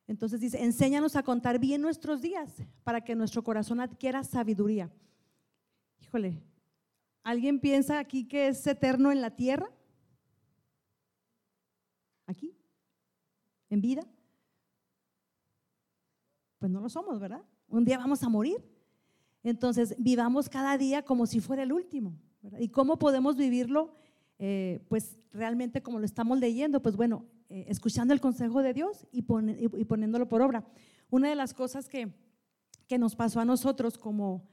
Entonces 0.07 0.39
dice, 0.39 0.63
enséñanos 0.63 1.15
a 1.15 1.23
contar 1.23 1.59
bien 1.59 1.81
nuestros 1.81 2.21
días 2.21 2.63
para 2.83 3.01
que 3.01 3.15
nuestro 3.15 3.43
corazón 3.43 3.79
adquiera 3.79 4.23
sabiduría. 4.23 4.91
Híjole, 6.01 6.41
¿Alguien 7.23 7.59
piensa 7.59 7.99
aquí 7.99 8.27
que 8.27 8.47
es 8.47 8.65
eterno 8.65 9.11
en 9.11 9.21
la 9.21 9.35
tierra? 9.35 9.69
¿Aquí? 12.25 12.55
¿En 13.69 13.81
vida? 13.81 14.03
Pues 16.57 16.71
no 16.71 16.81
lo 16.81 16.89
somos, 16.89 17.19
¿verdad? 17.19 17.43
Un 17.67 17.85
día 17.85 17.97
vamos 17.97 18.23
a 18.23 18.29
morir. 18.29 18.63
Entonces, 19.43 19.95
vivamos 19.97 20.49
cada 20.49 20.77
día 20.77 21.03
como 21.03 21.25
si 21.25 21.39
fuera 21.39 21.63
el 21.63 21.71
último. 21.71 22.17
¿Y 22.57 22.69
cómo 22.69 22.97
podemos 22.97 23.35
vivirlo? 23.35 23.95
Eh, 24.41 24.79
pues 24.87 25.19
realmente 25.33 25.83
como 25.83 25.99
lo 25.99 26.05
estamos 26.05 26.39
leyendo, 26.39 26.81
pues 26.81 26.95
bueno, 26.95 27.25
eh, 27.49 27.65
escuchando 27.67 28.13
el 28.13 28.21
consejo 28.21 28.61
de 28.61 28.73
Dios 28.73 29.05
y, 29.11 29.19
y, 29.19 29.85
poniéndolo 29.85 30.29
por 30.29 30.41
obra. 30.41 30.65
Una 31.09 31.27
de 31.29 31.35
las 31.35 31.53
cosas 31.53 31.89
que, 31.89 32.13
que 32.87 32.97
nos 32.97 33.15
pasó 33.15 33.41
a 33.41 33.45
nosotros 33.45 33.97
como, 33.97 34.47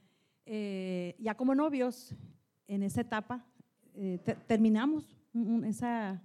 eh, 0.45 1.15
ya 1.21 1.37
como 1.37 1.55
novios, 1.55 2.15
en 2.67 2.83
esa 2.83 3.01
etapa, 3.01 3.47
terminamos 4.49 5.17
esa, 5.65 6.21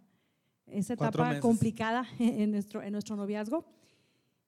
esa 0.65 0.93
etapa 0.93 1.39
complicada 1.39 2.05
en 2.19 2.51
nuestro, 2.51 2.81
en 2.81 2.91
nuestro 2.91 3.15
noviazgo. 3.15 3.63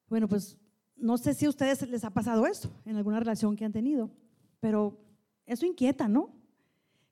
Bueno, 0.09 0.27
pues 0.27 0.57
no 0.95 1.17
sé 1.17 1.35
si 1.35 1.45
a 1.45 1.49
ustedes 1.49 1.87
les 1.87 2.03
ha 2.03 2.09
pasado 2.09 2.47
eso 2.47 2.71
en 2.85 2.97
alguna 2.97 3.19
relación 3.19 3.55
que 3.55 3.63
han 3.63 3.71
tenido, 3.71 4.09
pero 4.59 4.97
eso 5.45 5.65
inquieta, 5.65 6.07
¿no? 6.07 6.42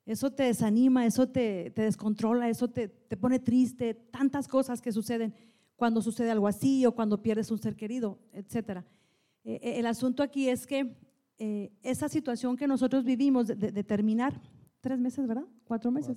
Eso 0.04 0.32
te 0.32 0.44
desanima, 0.44 1.06
eso 1.06 1.28
te, 1.28 1.70
te 1.70 1.82
descontrola, 1.82 2.48
eso 2.48 2.68
te, 2.68 2.88
te, 2.88 3.16
pone 3.16 3.38
triste, 3.38 3.94
tantas 3.94 4.48
cosas 4.48 4.82
que 4.82 4.90
suceden 4.90 5.32
cuando 5.76 6.02
sucede 6.02 6.30
algo 6.30 6.48
así 6.48 6.84
o 6.86 6.94
cuando 6.94 7.22
pierdes 7.22 7.50
un 7.50 7.58
ser 7.58 7.76
querido, 7.76 8.18
etc. 8.32 8.84
Eh, 9.44 9.58
eh, 9.62 9.78
el 9.78 9.86
asunto 9.86 10.22
aquí 10.22 10.48
es 10.48 10.66
que 10.66 10.96
eh, 11.38 11.72
esa 11.82 12.08
situación 12.08 12.56
que 12.56 12.66
nosotros 12.66 13.04
vivimos 13.04 13.46
de, 13.46 13.84
terminar, 13.84 14.40
tres 14.80 14.98
meses, 14.98 15.26
¿verdad? 15.26 15.46
Cuatro 15.64 15.90
meses. 15.90 16.16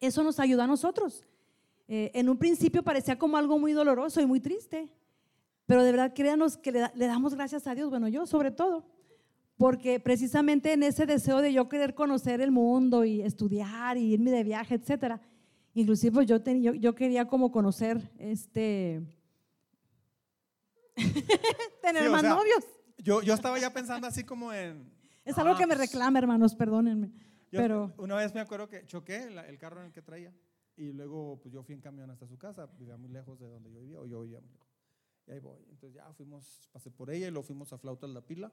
Eso 0.00 0.22
nos 0.22 0.38
ayuda 0.38 0.64
a 0.64 0.68
nosotros. 0.68 1.26
en 1.86 2.28
un 2.28 2.38
principio 2.38 2.82
parecía 2.82 3.18
como 3.18 3.36
algo 3.36 3.58
muy 3.58 3.72
doloroso 3.72 4.20
y 4.20 4.26
muy 4.26 4.40
triste, 4.40 4.88
pero 5.66 5.82
de 5.82 5.90
verdad 5.90 6.12
créanos 6.14 6.56
que 6.56 6.72
le, 6.72 6.90
le 6.94 7.06
damos 7.06 7.34
gracias 7.34 7.66
a 7.66 7.74
Dios, 7.74 7.90
bueno, 7.90 8.08
yo 8.08 8.26
sobre 8.26 8.50
todo, 8.50 8.84
porque 9.56 10.00
precisamente 10.00 10.72
en 10.72 10.82
ese 10.82 11.06
deseo 11.06 11.40
de 11.40 11.52
yo 11.52 11.68
querer 11.68 11.94
conocer 11.94 12.40
el 12.40 12.50
mundo 12.50 13.04
y 13.04 13.22
estudiar 13.22 13.96
y 13.96 14.12
irme 14.12 14.30
de 14.30 14.44
viaje, 14.44 14.74
etcétera, 14.74 15.20
inclusive 15.74 16.12
pues, 16.12 16.26
yo, 16.26 16.38
yo, 16.74 16.94
quería 16.94 17.26
como 17.26 17.52
conocer 17.52 18.00
este 18.18 19.02
tener 21.82 22.10
más 22.10 22.22
novios. 22.22 22.64
Yo, 22.98 23.22
yo 23.22 23.34
estaba 23.34 23.58
ya 23.58 23.72
pensando 23.72 24.06
así 24.06 24.24
como 24.24 24.52
en 24.52 24.92
es 25.24 25.38
algo 25.38 25.56
que 25.56 25.66
me 25.66 25.74
pues, 25.74 25.90
reclama, 25.90 26.18
hermanos, 26.18 26.54
perdónenme. 26.54 27.10
pero 27.50 27.94
una 27.98 28.16
vez 28.16 28.34
me 28.34 28.40
acuerdo 28.40 28.68
que 28.68 28.84
choqué 28.86 29.22
el 29.22 29.58
carro 29.58 29.80
en 29.80 29.86
el 29.86 29.92
que 29.92 30.02
traía 30.02 30.34
y 30.76 30.92
luego 30.92 31.38
pues 31.40 31.52
yo 31.52 31.62
fui 31.62 31.74
en 31.74 31.80
camión 31.80 32.10
hasta 32.10 32.26
su 32.26 32.36
casa, 32.36 32.66
vivía 32.78 32.96
muy 32.96 33.10
lejos 33.10 33.38
de 33.38 33.48
donde 33.48 33.72
yo 33.72 33.80
vivía 33.80 34.00
o 34.00 34.06
yo 34.06 34.20
vivía 34.22 34.40
muy 34.40 34.50
lejos. 34.52 34.68
Y 35.26 35.32
ahí 35.32 35.38
voy. 35.38 35.62
Entonces 35.70 35.94
ya 35.94 36.12
fuimos, 36.12 36.68
pasé 36.72 36.90
por 36.90 37.10
ella 37.10 37.28
y 37.28 37.30
luego 37.30 37.46
fuimos 37.46 37.72
a 37.72 37.78
Flautas 37.78 38.10
la 38.10 38.20
Pila. 38.20 38.52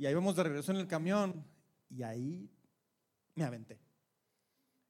Y 0.00 0.06
ahí 0.06 0.14
vamos 0.14 0.34
de 0.34 0.42
regreso 0.44 0.72
en 0.72 0.78
el 0.78 0.86
camión 0.86 1.44
y 1.90 2.02
ahí 2.02 2.50
me 3.34 3.44
aventé. 3.44 3.78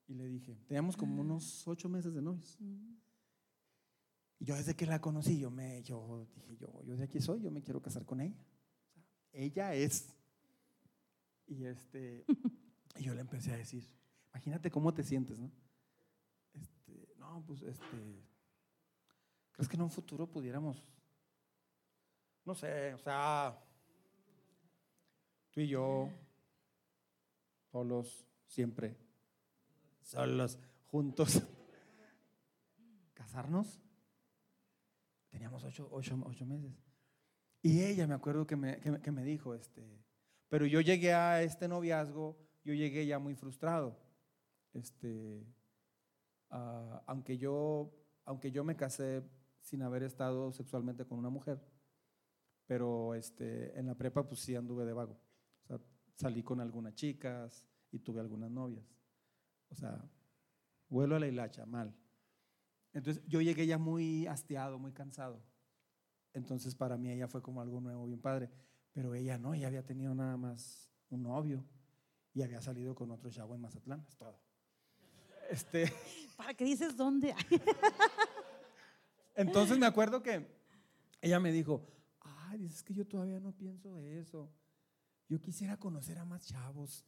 Y 0.07 0.15
le 0.15 0.29
dije, 0.29 0.57
teníamos 0.69 0.97
como 0.97 1.21
unos 1.21 1.67
ocho 1.67 1.89
meses 1.89 2.15
de 2.15 2.23
novios. 2.23 2.57
Y 4.39 4.45
yo 4.45 4.55
desde 4.55 4.77
que 4.77 4.87
la 4.87 5.01
conocí, 5.01 5.37
yo 5.37 5.51
me, 5.51 5.83
yo 5.83 6.29
dije, 6.37 6.57
yo, 6.59 6.85
yo 6.85 6.97
de 6.97 7.03
aquí 7.03 7.21
soy, 7.21 7.43
yo 7.43 7.51
me 7.51 7.61
quiero 7.61 7.83
casar 7.83 8.07
con 8.07 8.21
ella. 8.21 8.39
ella 9.33 9.75
es. 9.75 10.15
Y 11.49 11.65
este, 11.65 12.25
y 12.97 13.03
yo 13.03 13.13
le 13.13 13.23
empecé 13.23 13.53
a 13.53 13.57
decir, 13.57 13.85
imagínate 14.33 14.71
cómo 14.71 14.95
te 14.95 15.03
sientes, 15.03 15.41
¿no? 15.41 15.51
Este, 16.53 17.17
no, 17.19 17.43
pues 17.49 17.63
este, 17.63 18.23
¿crees 19.51 19.69
que 19.69 19.75
en 19.75 19.83
un 19.83 19.91
futuro 19.91 20.31
pudiéramos, 20.31 20.87
no 22.45 22.55
sé, 22.55 22.95
o 22.95 22.99
sea, 22.99 23.61
Tú 25.51 25.61
y 25.61 25.67
yo, 25.67 26.09
solos, 27.73 28.25
siempre, 28.47 28.97
solos, 30.01 30.59
juntos, 30.87 31.43
casarnos. 33.15 33.81
Teníamos 35.29 35.65
ocho, 35.65 35.89
ocho, 35.91 36.47
meses. 36.47 36.73
Y 37.63 37.83
ella 37.83 38.07
me 38.07 38.15
acuerdo 38.15 38.47
que 38.47 38.55
me, 38.55 38.81
que, 38.81 39.11
me, 39.11 39.25
dijo, 39.25 39.55
este, 39.55 40.05
pero 40.49 40.67
yo 40.67 40.81
llegué 40.81 41.15
a 41.15 41.43
este 41.43 41.67
noviazgo, 41.67 42.39
yo 42.65 42.73
llegué 42.73 43.07
ya 43.07 43.19
muy 43.19 43.35
frustrado. 43.35 43.99
Este, 44.73 45.45
aunque, 46.49 47.39
yo, 47.39 47.93
aunque 48.25 48.53
yo 48.53 48.63
me 48.63 48.77
casé 48.77 49.23
sin 49.63 49.83
haber 49.83 50.05
estado 50.05 50.53
sexualmente 50.53 51.05
con 51.05 51.19
una 51.19 51.29
mujer, 51.29 51.61
pero 52.67 53.17
este, 53.17 53.77
en 53.77 53.87
la 53.87 53.97
prepa 53.97 54.27
pues 54.27 54.41
sí 54.41 54.55
anduve 54.55 54.85
de 54.85 54.93
vago 54.93 55.30
salí 56.17 56.43
con 56.43 56.61
algunas 56.61 56.95
chicas 56.95 57.65
y 57.91 57.99
tuve 58.01 58.21
algunas 58.21 58.51
novias. 58.51 58.85
O 59.71 59.75
sea, 59.75 60.03
vuelo 60.89 61.17
a 61.17 61.21
la 61.21 61.27
hilacha, 61.27 61.67
mal. 61.67 61.95
Entonces 62.93 63.23
yo 63.27 63.41
llegué 63.41 63.67
ya 63.67 63.79
muy 63.79 64.27
hastiado, 64.27 64.79
muy 64.79 64.93
cansado. 64.93 65.43
Entonces 66.33 66.75
para 66.75 66.97
mí 66.97 67.11
ella 67.11 67.29
fue 67.29 67.43
como 67.43 67.61
algo 67.61 67.81
nuevo, 67.81 68.07
bien 68.07 68.21
padre. 68.21 68.51
Pero 68.93 69.15
ella 69.15 69.39
no, 69.39 69.55
ella 69.55 69.69
había 69.69 69.85
tenido 69.85 70.15
nada 70.15 70.37
más 70.37 70.91
un 71.09 71.23
novio 71.23 71.65
y 72.35 72.43
había 72.43 72.61
salido 72.61 72.95
con 72.95 73.11
otro 73.11 73.31
chavo 73.31 73.55
en 73.55 73.61
Mazatlán, 73.61 74.05
es 74.09 74.17
todo. 74.17 74.41
Este, 75.49 75.93
¿Para 76.37 76.55
qué 76.55 76.65
dices 76.65 76.97
dónde? 76.97 77.35
Entonces 79.35 79.79
me 79.79 79.87
acuerdo 79.87 80.23
que 80.23 80.47
ella 81.21 81.41
me 81.41 81.53
dijo, 81.53 81.87
ay, 82.21 82.59
dices 82.59 82.83
que 82.83 82.95
yo 82.95 83.07
todavía 83.07 83.41
no 83.41 83.53
pienso 83.53 83.95
de 83.95 84.19
eso 84.19 84.51
yo 85.31 85.41
quisiera 85.41 85.76
conocer 85.76 86.18
a 86.18 86.24
más 86.24 86.45
chavos. 86.45 87.05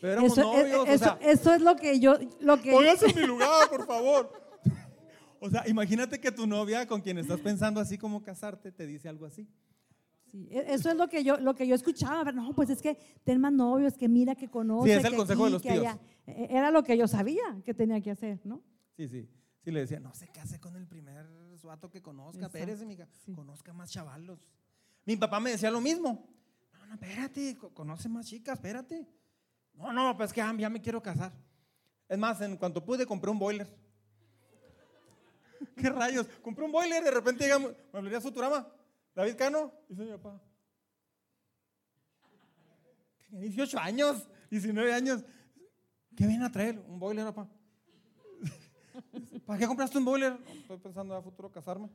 Pero 0.00 0.12
éramos 0.14 0.38
eso, 0.38 0.42
novios, 0.42 0.88
eso, 0.88 1.18
eso, 1.20 1.52
es 1.52 1.60
lo 1.60 1.74
que 1.74 1.98
yo... 1.98 2.16
Lo 2.38 2.62
que... 2.62 2.70
Póngase 2.70 3.06
en 3.10 3.16
mi 3.20 3.26
lugar, 3.26 3.68
por 3.68 3.84
favor. 3.84 4.32
O 5.40 5.50
sea, 5.50 5.68
imagínate 5.68 6.20
que 6.20 6.30
tu 6.30 6.46
novia 6.46 6.86
con 6.86 7.00
quien 7.00 7.18
estás 7.18 7.40
pensando 7.40 7.80
así 7.80 7.98
como 7.98 8.22
casarte 8.22 8.70
te 8.70 8.86
dice 8.86 9.08
algo 9.08 9.26
así. 9.26 9.48
Sí, 10.30 10.48
e, 10.52 10.72
eso 10.72 10.88
es 10.88 10.96
lo 10.96 11.08
que 11.08 11.24
yo, 11.24 11.38
lo 11.38 11.54
que 11.56 11.66
yo 11.66 11.74
escuchaba. 11.74 12.30
No, 12.30 12.52
pues 12.54 12.70
es 12.70 12.80
que 12.80 12.96
ten 13.24 13.40
más 13.40 13.52
novios, 13.52 13.96
que 13.96 14.08
mira, 14.08 14.36
que 14.36 14.48
conoce. 14.48 14.90
Sí, 14.90 14.96
es 14.96 15.04
el 15.04 15.16
consejo 15.16 15.46
de 15.46 15.50
los 15.50 15.62
tíos. 15.62 15.84
E, 16.26 16.46
era 16.48 16.70
lo 16.70 16.84
que 16.84 16.96
yo 16.96 17.08
sabía 17.08 17.60
que 17.64 17.74
tenía 17.74 18.00
que 18.00 18.12
hacer, 18.12 18.38
¿no? 18.44 18.62
Sí, 18.96 19.08
sí. 19.08 19.28
Sí, 19.64 19.70
le 19.72 19.80
decía, 19.80 19.98
no 19.98 20.14
se 20.14 20.28
case 20.28 20.60
con 20.60 20.76
el 20.76 20.86
primer 20.86 21.26
suato 21.58 21.90
que 21.90 22.00
conozca, 22.00 22.48
Pérez, 22.48 22.80
amiga, 22.80 23.08
conozca 23.34 23.72
más 23.72 23.90
chavalos. 23.90 24.38
Mi 25.04 25.16
papá 25.16 25.40
me 25.40 25.50
decía 25.50 25.70
lo 25.70 25.80
mismo 25.80 26.39
no, 26.90 26.94
espérate, 26.96 27.56
conoce 27.72 28.08
más 28.08 28.26
chicas, 28.26 28.54
espérate. 28.54 29.06
No, 29.74 29.92
no, 29.92 30.16
pues 30.16 30.32
que 30.32 30.42
ah, 30.42 30.52
ya 30.58 30.68
me 30.68 30.82
quiero 30.82 31.00
casar. 31.00 31.32
Es 32.08 32.18
más, 32.18 32.40
en 32.40 32.56
cuanto 32.56 32.84
pude, 32.84 33.06
compré 33.06 33.30
un 33.30 33.38
boiler. 33.38 33.72
¿Qué 35.76 35.88
rayos? 35.88 36.26
Compré 36.42 36.64
un 36.64 36.72
boiler, 36.72 37.04
de 37.04 37.12
repente 37.12 37.44
llegamos, 37.44 37.72
me 37.92 38.20
Futurama, 38.20 38.66
David 39.14 39.36
Cano, 39.36 39.72
dice 39.88 40.02
mi 40.02 40.10
papá. 40.10 40.42
Tenía 43.28 43.40
18 43.42 43.78
años, 43.78 44.28
19 44.50 44.92
años. 44.92 45.24
¿Qué 46.16 46.26
viene 46.26 46.44
a 46.44 46.50
traer? 46.50 46.76
Un 46.88 46.98
boiler, 46.98 47.24
papá. 47.26 47.48
¿Para 49.46 49.60
qué 49.60 49.66
compraste 49.68 49.96
un 49.96 50.04
boiler? 50.04 50.36
Estoy 50.56 50.78
pensando 50.78 51.14
a 51.14 51.22
futuro 51.22 51.52
casarme. 51.52 51.88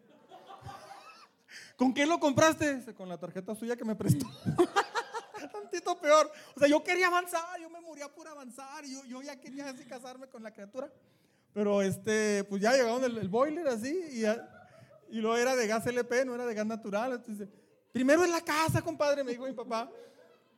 ¿Con 1.75 1.93
qué 1.93 2.05
lo 2.05 2.17
compraste? 2.17 2.95
Con 2.95 3.09
la 3.09 3.17
tarjeta 3.17 3.53
suya 3.55 3.75
que 3.75 3.83
me 3.83 3.95
prestó. 3.95 4.25
Tantito 5.85 6.01
peor. 6.01 6.31
O 6.55 6.59
sea, 6.59 6.67
yo 6.67 6.83
quería 6.83 7.07
avanzar, 7.07 7.59
yo 7.61 7.69
me 7.69 7.79
moría 7.79 8.07
por 8.07 8.27
avanzar, 8.27 8.83
yo, 8.85 9.21
ya 9.21 9.39
quería 9.39 9.69
así 9.69 9.85
casarme 9.85 10.27
con 10.27 10.41
la 10.41 10.51
criatura. 10.51 10.91
Pero 11.53 11.81
este, 11.81 12.43
pues 12.45 12.61
ya 12.61 12.73
llegaron 12.73 13.03
el, 13.03 13.29
boiler 13.29 13.67
así 13.67 13.97
y, 14.11 14.25
y 15.15 15.21
lo 15.21 15.37
era 15.37 15.55
de 15.55 15.67
gas 15.67 15.85
LP, 15.85 16.25
no 16.25 16.35
era 16.35 16.45
de 16.45 16.53
gas 16.53 16.65
natural. 16.65 17.23
Primero 17.91 18.25
en 18.25 18.31
la 18.31 18.41
casa, 18.41 18.81
compadre, 18.81 19.23
me 19.23 19.31
dijo 19.31 19.45
mi 19.45 19.53
papá. 19.53 19.89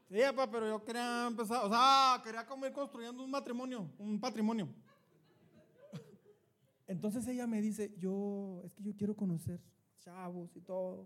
Sí, 0.10 0.20
papá, 0.22 0.50
pero 0.50 0.68
yo 0.68 0.84
quería 0.84 1.28
empezar, 1.28 1.66
o 1.66 1.70
sea, 1.70 2.22
quería 2.24 2.46
comer 2.46 2.72
construyendo 2.72 3.24
un 3.24 3.30
matrimonio, 3.30 3.92
un 4.00 4.20
patrimonio. 4.20 4.70
Entonces 6.88 7.28
ella 7.28 7.46
me 7.46 7.62
dice, 7.62 7.94
yo, 7.98 8.62
es 8.64 8.74
que 8.74 8.82
yo 8.82 8.96
quiero 8.96 9.14
conocer 9.14 9.60
chavos 10.00 10.56
y 10.56 10.62
todo. 10.62 11.06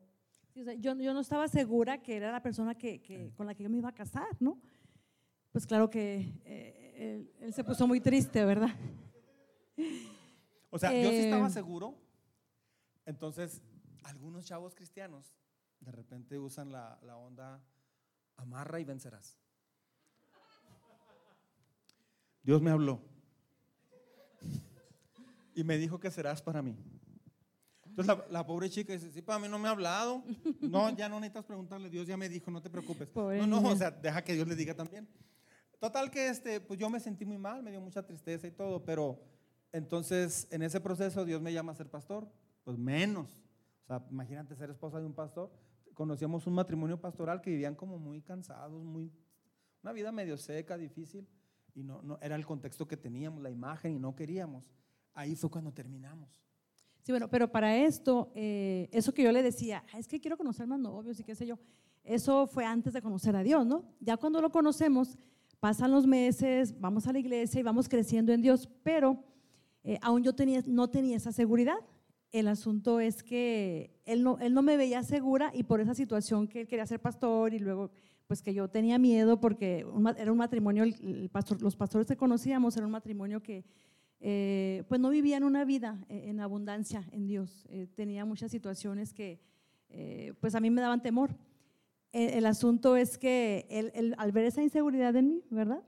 Yo, 0.55 0.95
yo, 0.95 1.13
no 1.13 1.19
estaba 1.19 1.47
segura 1.47 2.01
que 2.01 2.15
era 2.17 2.31
la 2.31 2.41
persona 2.41 2.75
que, 2.75 3.01
que, 3.01 3.31
con 3.35 3.47
la 3.47 3.55
que 3.55 3.63
yo 3.63 3.69
me 3.69 3.77
iba 3.77 3.89
a 3.89 3.93
casar, 3.93 4.35
¿no? 4.39 4.59
Pues 5.51 5.65
claro 5.65 5.89
que 5.89 6.41
eh, 6.45 7.31
él, 7.39 7.53
se 7.53 7.63
puso 7.63 7.87
muy 7.87 7.99
triste, 7.99 8.43
¿verdad? 8.45 8.73
O 10.69 10.79
sea, 10.79 10.91
yo 10.91 11.09
sí 11.09 11.17
estaba 11.17 11.47
eh, 11.47 11.51
seguro. 11.51 11.97
Entonces, 13.05 13.61
algunos 14.03 14.45
chavos 14.45 14.73
cristianos 14.73 15.35
de 15.79 15.91
repente 15.91 16.39
usan 16.39 16.71
la, 16.71 16.99
la 17.03 17.17
onda 17.17 17.61
amarra 18.37 18.79
y 18.79 18.85
vencerás. 18.85 19.37
Dios 22.43 22.61
me 22.61 22.71
habló 22.71 23.01
y 25.53 25.63
me 25.63 25.77
dijo 25.77 25.99
que 25.99 26.09
serás 26.09 26.41
para 26.41 26.61
mí. 26.61 26.77
Entonces 27.91 28.17
la, 28.29 28.45
pobre 28.45 28.69
chica 28.69 28.93
dice, 28.93 29.11
sí, 29.11 29.21
para 29.21 29.37
mí 29.37 29.49
no 29.49 29.59
me 29.59 29.67
ha 29.67 29.71
hablado. 29.71 30.23
No, 30.61 30.89
ya 30.95 31.09
no 31.09 31.19
necesitas 31.19 31.43
preguntarle, 31.43 31.89
Dios 31.89 32.07
ya 32.07 32.15
me 32.15 32.29
dijo, 32.29 32.49
no 32.49 32.61
te 32.61 32.69
preocupes. 32.69 33.09
no, 33.13 33.45
no, 33.45 33.61
o 33.61 33.75
sea, 33.75 33.91
deja 33.91 34.23
que 34.23 34.33
Dios 34.33 34.47
le 34.47 34.55
diga 34.55 34.73
también. 34.73 35.07
Total 35.79 36.09
que 36.09 36.29
este, 36.29 36.61
pues 36.61 36.79
yo 36.79 36.89
me 36.89 36.99
sentí 36.99 37.25
muy 37.25 37.37
mal, 37.37 37.61
me 37.61 37.71
dio 37.71 37.81
mucha 37.81 38.05
tristeza 38.05 38.47
y 38.47 38.51
todo, 38.51 38.85
pero 38.85 39.19
entonces 39.73 40.47
en 40.51 40.61
ese 40.61 40.79
proceso 40.79 41.25
Dios 41.25 41.41
me 41.41 41.51
llama 41.51 41.73
a 41.73 41.75
ser 41.75 41.89
pastor, 41.89 42.31
pues 42.63 42.77
menos. 42.77 43.41
O 43.83 43.87
sea, 43.87 44.05
imagínate 44.09 44.55
ser 44.55 44.69
esposa 44.69 44.99
de 44.99 45.05
un 45.05 45.13
pastor. 45.13 45.51
conocíamos 45.93 46.47
un 46.47 46.53
matrimonio 46.53 47.01
pastoral 47.01 47.41
que 47.41 47.49
vivían 47.49 47.75
como 47.75 47.97
muy 47.97 48.21
cansados, 48.21 48.81
muy, 48.81 49.11
una 49.83 49.91
vida 49.91 50.11
medio 50.13 50.37
seca, 50.37 50.77
difícil, 50.77 51.27
y 51.73 51.83
no, 51.83 52.01
no 52.01 52.17
era 52.21 52.35
el 52.35 52.45
contexto 52.45 52.87
que 52.87 52.95
teníamos, 52.95 53.41
la 53.41 53.49
imagen, 53.49 53.93
y 53.93 53.99
no 53.99 54.15
queríamos. 54.15 54.71
Ahí 55.13 55.35
fue 55.35 55.49
cuando 55.49 55.73
terminamos. 55.73 56.41
Sí, 57.03 57.11
bueno, 57.11 57.29
pero 57.29 57.51
para 57.51 57.77
esto, 57.77 58.31
eh, 58.35 58.87
eso 58.91 59.13
que 59.13 59.23
yo 59.23 59.31
le 59.31 59.41
decía, 59.41 59.83
es 59.97 60.07
que 60.07 60.19
quiero 60.19 60.37
conocer 60.37 60.67
más 60.67 60.79
novios 60.79 61.19
y 61.19 61.23
qué 61.23 61.33
sé 61.33 61.47
yo, 61.47 61.57
eso 62.03 62.45
fue 62.47 62.63
antes 62.63 62.93
de 62.93 63.01
conocer 63.01 63.35
a 63.35 63.43
Dios, 63.43 63.65
¿no? 63.65 63.83
Ya 63.99 64.17
cuando 64.17 64.39
lo 64.39 64.51
conocemos, 64.51 65.17
pasan 65.59 65.91
los 65.91 66.05
meses, 66.05 66.79
vamos 66.79 67.07
a 67.07 67.13
la 67.13 67.19
iglesia 67.19 67.59
y 67.59 67.63
vamos 67.63 67.89
creciendo 67.89 68.33
en 68.33 68.41
Dios, 68.41 68.69
pero 68.83 69.23
eh, 69.83 69.97
aún 70.01 70.23
yo 70.23 70.33
tenía, 70.33 70.61
no 70.67 70.89
tenía 70.89 71.17
esa 71.17 71.31
seguridad. 71.31 71.77
El 72.31 72.47
asunto 72.47 72.99
es 72.99 73.23
que 73.23 73.99
él 74.05 74.23
no, 74.23 74.37
él 74.39 74.53
no 74.53 74.61
me 74.61 74.77
veía 74.77 75.03
segura 75.03 75.51
y 75.53 75.63
por 75.63 75.81
esa 75.81 75.93
situación 75.93 76.47
que 76.47 76.61
él 76.61 76.67
quería 76.67 76.85
ser 76.85 76.99
pastor 76.99 77.53
y 77.53 77.59
luego 77.59 77.91
pues 78.27 78.41
que 78.41 78.53
yo 78.53 78.69
tenía 78.69 78.97
miedo 78.97 79.41
porque 79.41 79.85
era 80.17 80.31
un 80.31 80.37
matrimonio, 80.37 80.83
el 80.83 81.29
pastor, 81.29 81.61
los 81.61 81.75
pastores 81.75 82.07
que 82.07 82.15
conocíamos 82.15 82.77
era 82.77 82.85
un 82.85 82.91
matrimonio 82.93 83.43
que 83.43 83.65
eh, 84.23 84.83
pues 84.87 85.01
no 85.01 85.09
vivían 85.09 85.43
una 85.43 85.65
vida 85.65 85.97
eh, 86.07 86.25
en 86.27 86.39
abundancia 86.41 87.03
en 87.11 87.25
Dios. 87.25 87.65
Eh, 87.69 87.87
tenía 87.95 88.23
muchas 88.23 88.51
situaciones 88.51 89.13
que 89.13 89.39
pues 90.39 90.55
a 90.55 90.61
mí 90.61 90.69
me 90.69 90.79
daban 90.79 91.01
temor. 91.01 91.35
El, 92.13 92.45
asunto 92.45 92.95
es 92.95 93.17
que 93.17 93.67
él, 93.69 94.15
al 94.17 94.31
ver 94.31 94.45
esa 94.45 94.63
inseguridad 94.63 95.13
en 95.17 95.27
mí, 95.27 95.43
¿verdad? 95.49 95.83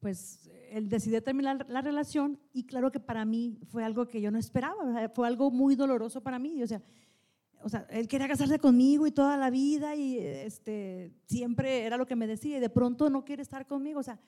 Pues 0.00 0.50
él 0.70 0.88
decidió 0.88 1.22
terminar 1.22 1.64
la 1.68 1.82
relación 1.82 2.40
y 2.52 2.64
claro 2.64 2.90
que 2.90 2.98
para 2.98 3.24
mí 3.24 3.60
fue 3.68 3.84
algo 3.84 4.08
que 4.08 4.20
yo 4.20 4.32
no 4.32 4.38
esperaba, 4.38 5.08
fue 5.10 5.28
algo 5.28 5.52
muy 5.52 5.76
doloroso 5.76 6.20
para 6.20 6.40
mí. 6.40 6.60
O 6.64 6.66
sea, 6.66 6.82
o 7.62 7.68
sea, 7.68 7.86
él 7.90 8.08
quería 8.08 8.26
casarse 8.26 8.58
conmigo 8.58 9.06
y 9.06 9.12
toda 9.12 9.36
la 9.36 9.50
vida 9.50 9.94
y 9.94 10.18
este, 10.18 11.12
siempre 11.26 11.84
era 11.84 11.96
lo 11.96 12.06
que 12.06 12.16
me 12.16 12.26
decía 12.26 12.56
y 12.56 12.60
de 12.60 12.70
pronto 12.70 13.08
no 13.08 13.24
quiere 13.24 13.42
estar 13.42 13.66
conmigo. 13.66 14.00
O 14.00 14.02
sea, 14.02 14.18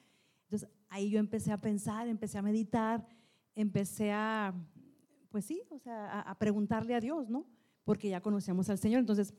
entonces 0.48 0.70
ahí 0.88 1.10
yo 1.10 1.18
empecé 1.18 1.52
a 1.52 1.58
pensar, 1.58 2.08
empecé 2.08 2.38
a 2.38 2.42
meditar, 2.42 3.06
empecé 3.54 4.12
a, 4.12 4.54
pues 5.28 5.44
sí, 5.44 5.62
o 5.68 5.78
sea, 5.78 6.20
a, 6.22 6.38
preguntarle 6.38 6.94
a 6.94 7.00
Dios, 7.00 7.28
¿no? 7.28 7.44
Porque 7.84 8.08
ya 8.08 8.22
conocíamos 8.22 8.70
al 8.70 8.78
Señor. 8.78 9.00
Entonces 9.00 9.34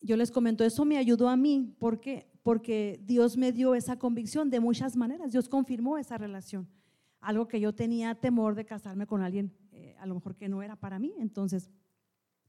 yo 0.00 0.16
les 0.16 0.32
comento, 0.32 0.64
eso 0.64 0.84
me 0.84 0.98
ayudó 0.98 1.28
a 1.28 1.36
mí, 1.36 1.76
¿por 1.78 2.00
qué? 2.00 2.28
Porque 2.42 3.00
Dios 3.04 3.36
me 3.36 3.52
dio 3.52 3.76
esa 3.76 3.96
convicción 3.96 4.50
de 4.50 4.58
muchas 4.58 4.96
maneras, 4.96 5.30
Dios 5.30 5.48
confirmó 5.48 5.98
esa 5.98 6.18
relación, 6.18 6.68
algo 7.20 7.46
que 7.46 7.60
yo 7.60 7.72
tenía 7.72 8.16
temor 8.16 8.56
de 8.56 8.64
casarme 8.64 9.06
con 9.06 9.22
alguien, 9.22 9.52
eh, 9.70 9.94
a 10.00 10.06
lo 10.06 10.14
mejor 10.14 10.34
que 10.34 10.48
no 10.48 10.64
era 10.64 10.74
para 10.74 10.98
mí. 10.98 11.14
Entonces, 11.20 11.70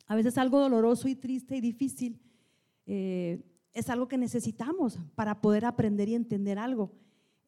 a 0.07 0.15
veces 0.15 0.39
algo 0.39 0.59
doloroso 0.59 1.07
y 1.07 1.13
triste 1.15 1.55
y 1.55 1.61
difícil 1.61 2.19
eh, 2.87 3.43
es 3.73 3.91
algo 3.91 4.07
que 4.07 4.17
necesitamos 4.17 4.97
para 5.13 5.39
poder 5.39 5.65
aprender 5.65 6.09
y 6.09 6.15
entender 6.15 6.57
algo. 6.57 6.99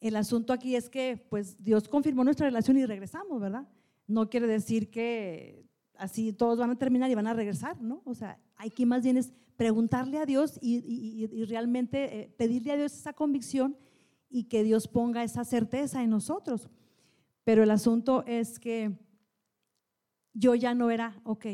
El 0.04 0.16
asunto 0.16 0.52
aquí 0.52 0.76
es 0.76 0.90
que 0.90 1.16
pues 1.30 1.56
Dios 1.64 1.88
confirmó 1.88 2.24
nuestra 2.24 2.46
relación 2.46 2.76
y 2.76 2.84
regresamos, 2.84 3.40
¿verdad? 3.40 3.66
No 4.06 4.28
quiere 4.28 4.46
decir 4.46 4.90
que 4.90 5.64
así 5.94 6.30
todos 6.34 6.58
van 6.58 6.72
a 6.72 6.76
terminar 6.76 7.10
y 7.10 7.14
van 7.14 7.26
a 7.26 7.32
regresar, 7.32 7.80
¿no? 7.80 8.02
O 8.04 8.14
sea, 8.14 8.38
hay 8.56 8.68
que 8.68 8.84
más 8.84 9.02
bien 9.02 9.16
es 9.16 9.32
preguntarle 9.56 10.18
a 10.18 10.26
Dios 10.26 10.58
y, 10.60 11.46
realmente 11.46 12.20
eh, 12.20 12.34
pedirle 12.36 12.72
a 12.72 12.76
Dios 12.76 12.92
esa 12.92 13.14
convicción 13.14 13.78
y 14.28 14.44
que 14.44 14.62
Dios 14.62 14.88
ponga 14.88 15.24
esa 15.24 15.42
certeza 15.42 16.02
en 16.02 16.10
nosotros. 16.10 16.68
Pero 17.42 17.62
el 17.62 17.70
asunto 17.70 18.24
es 18.26 18.58
que 18.58 18.98
yo 20.34 20.54
ya 20.54 20.74
no 20.74 20.90
era, 20.90 21.18
ok, 21.24 21.46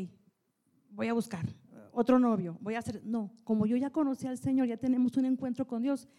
voy 0.89 1.07
a 1.07 1.13
buscar 1.13 1.45
otro 1.93 2.19
novio, 2.19 2.57
voy 2.59 2.75
a 2.75 2.79
hacer, 2.79 3.01
no, 3.05 3.31
como 3.45 3.65
yo 3.65 3.77
ya 3.77 3.91
conocí 3.91 4.27
al 4.27 4.37
Señor, 4.37 4.67
ya 4.67 4.75
tenemos 4.75 5.15
un 5.15 5.23
encuentro 5.23 5.65
con 5.65 5.83
Dios, 5.83 6.09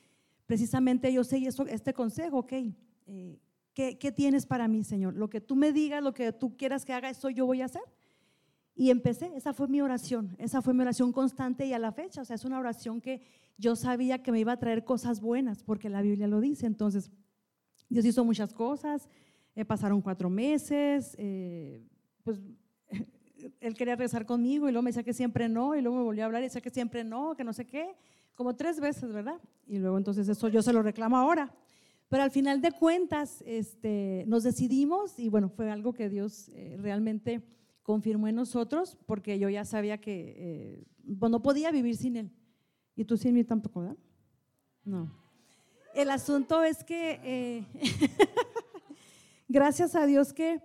precisamente 0.47 1.13
yo 1.13 1.25
seguí 1.25 1.47
este 1.47 1.95
consejo, 1.95 2.39
ok, 2.39 2.53
eh, 3.07 3.39
¿qué, 3.75 4.13
tienes 4.15 4.47
para 4.47 4.69
mí, 4.69 4.85
Señor? 4.85 5.15
Lo 5.15 5.31
que 5.31 5.41
tú 5.41 5.57
me 5.57 5.73
digas, 5.73 6.03
lo 6.03 6.15
que 6.15 6.33
tú 6.33 6.57
quieras 6.57 6.85
que 6.85 6.93
haga, 6.93 7.11
eso 7.11 7.31
yo 7.31 7.47
voy 7.47 7.63
a 7.63 7.67
hacer. 7.67 7.83
Y 8.75 8.91
empecé, 8.91 9.31
esa 9.37 9.53
fue 9.53 9.69
mi 9.69 9.81
oración, 9.81 10.35
esa 10.39 10.63
fue 10.63 10.73
mi 10.73 10.81
oración 10.81 11.13
constante 11.13 11.67
y 11.67 11.75
a 11.75 11.79
la 11.79 11.93
fecha, 11.93 12.23
o 12.23 12.25
sea, 12.25 12.37
es 12.37 12.45
una 12.45 12.59
oración 12.59 13.01
que 13.01 13.23
yo 13.59 13.77
sabía 13.77 14.23
que 14.23 14.33
me 14.33 14.41
iba 14.41 14.53
a 14.53 14.59
traer 14.59 14.85
cosas 14.85 15.21
buenas, 15.21 15.63
porque 15.63 15.91
la 15.91 16.01
Biblia 16.01 16.27
lo 16.27 16.41
dice. 16.41 16.67
Entonces, 16.67 17.11
Dios 17.89 18.05
hizo 18.07 18.25
muchas 18.25 18.55
cosas, 18.55 19.09
eh, 19.55 19.65
pasaron 19.65 20.01
cuatro 20.01 20.31
meses, 20.31 21.15
eh, 21.19 21.87
pues 22.25 22.41
él 23.61 23.75
quería 23.75 23.95
rezar 23.95 24.25
conmigo 24.25 24.69
y 24.69 24.73
luego 24.73 24.83
me 24.83 24.89
decía 24.89 25.03
que 25.03 25.13
siempre 25.13 25.51
no, 25.51 25.75
y 25.75 25.83
luego 25.83 25.99
me 25.99 26.05
volvió 26.05 26.23
a 26.23 26.27
hablar 26.27 26.41
y 26.43 26.47
decía 26.47 26.63
que 26.63 26.71
siempre 26.71 27.05
no, 27.05 27.37
que 27.37 27.45
no 27.45 27.53
sé 27.53 27.67
qué 27.67 27.95
como 28.35 28.57
tres 28.57 28.81
veces, 28.81 29.13
¿verdad? 29.13 29.41
Y 29.67 29.79
luego 29.79 29.99
entonces 29.99 30.29
eso 30.29 30.49
yo 30.49 30.63
se 30.63 30.73
lo 30.73 30.83
reclamo 30.83 31.17
ahora. 31.17 31.55
Pero 32.13 32.25
al 32.25 32.31
final 32.31 32.61
de 32.61 32.73
cuentas 32.73 33.43
este, 33.47 34.25
nos 34.27 34.43
decidimos 34.43 35.19
y 35.19 35.31
bueno, 35.31 35.49
fue 35.49 35.71
algo 35.71 35.95
que 35.95 36.11
Dios 36.11 36.51
eh, 36.51 36.77
realmente 36.79 37.43
confirmó 37.83 38.29
en 38.29 38.35
nosotros 38.35 38.99
porque 39.07 39.39
yo 39.39 39.49
ya 39.49 39.65
sabía 39.65 39.99
que 39.99 40.35
eh, 40.37 40.85
pues, 41.19 41.31
no 41.31 41.41
podía 41.41 41.71
vivir 41.71 41.97
sin 41.97 42.17
Él. 42.17 42.31
Y 42.97 43.07
tú 43.07 43.17
sin 43.17 43.33
mí 43.33 43.45
tampoco, 43.45 43.81
¿verdad? 43.81 43.97
No. 44.85 45.11
El 45.95 46.11
asunto 46.11 46.63
es 46.63 46.85
que 46.85 47.19
eh, 47.25 47.67
gracias 49.49 49.95
a 49.95 50.05
Dios 50.05 50.35
que 50.35 50.61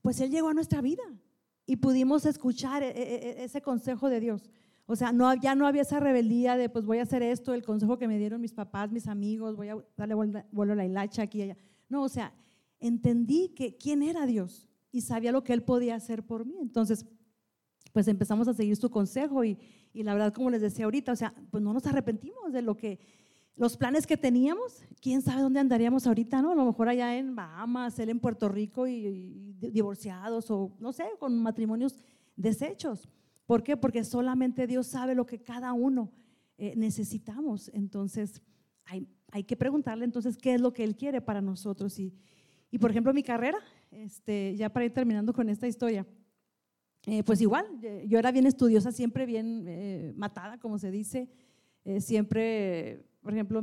pues 0.00 0.20
Él 0.20 0.30
llegó 0.30 0.50
a 0.50 0.54
nuestra 0.54 0.80
vida 0.80 1.02
y 1.66 1.74
pudimos 1.74 2.24
escuchar 2.24 2.84
ese 2.84 3.62
consejo 3.62 4.08
de 4.08 4.20
Dios. 4.20 4.48
O 4.86 4.96
sea, 4.96 5.12
no, 5.12 5.34
ya 5.34 5.54
no 5.54 5.66
había 5.66 5.82
esa 5.82 5.98
rebeldía 5.98 6.56
de, 6.56 6.68
pues 6.68 6.84
voy 6.84 6.98
a 6.98 7.02
hacer 7.02 7.22
esto, 7.22 7.54
el 7.54 7.64
consejo 7.64 7.98
que 7.98 8.06
me 8.06 8.18
dieron 8.18 8.40
mis 8.40 8.52
papás, 8.52 8.92
mis 8.92 9.08
amigos, 9.08 9.56
voy 9.56 9.68
a 9.68 9.76
darle 9.96 10.14
vuelo 10.14 10.72
a 10.74 10.76
la 10.76 10.84
hilacha 10.84 11.22
aquí 11.22 11.38
y 11.38 11.42
allá. 11.42 11.56
No, 11.88 12.02
o 12.02 12.08
sea, 12.08 12.34
entendí 12.80 13.48
que 13.48 13.76
quién 13.76 14.02
era 14.02 14.26
Dios 14.26 14.68
y 14.92 15.00
sabía 15.00 15.32
lo 15.32 15.42
que 15.42 15.54
Él 15.54 15.62
podía 15.62 15.94
hacer 15.94 16.24
por 16.26 16.44
mí. 16.44 16.56
Entonces, 16.60 17.06
pues 17.92 18.08
empezamos 18.08 18.46
a 18.46 18.54
seguir 18.54 18.76
su 18.76 18.90
consejo 18.90 19.42
y, 19.44 19.58
y 19.94 20.02
la 20.02 20.12
verdad, 20.12 20.34
como 20.34 20.50
les 20.50 20.60
decía 20.60 20.84
ahorita, 20.84 21.12
o 21.12 21.16
sea, 21.16 21.34
pues 21.50 21.62
no 21.62 21.72
nos 21.72 21.86
arrepentimos 21.86 22.52
de 22.52 22.60
lo 22.60 22.76
que, 22.76 23.00
los 23.56 23.76
planes 23.76 24.06
que 24.06 24.16
teníamos, 24.16 24.82
quién 25.00 25.22
sabe 25.22 25.42
dónde 25.42 25.60
andaríamos 25.60 26.06
ahorita, 26.06 26.42
¿no? 26.42 26.50
A 26.50 26.54
lo 26.56 26.64
mejor 26.64 26.88
allá 26.88 27.16
en 27.16 27.36
Bahamas, 27.36 27.98
él 28.00 28.10
en 28.10 28.18
Puerto 28.18 28.48
Rico 28.48 28.86
y 28.86 29.54
divorciados 29.60 30.50
o 30.50 30.72
no 30.80 30.92
sé, 30.92 31.04
con 31.18 31.40
matrimonios 31.40 31.96
deshechos. 32.36 33.08
¿Por 33.46 33.62
qué? 33.62 33.76
Porque 33.76 34.04
solamente 34.04 34.66
Dios 34.66 34.86
sabe 34.86 35.14
lo 35.14 35.26
que 35.26 35.38
cada 35.38 35.72
uno 35.72 36.10
eh, 36.56 36.74
necesitamos. 36.76 37.70
Entonces, 37.74 38.40
hay, 38.84 39.08
hay, 39.30 39.44
que 39.44 39.56
preguntarle 39.56 40.04
entonces 40.04 40.36
qué 40.36 40.54
es 40.54 40.60
lo 40.60 40.72
que 40.72 40.84
Él 40.84 40.96
quiere 40.96 41.20
para 41.20 41.42
nosotros. 41.42 41.98
Y, 41.98 42.14
y 42.70 42.78
por 42.78 42.90
ejemplo, 42.90 43.12
mi 43.12 43.22
carrera, 43.22 43.58
este, 43.90 44.54
ya 44.56 44.70
para 44.70 44.86
ir 44.86 44.92
terminando 44.92 45.32
con 45.32 45.48
esta 45.48 45.66
historia, 45.66 46.06
eh, 47.06 47.22
pues 47.22 47.40
igual, 47.42 47.66
yo 48.06 48.18
era 48.18 48.32
bien 48.32 48.46
estudiosa, 48.46 48.90
siempre 48.90 49.26
bien 49.26 49.64
eh, 49.68 50.14
matada, 50.16 50.58
como 50.58 50.78
se 50.78 50.90
dice, 50.90 51.28
siempre, 51.98 53.04
por 53.20 53.34
ejemplo, 53.34 53.60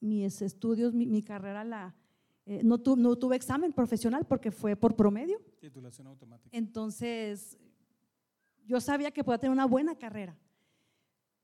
mis 0.00 0.42
estudios, 0.42 0.92
mi, 0.92 1.06
mi 1.06 1.22
carrera 1.22 1.62
la, 1.62 1.94
no, 2.64 2.76
no, 2.96 3.16
tuve 3.16 3.36
examen 3.36 3.72
profesional 3.72 4.26
porque 4.26 4.50
fue 4.50 4.74
por 4.74 4.96
promedio. 4.96 5.40
Titulación 5.60 6.08
automática. 6.08 6.50
Entonces, 6.56 7.56
yo 8.70 8.80
sabía 8.80 9.10
que 9.10 9.24
podía 9.24 9.38
tener 9.38 9.52
una 9.52 9.66
buena 9.66 9.96
carrera, 9.96 10.38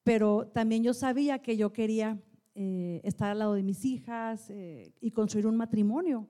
pero 0.05 0.47
también 0.47 0.85
yo 0.85 0.95
sabía 0.95 1.41
que 1.41 1.57
yo 1.57 1.73
quería 1.73 2.23
eh, 2.55 3.01
estar 3.03 3.33
al 3.33 3.41
lado 3.41 3.55
de 3.55 3.65
mis 3.65 3.85
hijas 3.85 4.49
eh, 4.51 4.95
y 5.01 5.11
construir 5.11 5.49
un 5.49 5.57
matrimonio. 5.57 6.29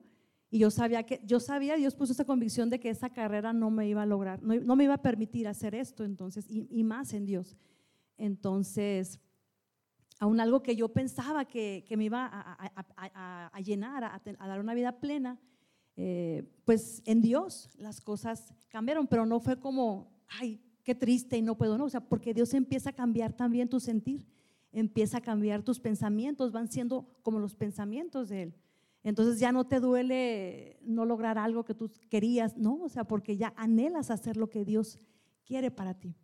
Y 0.49 0.57
yo 0.57 0.71
sabía 0.71 1.03
que, 1.03 1.21
yo 1.23 1.39
sabía, 1.39 1.75
Dios 1.75 1.93
puso 1.93 2.13
esa 2.13 2.25
convicción 2.25 2.71
de 2.71 2.79
que 2.79 2.89
esa 2.89 3.11
carrera 3.11 3.53
no 3.53 3.69
me 3.69 3.87
iba 3.87 4.01
a 4.01 4.07
lograr, 4.07 4.41
no, 4.41 4.75
me 4.75 4.85
iba 4.85 4.95
a 4.95 5.01
permitir 5.03 5.47
hacer 5.47 5.75
esto, 5.75 6.03
entonces, 6.03 6.47
y, 6.49 6.83
más 6.83 7.13
en 7.13 7.25
Dios. 7.25 7.55
Entonces, 8.17 9.19
aún 10.19 10.39
algo 10.39 10.63
que 10.63 10.75
yo 10.75 10.89
pensaba 10.89 11.45
que, 11.45 11.85
me 11.95 12.05
iba 12.05 12.27
a, 12.31 13.61
llenar, 13.61 14.03
a, 14.03 14.47
dar 14.47 14.59
una 14.59 14.73
vida 14.73 14.99
plena, 14.99 15.39
eh, 15.95 16.43
pues 16.65 17.03
en 17.05 17.21
Dios 17.21 17.69
las 17.77 18.01
cosas 18.01 18.55
cambiaron, 18.69 19.05
pero 19.05 19.27
no 19.27 19.39
fue 19.39 19.59
como, 19.59 20.17
ay, 20.27 20.59
qué 20.87 20.95
triste 20.95 21.35
y 21.37 21.41
no 21.41 21.57
puedo, 21.57 21.77
no, 21.77 21.83
o 21.83 21.89
sea, 21.89 21.99
porque 21.99 22.33
Dios 22.33 22.53
empieza 22.53 22.91
a 22.91 22.93
cambiar 22.93 23.33
también 23.33 23.67
tu 23.67 23.81
sentir, 23.81 24.25
empieza 24.71 25.17
a 25.17 25.21
cambiar 25.21 25.61
tus 25.61 25.81
pensamientos, 25.81 26.53
van 26.53 26.69
siendo 26.69 27.09
como 27.23 27.39
los 27.39 27.55
pensamientos 27.55 28.29
de 28.29 28.43
Él. 28.43 28.55
Entonces 29.03 29.37
ya 29.37 29.51
no 29.51 29.67
te 29.67 29.81
duele 29.81 30.79
no 30.83 31.03
lograr 31.03 31.37
algo 31.37 31.65
que 31.65 31.73
tú 31.73 31.91
querías, 32.09 32.55
no, 32.55 32.81
o 32.81 32.87
sea, 32.87 33.03
porque 33.03 33.35
ya 33.35 33.53
anhelas 33.57 34.11
hacer 34.11 34.37
lo 34.37 34.49
que 34.49 34.63
Dios 34.63 34.97
quiere 35.43 35.71
para 35.71 35.93
ti. 35.93 36.15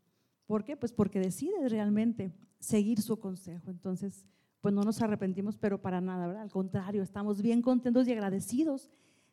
¿Por 0.46 0.64
qué? 0.64 0.78
Pues 0.78 0.94
porque 0.94 1.20
decides 1.20 1.70
realmente 1.70 2.34
seguir 2.58 3.02
su 3.02 3.20
consejo. 3.20 3.70
Entonces, 3.70 4.26
pues 4.62 4.74
no 4.74 4.84
nos 4.84 5.02
arrepentimos, 5.02 5.58
pero 5.58 5.82
para 5.82 6.00
nada, 6.00 6.26
¿verdad? 6.26 6.44
Al 6.44 6.52
contrario, 6.52 7.04
estamos 7.04 7.42
bien 7.42 7.62
contentos 7.62 8.08
y 8.08 8.14
agradecidos 8.14 8.90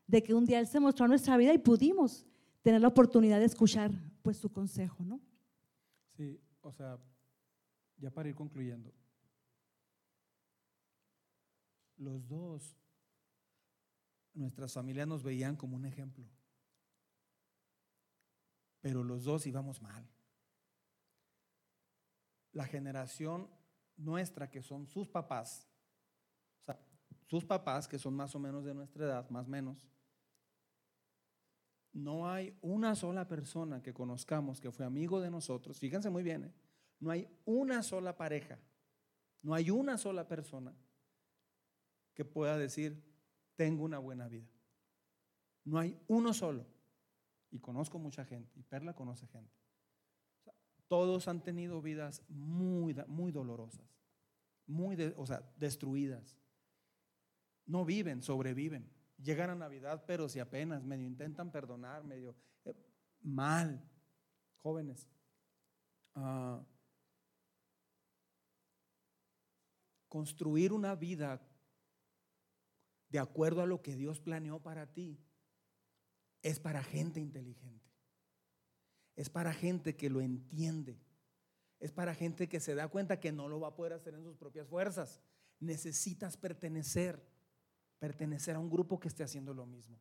de 0.08 0.24
que 0.24 0.34
un 0.34 0.44
día 0.44 0.58
Él 0.58 0.66
se 0.66 0.80
mostró 0.80 1.04
a 1.04 1.08
nuestra 1.08 1.36
vida 1.36 1.54
y 1.54 1.58
pudimos 1.58 2.26
tener 2.62 2.80
la 2.80 2.88
oportunidad 2.88 3.38
de 3.38 3.44
escuchar 3.44 3.92
pues 4.22 4.36
su 4.36 4.52
consejo, 4.52 5.04
¿no? 5.04 5.20
Sí, 6.16 6.40
o 6.60 6.72
sea, 6.72 6.98
ya 7.96 8.10
para 8.10 8.28
ir 8.28 8.34
concluyendo, 8.34 8.92
los 11.96 12.26
dos, 12.26 12.76
nuestras 14.32 14.72
familias 14.72 15.06
nos 15.06 15.22
veían 15.22 15.56
como 15.56 15.76
un 15.76 15.84
ejemplo, 15.84 16.26
pero 18.80 19.04
los 19.04 19.24
dos 19.24 19.46
íbamos 19.46 19.82
mal. 19.82 20.08
La 22.52 22.64
generación 22.64 23.48
nuestra, 23.96 24.50
que 24.50 24.62
son 24.62 24.86
sus 24.86 25.08
papás, 25.08 25.68
o 26.62 26.64
sea, 26.64 26.80
sus 27.26 27.44
papás, 27.44 27.86
que 27.86 27.98
son 27.98 28.14
más 28.14 28.34
o 28.34 28.38
menos 28.38 28.64
de 28.64 28.74
nuestra 28.74 29.04
edad, 29.04 29.30
más 29.30 29.46
o 29.46 29.50
menos, 29.50 29.86
no 31.92 32.28
hay 32.28 32.56
una 32.60 32.94
sola 32.94 33.26
persona 33.26 33.82
que 33.82 33.92
conozcamos 33.92 34.60
que 34.60 34.70
fue 34.70 34.84
amigo 34.84 35.20
de 35.20 35.30
nosotros, 35.30 35.78
fíjense 35.78 36.10
muy 36.10 36.22
bien, 36.22 36.44
¿eh? 36.44 36.52
no 37.00 37.10
hay 37.10 37.28
una 37.44 37.82
sola 37.82 38.16
pareja, 38.16 38.58
no 39.42 39.54
hay 39.54 39.70
una 39.70 39.98
sola 39.98 40.28
persona 40.28 40.74
que 42.14 42.24
pueda 42.24 42.58
decir, 42.58 43.02
tengo 43.56 43.84
una 43.84 43.98
buena 43.98 44.28
vida. 44.28 44.48
No 45.64 45.78
hay 45.78 45.98
uno 46.08 46.32
solo. 46.32 46.66
Y 47.50 47.58
conozco 47.58 47.98
mucha 47.98 48.24
gente, 48.24 48.58
y 48.58 48.62
Perla 48.62 48.94
conoce 48.94 49.26
gente. 49.26 49.52
todos 50.86 51.28
han 51.28 51.42
tenido 51.42 51.80
vidas 51.80 52.22
muy, 52.28 52.94
muy 53.06 53.32
dolorosas, 53.32 53.86
muy, 54.66 54.96
o 55.16 55.26
sea, 55.26 55.42
destruidas. 55.56 56.36
No 57.66 57.84
viven, 57.84 58.22
sobreviven. 58.22 58.90
Llegan 59.22 59.50
a 59.50 59.54
Navidad, 59.54 60.04
pero 60.06 60.28
si 60.28 60.38
apenas 60.38 60.82
medio 60.82 61.06
intentan 61.06 61.50
perdonar, 61.50 62.04
medio 62.04 62.34
eh, 62.64 62.74
mal. 63.20 63.86
Jóvenes, 64.62 65.08
ah, 66.14 66.62
construir 70.08 70.72
una 70.72 70.94
vida 70.94 71.40
de 73.08 73.18
acuerdo 73.18 73.62
a 73.62 73.66
lo 73.66 73.82
que 73.82 73.96
Dios 73.96 74.20
planeó 74.20 74.60
para 74.60 74.92
ti 74.92 75.18
es 76.42 76.60
para 76.60 76.82
gente 76.82 77.20
inteligente. 77.20 77.90
Es 79.16 79.28
para 79.28 79.52
gente 79.52 79.96
que 79.96 80.10
lo 80.10 80.20
entiende. 80.20 80.98
Es 81.78 81.92
para 81.92 82.14
gente 82.14 82.48
que 82.48 82.60
se 82.60 82.74
da 82.74 82.88
cuenta 82.88 83.20
que 83.20 83.32
no 83.32 83.48
lo 83.48 83.60
va 83.60 83.68
a 83.68 83.76
poder 83.76 83.92
hacer 83.94 84.14
en 84.14 84.22
sus 84.22 84.36
propias 84.36 84.68
fuerzas. 84.68 85.20
Necesitas 85.58 86.36
pertenecer, 86.36 87.22
pertenecer 88.00 88.56
a 88.56 88.58
un 88.58 88.68
grupo 88.68 88.98
que 88.98 89.06
esté 89.06 89.22
haciendo 89.22 89.54
lo 89.54 89.66
mismo. 89.66 90.00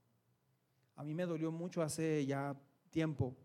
A 0.95 1.03
mí 1.03 1.13
me 1.13 1.27
dolió 1.27 1.51
mucho 1.51 1.83
hace 1.83 2.25
ya 2.25 2.59
tiempo 2.89 3.37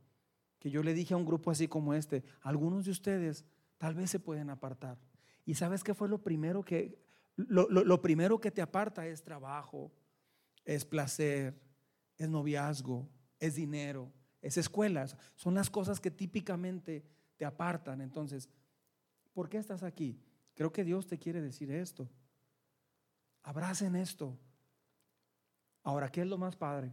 que 0.59 0.71
yo 0.71 0.83
le 0.83 0.95
dije 0.95 1.13
a 1.13 1.19
un 1.19 1.27
grupo 1.27 1.51
así 1.51 1.69
como 1.69 1.93
este, 1.93 2.25
algunos 2.41 2.87
de 2.87 2.93
ustedes 2.93 3.45
tal 3.77 3.95
vez 3.95 4.11
se 4.11 4.19
pueden 4.19 4.49
apartar. 4.49 4.97
¿Y 5.45 5.55
sabes 5.55 5.85
qué 5.85 5.93
fue 5.93 6.09
lo 6.09 6.23
primero 6.23 6.65
que, 6.65 6.99
lo, 7.37 8.01
primero 8.01 8.41
que 8.41 8.51
te 8.51 8.63
aparta 8.63 9.07
es 9.07 9.23
trabajo, 9.23 9.93
es 10.65 10.87
placer, 10.87 11.61
es 12.17 12.29
noviazgo, 12.29 13.07
es 13.39 13.57
dinero, 13.57 14.11
es 14.41 14.57
escuelas. 14.57 15.17
Son 15.35 15.55
las 15.55 15.69
cosas 15.69 16.01
que 16.01 16.11
típicamente 16.11 17.05
te 17.37 17.45
apartan. 17.45 18.01
Entonces, 18.01 18.49
¿por 19.35 19.51
qué 19.51 19.59
estás 19.59 19.83
aquí? 19.83 20.19
Creo 20.55 20.73
que 20.73 20.85
Dios 20.85 21.07
te 21.07 21.19
quiere 21.19 21.43
decir 21.43 21.71
esto. 21.71 22.09
Abracen 23.45 23.95
esto. 23.95 24.37
Ahora, 25.83 26.11
¿qué 26.11 26.23
es 26.23 26.27
lo 26.27 26.39
más 26.39 26.57
padre? 26.57 26.93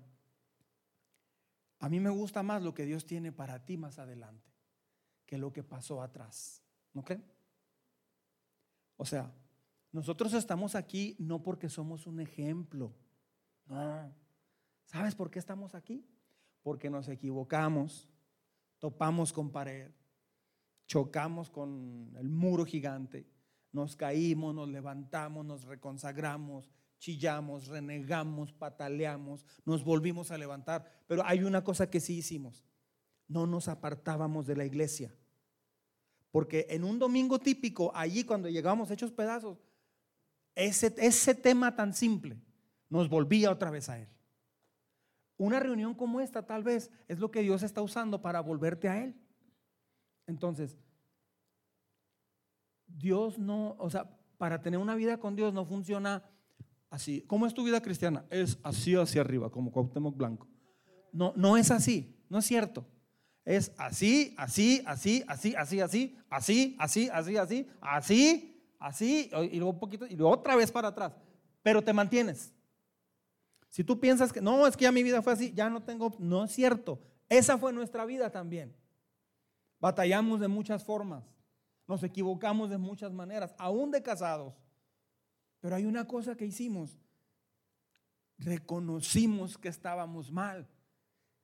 A 1.79 1.89
mí 1.89 1.99
me 1.99 2.09
gusta 2.09 2.43
más 2.43 2.61
lo 2.61 2.73
que 2.73 2.85
Dios 2.85 3.05
tiene 3.05 3.31
para 3.31 3.65
ti 3.65 3.77
más 3.77 3.97
adelante 3.97 4.51
que 5.25 5.37
lo 5.37 5.51
que 5.51 5.63
pasó 5.63 6.01
atrás. 6.01 6.61
¿No 6.93 7.03
creen? 7.03 7.23
O 8.97 9.05
sea, 9.05 9.33
nosotros 9.91 10.33
estamos 10.33 10.75
aquí 10.75 11.15
no 11.19 11.41
porque 11.41 11.69
somos 11.69 12.05
un 12.05 12.19
ejemplo. 12.19 12.93
No. 13.65 14.13
¿Sabes 14.83 15.15
por 15.15 15.31
qué 15.31 15.39
estamos 15.39 15.73
aquí? 15.73 16.05
Porque 16.61 16.89
nos 16.89 17.07
equivocamos, 17.07 18.09
topamos 18.77 19.31
con 19.31 19.51
pared, 19.51 19.89
chocamos 20.85 21.49
con 21.49 22.13
el 22.17 22.29
muro 22.29 22.65
gigante, 22.65 23.25
nos 23.71 23.95
caímos, 23.95 24.53
nos 24.53 24.69
levantamos, 24.69 25.45
nos 25.45 25.63
reconsagramos, 25.65 26.69
chillamos, 26.99 27.67
renegamos, 27.67 28.53
pataleamos, 28.53 29.45
nos 29.65 29.83
volvimos 29.83 30.31
a 30.31 30.37
levantar. 30.37 30.85
Pero 31.07 31.23
hay 31.25 31.43
una 31.43 31.63
cosa 31.63 31.89
que 31.89 31.99
sí 31.99 32.17
hicimos. 32.17 32.63
No 33.27 33.47
nos 33.47 33.67
apartábamos 33.67 34.45
de 34.45 34.55
la 34.55 34.65
iglesia. 34.65 35.13
Porque 36.31 36.67
en 36.69 36.83
un 36.83 36.99
domingo 36.99 37.39
típico, 37.39 37.91
allí 37.95 38.23
cuando 38.23 38.49
llegamos 38.49 38.91
hechos 38.91 39.11
pedazos, 39.11 39.57
ese, 40.55 40.93
ese 40.97 41.33
tema 41.33 41.75
tan 41.75 41.93
simple 41.93 42.37
nos 42.89 43.09
volvía 43.09 43.51
otra 43.51 43.71
vez 43.71 43.89
a 43.89 43.99
Él. 43.99 44.07
Una 45.37 45.59
reunión 45.59 45.95
como 45.95 46.21
esta 46.21 46.45
tal 46.45 46.61
vez 46.61 46.91
es 47.07 47.19
lo 47.19 47.31
que 47.31 47.41
Dios 47.41 47.63
está 47.63 47.81
usando 47.81 48.21
para 48.21 48.41
volverte 48.41 48.87
a 48.87 49.03
Él. 49.03 49.15
Entonces, 50.27 50.77
Dios 52.97 53.37
no, 53.37 53.75
o 53.79 53.89
sea, 53.89 54.09
para 54.37 54.61
tener 54.61 54.79
una 54.79 54.95
vida 54.95 55.17
con 55.17 55.35
Dios 55.35 55.53
no 55.53 55.65
funciona 55.65 56.23
así. 56.89 57.21
¿Cómo 57.27 57.45
es 57.45 57.53
tu 57.53 57.63
vida 57.63 57.81
cristiana? 57.81 58.25
Es 58.29 58.57
así 58.63 58.95
hacia 58.95 59.21
arriba, 59.21 59.49
como 59.49 59.71
Cuauhtémoc 59.71 60.15
Blanco. 60.15 60.47
No, 61.11 61.33
no 61.35 61.57
es 61.57 61.71
así, 61.71 62.15
no 62.29 62.39
es 62.39 62.45
cierto. 62.45 62.85
Es 63.43 63.71
así, 63.77 64.35
así, 64.37 64.83
así, 64.85 65.23
así, 65.27 65.55
así, 65.55 65.79
así, 65.81 66.17
así, 66.29 66.75
así, 66.79 67.09
así, 67.11 67.37
así, 67.37 67.67
así, 67.81 68.65
así, 68.79 69.29
y 69.51 69.55
luego 69.57 69.71
un 69.71 69.79
poquito, 69.79 70.05
y 70.05 70.15
luego 70.15 70.33
otra 70.33 70.55
vez 70.55 70.71
para 70.71 70.89
atrás. 70.89 71.13
Pero 71.63 71.83
te 71.83 71.93
mantienes. 71.93 72.53
Si 73.67 73.83
tú 73.83 73.99
piensas 73.99 74.33
que 74.33 74.41
no, 74.41 74.67
es 74.67 74.75
que 74.75 74.83
ya 74.83 74.91
mi 74.91 75.01
vida 75.01 75.21
fue 75.21 75.33
así, 75.33 75.53
ya 75.53 75.69
no 75.69 75.81
tengo, 75.81 76.13
no 76.19 76.43
es 76.43 76.51
cierto. 76.51 77.01
Esa 77.29 77.57
fue 77.57 77.71
nuestra 77.71 78.05
vida 78.05 78.29
también. 78.29 78.75
Batallamos 79.79 80.39
de 80.39 80.47
muchas 80.47 80.83
formas, 80.83 81.23
nos 81.91 82.03
equivocamos 82.03 82.69
de 82.69 82.77
muchas 82.77 83.11
maneras, 83.11 83.53
aún 83.57 83.91
de 83.91 84.01
casados. 84.01 84.53
Pero 85.59 85.75
hay 85.75 85.85
una 85.85 86.07
cosa 86.07 86.37
que 86.37 86.45
hicimos. 86.45 86.97
Reconocimos 88.37 89.57
que 89.57 89.67
estábamos 89.67 90.31
mal 90.31 90.69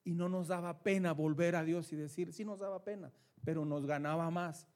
y 0.06 0.14
no 0.14 0.30
nos 0.30 0.48
daba 0.48 0.84
pena 0.84 1.12
volver 1.12 1.58
a 1.58 1.66
Dios 1.66 1.92
y 1.92 1.98
decir, 1.98 2.32
sí 2.32 2.46
nos 2.46 2.60
daba 2.60 2.86
pena, 2.86 3.12
pero 3.44 3.66
nos 3.66 3.86
ganaba 3.86 4.32
más 4.32 4.70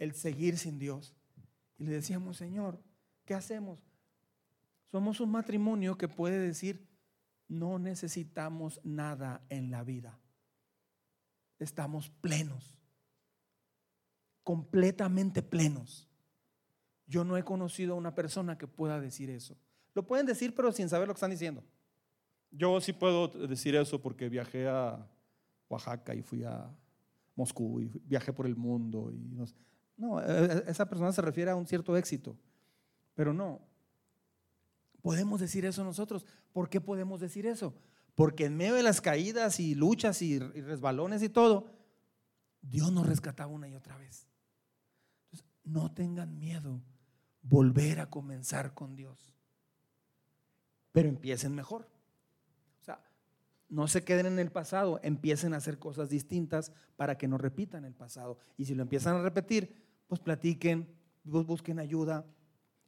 el 0.00 0.12
seguir 0.12 0.58
sin 0.58 0.76
Dios. 0.76 1.14
Y 1.78 1.84
le 1.84 1.92
decíamos, 1.92 2.36
Señor, 2.36 2.82
¿qué 3.24 3.34
hacemos? 3.34 3.78
Somos 4.86 5.20
un 5.20 5.30
matrimonio 5.30 5.96
que 5.96 6.08
puede 6.08 6.40
decir, 6.40 6.84
no 7.46 7.78
necesitamos 7.78 8.80
nada 8.82 9.46
en 9.50 9.70
la 9.70 9.84
vida. 9.84 10.18
Estamos 11.60 12.10
plenos, 12.10 12.75
completamente 14.46 15.42
plenos. 15.42 16.08
Yo 17.08 17.24
no 17.24 17.36
he 17.36 17.42
conocido 17.42 17.94
a 17.94 17.96
una 17.96 18.14
persona 18.14 18.56
que 18.56 18.68
pueda 18.68 19.00
decir 19.00 19.28
eso. 19.28 19.56
Lo 19.92 20.06
pueden 20.06 20.24
decir, 20.24 20.54
pero 20.54 20.70
sin 20.70 20.88
saber 20.88 21.08
lo 21.08 21.14
que 21.14 21.18
están 21.18 21.32
diciendo. 21.32 21.64
Yo 22.52 22.80
sí 22.80 22.92
puedo 22.92 23.26
decir 23.26 23.74
eso 23.74 24.00
porque 24.00 24.28
viajé 24.28 24.68
a 24.68 25.04
Oaxaca 25.68 26.14
y 26.14 26.22
fui 26.22 26.44
a 26.44 26.72
Moscú 27.34 27.80
y 27.80 27.90
viajé 28.04 28.32
por 28.32 28.46
el 28.46 28.54
mundo. 28.54 29.10
Y 29.12 29.36
no, 29.96 30.20
e, 30.20 30.44
e, 30.44 30.70
esa 30.70 30.88
persona 30.88 31.10
se 31.10 31.22
refiere 31.22 31.50
a 31.50 31.56
un 31.56 31.66
cierto 31.66 31.96
éxito, 31.96 32.36
pero 33.16 33.34
no. 33.34 33.60
Podemos 35.02 35.40
decir 35.40 35.64
eso 35.64 35.82
nosotros. 35.82 36.24
¿Por 36.52 36.70
qué 36.70 36.80
podemos 36.80 37.20
decir 37.20 37.46
eso? 37.46 37.74
Porque 38.14 38.44
en 38.44 38.56
medio 38.56 38.74
de 38.74 38.84
las 38.84 39.00
caídas 39.00 39.58
y 39.58 39.74
luchas 39.74 40.22
y 40.22 40.38
resbalones 40.38 41.24
y 41.24 41.30
todo, 41.30 41.66
Dios 42.62 42.92
nos 42.92 43.08
rescataba 43.08 43.50
una 43.50 43.68
y 43.68 43.74
otra 43.74 43.96
vez. 43.96 44.28
No 45.66 45.92
tengan 45.92 46.38
miedo 46.38 46.80
volver 47.42 48.00
a 48.00 48.08
comenzar 48.08 48.72
con 48.72 48.96
Dios. 48.96 49.34
Pero 50.92 51.10
empiecen 51.10 51.54
mejor. 51.54 51.86
O 52.80 52.84
sea, 52.84 53.04
no 53.68 53.86
se 53.86 54.02
queden 54.02 54.24
en 54.24 54.38
el 54.38 54.50
pasado, 54.50 54.98
empiecen 55.02 55.52
a 55.52 55.58
hacer 55.58 55.78
cosas 55.78 56.08
distintas 56.08 56.72
para 56.96 57.18
que 57.18 57.28
no 57.28 57.36
repitan 57.36 57.84
el 57.84 57.94
pasado. 57.94 58.38
Y 58.56 58.64
si 58.64 58.74
lo 58.74 58.82
empiezan 58.82 59.16
a 59.16 59.22
repetir, 59.22 59.84
pues 60.06 60.20
platiquen, 60.20 60.88
busquen 61.24 61.78
ayuda 61.78 62.24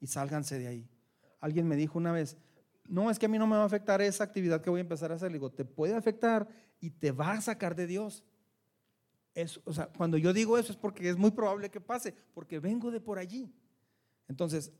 y 0.01 0.07
sálganse 0.07 0.59
de 0.59 0.69
ahí. 0.69 0.89
Alguien 1.41 1.69
me 1.69 1.77
dijo 1.77 1.99
una 1.99 2.13
vez, 2.13 2.39
no, 2.89 3.11
es 3.11 3.19
que 3.19 3.27
a 3.27 3.29
mí 3.29 3.39
no 3.39 3.47
me 3.47 3.57
va 3.57 3.65
a 3.65 3.67
afectar 3.67 4.01
esa 4.01 4.25
actividad 4.25 4.63
que 4.63 4.71
voy 4.71 4.79
a 4.79 4.83
empezar 4.83 5.13
a 5.13 5.17
hacer. 5.17 5.31
Le 5.31 5.39
digo, 5.39 5.51
te 5.51 5.65
puede 5.65 5.95
afectar 5.95 6.49
y 6.81 6.91
te 6.91 7.13
va 7.13 7.33
a 7.33 7.41
sacar 7.41 7.75
de 7.75 7.87
Dios. 7.87 8.25
O 9.65 9.73
sea, 9.73 9.87
cuando 9.89 10.17
yo 10.17 10.33
digo 10.33 10.59
eso 10.59 10.73
es 10.73 10.79
porque 10.79 11.09
es 11.09 11.17
muy 11.17 11.31
probable 11.31 11.71
que 11.71 11.81
pase, 11.81 12.15
porque 12.35 12.59
vengo 12.59 12.91
de 12.91 13.01
por 13.01 13.19
allí. 13.19 13.53
Entonces, 14.27 14.73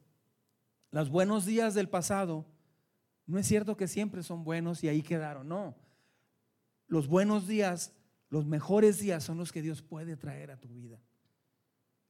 los 0.91 1.11
buenos 1.11 1.45
días 1.45 1.75
del 1.75 1.89
pasado, 1.89 2.47
no 3.27 3.39
es 3.39 3.47
cierto 3.47 3.77
que 3.77 3.89
siempre 3.89 4.23
son 4.23 4.45
buenos 4.45 4.83
y 4.83 4.89
ahí 4.89 5.03
quedaron, 5.03 5.49
no. 5.49 5.77
Los 6.87 7.09
buenos 7.09 7.47
días, 7.47 7.95
los 8.31 8.47
mejores 8.47 8.99
días 8.99 9.23
son 9.23 9.37
los 9.37 9.53
que 9.53 9.63
Dios 9.63 9.83
puede 9.83 10.17
traer 10.17 10.51
a 10.51 10.59
tu 10.59 10.69
vida. 10.69 11.01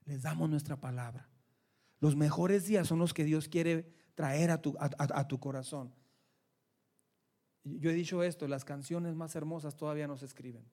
les 0.05 0.23
damos 0.23 0.49
nuestra 0.49 0.81
palabra. 0.81 1.29
Los 2.01 2.17
mejores 2.17 2.67
días 2.67 2.87
son 2.87 2.99
los 2.99 3.13
que 3.13 3.25
Dios 3.25 3.49
quiere 3.49 3.93
traer 4.15 4.51
a 4.51 4.63
tu, 4.63 4.75
a, 4.79 5.29
tu 5.29 5.39
corazón. 5.39 5.93
Yo 7.65 7.91
he 7.91 7.95
dicho 7.95 8.23
esto, 8.23 8.49
las 8.49 8.65
canciones 8.65 9.15
más 9.15 9.35
hermosas 9.35 9.77
todavía 9.77 10.07
no 10.07 10.17
se 10.17 10.25
escriben. 10.25 10.65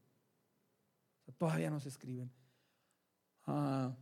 Todavía 1.38 1.70
no 1.70 1.80
se 1.80 1.90
escriben. 1.90 2.32
Ah, 3.46 3.96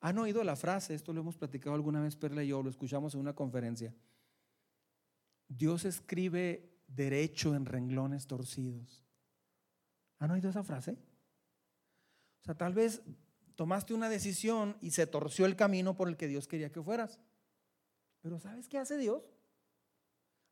¿Han 0.00 0.18
oído 0.18 0.42
la 0.44 0.56
frase? 0.56 0.94
Esto 0.94 1.12
lo 1.12 1.20
hemos 1.20 1.36
platicado 1.36 1.74
alguna 1.74 2.00
vez, 2.00 2.16
Perla 2.16 2.42
y 2.42 2.48
yo, 2.48 2.62
lo 2.62 2.70
escuchamos 2.70 3.14
en 3.14 3.20
una 3.20 3.34
conferencia. 3.34 3.94
Dios 5.46 5.84
escribe 5.84 6.70
derecho 6.86 7.54
en 7.54 7.66
renglones 7.66 8.26
torcidos. 8.26 9.04
¿Han 10.18 10.30
oído 10.30 10.48
esa 10.50 10.62
frase? 10.62 10.92
O 12.40 12.44
sea, 12.44 12.54
tal 12.54 12.72
vez 12.72 13.02
tomaste 13.56 13.92
una 13.92 14.08
decisión 14.08 14.76
y 14.80 14.92
se 14.92 15.06
torció 15.06 15.44
el 15.44 15.56
camino 15.56 15.96
por 15.96 16.08
el 16.08 16.16
que 16.16 16.28
Dios 16.28 16.48
quería 16.48 16.72
que 16.72 16.82
fueras. 16.82 17.20
Pero 18.22 18.38
¿sabes 18.38 18.68
qué 18.68 18.78
hace 18.78 18.96
Dios? 18.96 19.22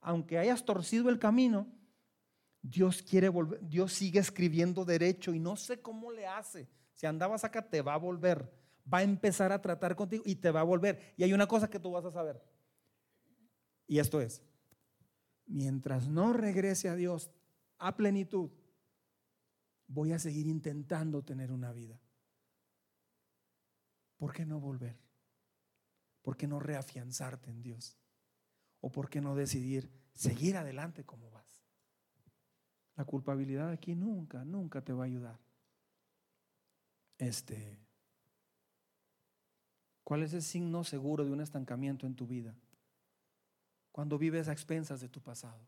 Aunque 0.00 0.38
hayas 0.38 0.64
torcido 0.64 1.08
el 1.08 1.18
camino, 1.18 1.66
Dios 2.68 3.02
quiere 3.02 3.28
volver, 3.28 3.66
Dios 3.66 3.94
sigue 3.94 4.20
escribiendo 4.20 4.84
derecho 4.84 5.32
y 5.32 5.38
no 5.38 5.56
sé 5.56 5.80
cómo 5.80 6.12
le 6.12 6.26
hace. 6.26 6.68
Si 6.94 7.06
andabas 7.06 7.44
acá, 7.44 7.62
te 7.68 7.80
va 7.80 7.94
a 7.94 7.98
volver. 7.98 8.52
Va 8.92 8.98
a 8.98 9.02
empezar 9.02 9.52
a 9.52 9.62
tratar 9.62 9.96
contigo 9.96 10.22
y 10.26 10.34
te 10.34 10.50
va 10.50 10.60
a 10.60 10.64
volver. 10.64 11.14
Y 11.16 11.22
hay 11.22 11.32
una 11.32 11.46
cosa 11.46 11.70
que 11.70 11.78
tú 11.78 11.92
vas 11.92 12.04
a 12.04 12.10
saber. 12.10 12.42
Y 13.86 13.98
esto 13.98 14.20
es, 14.20 14.42
mientras 15.46 16.08
no 16.08 16.32
regrese 16.32 16.88
a 16.88 16.94
Dios 16.94 17.30
a 17.78 17.96
plenitud, 17.96 18.50
voy 19.86 20.12
a 20.12 20.18
seguir 20.18 20.46
intentando 20.46 21.22
tener 21.22 21.52
una 21.52 21.72
vida. 21.72 21.98
¿Por 24.18 24.32
qué 24.32 24.44
no 24.44 24.60
volver? 24.60 24.98
¿Por 26.20 26.36
qué 26.36 26.46
no 26.46 26.60
reafianzarte 26.60 27.50
en 27.50 27.62
Dios? 27.62 27.96
¿O 28.80 28.90
por 28.90 29.08
qué 29.08 29.20
no 29.20 29.34
decidir 29.34 29.90
seguir 30.12 30.56
adelante 30.56 31.04
como 31.04 31.30
vas? 31.30 31.37
La 32.98 33.04
culpabilidad 33.04 33.70
aquí 33.70 33.94
nunca, 33.94 34.44
nunca 34.44 34.82
te 34.82 34.92
va 34.92 35.04
a 35.04 35.06
ayudar. 35.06 35.38
Este, 37.16 37.78
¿Cuál 40.02 40.24
es 40.24 40.32
el 40.32 40.42
signo 40.42 40.82
seguro 40.82 41.24
de 41.24 41.30
un 41.30 41.40
estancamiento 41.40 42.06
en 42.06 42.16
tu 42.16 42.26
vida? 42.26 42.56
Cuando 43.92 44.18
vives 44.18 44.48
a 44.48 44.52
expensas 44.52 45.00
de 45.00 45.08
tu 45.08 45.20
pasado. 45.20 45.60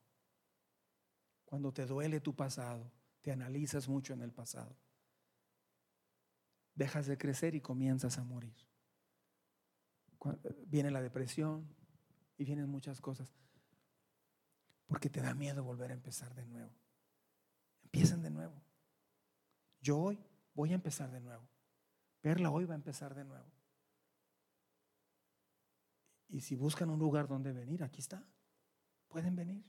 Cuando 1.44 1.72
te 1.72 1.86
duele 1.86 2.20
tu 2.20 2.34
pasado, 2.34 2.90
te 3.20 3.30
analizas 3.30 3.88
mucho 3.88 4.12
en 4.12 4.22
el 4.22 4.32
pasado. 4.32 4.74
Dejas 6.74 7.06
de 7.06 7.16
crecer 7.16 7.54
y 7.54 7.60
comienzas 7.60 8.18
a 8.18 8.24
morir. 8.24 8.56
Viene 10.66 10.90
la 10.90 11.00
depresión 11.00 11.68
y 12.36 12.44
vienen 12.44 12.68
muchas 12.68 13.00
cosas. 13.00 13.32
Porque 14.88 15.08
te 15.08 15.20
da 15.20 15.32
miedo 15.32 15.62
volver 15.62 15.92
a 15.92 15.94
empezar 15.94 16.34
de 16.34 16.44
nuevo. 16.46 16.72
Empiecen 17.92 18.22
de 18.22 18.30
nuevo. 18.30 18.54
Yo 19.80 19.98
hoy 19.98 20.24
voy 20.54 20.70
a 20.70 20.74
empezar 20.74 21.10
de 21.10 21.20
nuevo. 21.20 21.48
Perla 22.20 22.50
hoy 22.50 22.64
va 22.64 22.74
a 22.74 22.76
empezar 22.76 23.16
de 23.16 23.24
nuevo. 23.24 23.50
Y 26.28 26.40
si 26.40 26.54
buscan 26.54 26.90
un 26.90 27.00
lugar 27.00 27.26
donde 27.26 27.52
venir, 27.52 27.82
aquí 27.82 27.98
está. 27.98 28.24
Pueden 29.08 29.34
venir. 29.34 29.64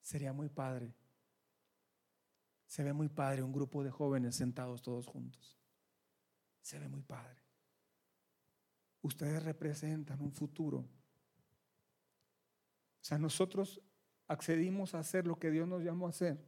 Sería 0.00 0.32
muy 0.32 0.48
padre. 0.48 0.94
Se 2.66 2.84
ve 2.84 2.92
muy 2.92 3.08
padre 3.08 3.42
un 3.42 3.52
grupo 3.52 3.82
de 3.82 3.90
jóvenes 3.90 4.36
sentados 4.36 4.80
todos 4.80 5.08
juntos. 5.08 5.58
Se 6.62 6.78
ve 6.78 6.88
muy 6.88 7.02
padre. 7.02 7.42
Ustedes 9.02 9.42
representan 9.42 10.20
un 10.20 10.30
futuro. 10.30 10.78
O 10.78 13.04
sea, 13.04 13.18
nosotros 13.18 13.80
accedimos 14.28 14.94
a 14.94 15.00
hacer 15.00 15.26
lo 15.26 15.38
que 15.38 15.50
Dios 15.50 15.66
nos 15.66 15.82
llamó 15.82 16.06
a 16.06 16.10
hacer 16.10 16.38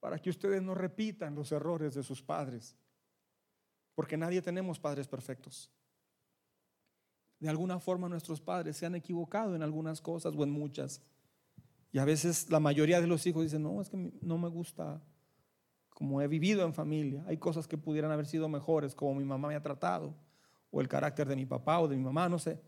para 0.00 0.18
que 0.18 0.30
ustedes 0.30 0.62
no 0.62 0.74
repitan 0.74 1.34
los 1.34 1.50
errores 1.50 1.94
de 1.94 2.02
sus 2.02 2.22
padres. 2.22 2.76
Porque 3.94 4.16
nadie 4.16 4.40
tenemos 4.40 4.78
padres 4.78 5.08
perfectos. 5.08 5.70
De 7.40 7.48
alguna 7.48 7.80
forma 7.80 8.08
nuestros 8.08 8.40
padres 8.40 8.76
se 8.76 8.86
han 8.86 8.94
equivocado 8.94 9.56
en 9.56 9.62
algunas 9.62 10.00
cosas 10.00 10.34
o 10.36 10.44
en 10.44 10.50
muchas. 10.50 11.02
Y 11.90 11.98
a 11.98 12.04
veces 12.04 12.50
la 12.50 12.60
mayoría 12.60 13.00
de 13.00 13.06
los 13.06 13.26
hijos 13.26 13.42
dicen, 13.42 13.62
no, 13.62 13.80
es 13.80 13.88
que 13.88 14.12
no 14.20 14.38
me 14.38 14.48
gusta 14.48 15.02
como 15.88 16.22
he 16.22 16.28
vivido 16.28 16.64
en 16.64 16.74
familia. 16.74 17.24
Hay 17.26 17.38
cosas 17.38 17.66
que 17.66 17.76
pudieran 17.76 18.12
haber 18.12 18.26
sido 18.26 18.48
mejores, 18.48 18.94
como 18.94 19.16
mi 19.16 19.24
mamá 19.24 19.48
me 19.48 19.56
ha 19.56 19.62
tratado, 19.62 20.14
o 20.70 20.80
el 20.80 20.86
carácter 20.86 21.26
de 21.26 21.34
mi 21.34 21.44
papá 21.44 21.80
o 21.80 21.88
de 21.88 21.96
mi 21.96 22.04
mamá, 22.04 22.28
no 22.28 22.38
sé. 22.38 22.60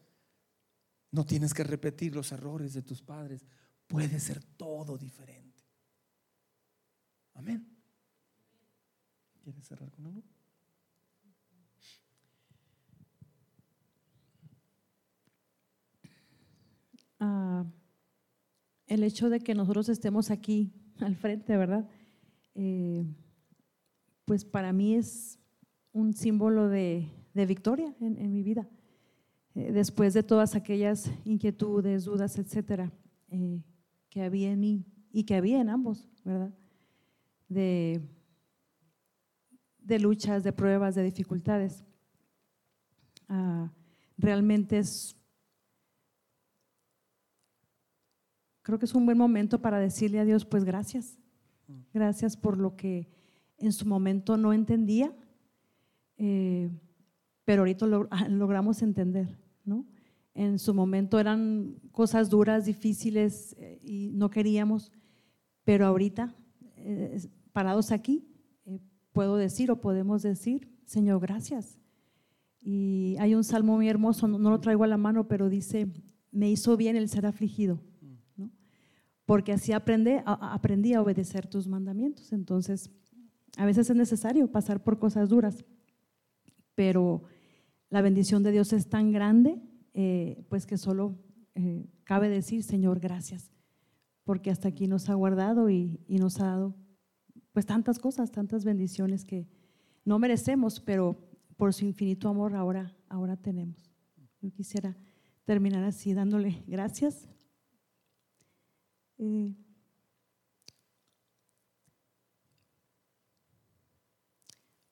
No 1.12 1.24
tienes 1.24 1.54
que 1.54 1.62
repetir 1.62 2.14
los 2.14 2.32
errores 2.32 2.72
de 2.74 2.82
tus 2.82 3.02
padres. 3.02 3.46
Puede 3.90 4.18
ser 4.18 4.42
todo 4.56 4.96
diferente. 4.96 5.62
Amén. 7.34 7.68
¿Quieres 9.42 9.66
cerrar 9.66 9.90
con 9.90 10.06
algo? 10.06 10.22
Ah 17.18 17.66
el 18.90 19.04
hecho 19.04 19.30
de 19.30 19.40
que 19.40 19.54
nosotros 19.54 19.88
estemos 19.88 20.30
aquí 20.30 20.72
al 21.00 21.14
frente, 21.14 21.56
¿verdad? 21.56 21.88
Eh, 22.54 23.06
pues 24.26 24.44
para 24.44 24.72
mí 24.72 24.94
es 24.94 25.38
un 25.92 26.12
símbolo 26.12 26.68
de, 26.68 27.08
victoria 27.34 27.94
en, 28.00 28.32
mi 28.32 28.42
vida. 28.42 28.68
Eh, 29.54 29.72
después 29.72 30.12
de 30.12 30.22
todas 30.22 30.54
aquellas 30.54 31.10
inquietudes, 31.24 32.04
dudas, 32.04 32.36
etcétera, 32.38 32.92
eh, 33.28 33.62
que 34.10 34.22
había 34.22 34.52
en 34.52 34.60
mí 34.60 34.84
y 35.12 35.24
que 35.24 35.36
había 35.36 35.60
en 35.60 35.70
ambos, 35.70 36.08
¿verdad? 36.24 36.52
De, 37.48 38.02
de 39.78 39.98
luchas, 39.98 40.44
de 40.44 40.52
pruebas, 40.52 40.94
de 40.94 41.02
dificultades. 41.02 41.84
Ah, 43.28 43.72
realmente 44.18 44.78
es 44.78 45.16
creo 48.62 48.78
que 48.78 48.86
es 48.86 48.94
un 48.94 49.04
buen 49.04 49.18
momento 49.18 49.60
para 49.60 49.78
decirle 49.78 50.20
a 50.20 50.24
Dios, 50.24 50.44
pues 50.44 50.64
gracias. 50.64 51.18
Gracias 51.92 52.36
por 52.36 52.58
lo 52.58 52.76
que 52.76 53.08
en 53.58 53.72
su 53.72 53.86
momento 53.86 54.36
no 54.36 54.52
entendía, 54.52 55.12
eh, 56.16 56.70
pero 57.44 57.62
ahorita 57.62 57.86
logramos 57.86 58.82
entender, 58.82 59.38
¿no? 59.64 59.84
En 60.34 60.58
su 60.58 60.74
momento 60.74 61.18
eran 61.18 61.76
cosas 61.92 62.30
duras, 62.30 62.64
difíciles 62.64 63.56
eh, 63.58 63.80
y 63.82 64.12
no 64.14 64.30
queríamos, 64.30 64.92
pero 65.64 65.86
ahorita, 65.86 66.34
eh, 66.76 67.20
parados 67.52 67.90
aquí, 67.92 68.26
puedo 69.12 69.36
decir 69.36 69.70
o 69.70 69.80
podemos 69.80 70.22
decir, 70.22 70.68
Señor, 70.84 71.20
gracias. 71.20 71.78
Y 72.60 73.16
hay 73.18 73.34
un 73.34 73.44
salmo 73.44 73.76
muy 73.76 73.88
hermoso, 73.88 74.28
no 74.28 74.50
lo 74.50 74.60
traigo 74.60 74.84
a 74.84 74.86
la 74.86 74.96
mano, 74.96 75.26
pero 75.26 75.48
dice, 75.48 75.88
me 76.30 76.50
hizo 76.50 76.76
bien 76.76 76.96
el 76.96 77.08
ser 77.08 77.26
afligido 77.26 77.80
porque 79.30 79.52
así 79.52 79.70
aprendí 79.70 80.10
a, 80.10 80.52
aprendí 80.52 80.92
a 80.92 81.00
obedecer 81.00 81.46
tus 81.46 81.68
mandamientos. 81.68 82.32
Entonces, 82.32 82.90
a 83.56 83.64
veces 83.64 83.88
es 83.88 83.94
necesario 83.94 84.50
pasar 84.50 84.82
por 84.82 84.98
cosas 84.98 85.28
duras, 85.28 85.64
pero 86.74 87.22
la 87.90 88.02
bendición 88.02 88.42
de 88.42 88.50
Dios 88.50 88.72
es 88.72 88.88
tan 88.88 89.12
grande, 89.12 89.62
eh, 90.02 90.46
pues 90.48 90.64
que 90.64 90.78
solo 90.78 91.14
eh, 91.54 91.86
cabe 92.04 92.30
decir, 92.30 92.62
Señor, 92.62 93.00
gracias, 93.00 93.50
porque 94.24 94.50
hasta 94.50 94.68
aquí 94.68 94.86
nos 94.86 95.10
ha 95.10 95.14
guardado 95.14 95.68
y, 95.68 96.00
nos 96.08 96.40
ha 96.40 96.46
dado 96.46 96.74
pues 97.52 97.66
tantas 97.66 97.98
cosas, 97.98 98.32
tantas 98.32 98.64
bendiciones 98.64 99.26
que 99.26 99.46
no 100.06 100.18
merecemos, 100.18 100.80
pero 100.80 101.18
por 101.58 101.74
su 101.74 101.84
infinito 101.84 102.30
amor 102.30 102.54
ahora, 102.54 102.96
ahora 103.10 103.36
tenemos. 103.36 103.92
Yo 104.40 104.50
quisiera 104.50 104.96
terminar 105.44 105.84
así 105.84 106.14
dándole 106.14 106.62
gracias 106.66 107.28
eh, 109.18 109.54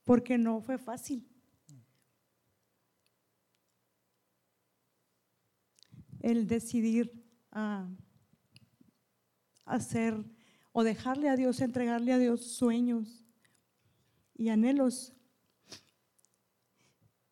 porque 0.05 0.37
no 0.37 0.61
fue 0.61 0.77
fácil. 0.77 1.27
El 6.21 6.47
decidir 6.47 7.13
a 7.51 7.89
hacer 9.65 10.15
o 10.73 10.83
dejarle 10.83 11.29
a 11.29 11.37
Dios, 11.37 11.61
entregarle 11.61 12.13
a 12.13 12.19
Dios 12.19 12.45
sueños 12.53 13.25
y 14.35 14.49
anhelos. 14.49 15.13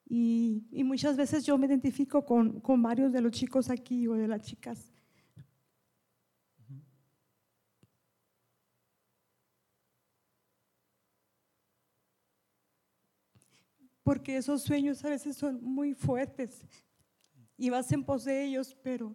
Y, 0.08 0.64
muchas 0.84 1.16
veces 1.16 1.44
yo 1.44 1.58
me 1.58 1.66
identifico 1.66 2.24
con, 2.24 2.60
con 2.60 2.80
varios 2.80 3.12
de 3.12 3.20
los 3.20 3.32
chicos 3.32 3.70
aquí 3.70 4.06
o 4.06 4.14
de 4.14 4.28
las 4.28 4.42
chicas 4.42 4.92
porque 14.06 14.36
esos 14.36 14.62
sueños 14.62 15.04
a 15.04 15.08
veces 15.08 15.36
son 15.36 15.58
muy 15.64 15.92
fuertes 15.92 16.64
y 17.56 17.70
vas 17.70 17.90
en 17.92 18.04
pos 18.04 18.24
de 18.24 18.44
ellos, 18.44 18.76
pero 18.82 19.14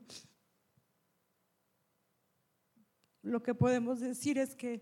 lo 3.21 3.43
que 3.43 3.53
podemos 3.53 3.99
decir 3.99 4.37
es 4.37 4.55
que 4.55 4.81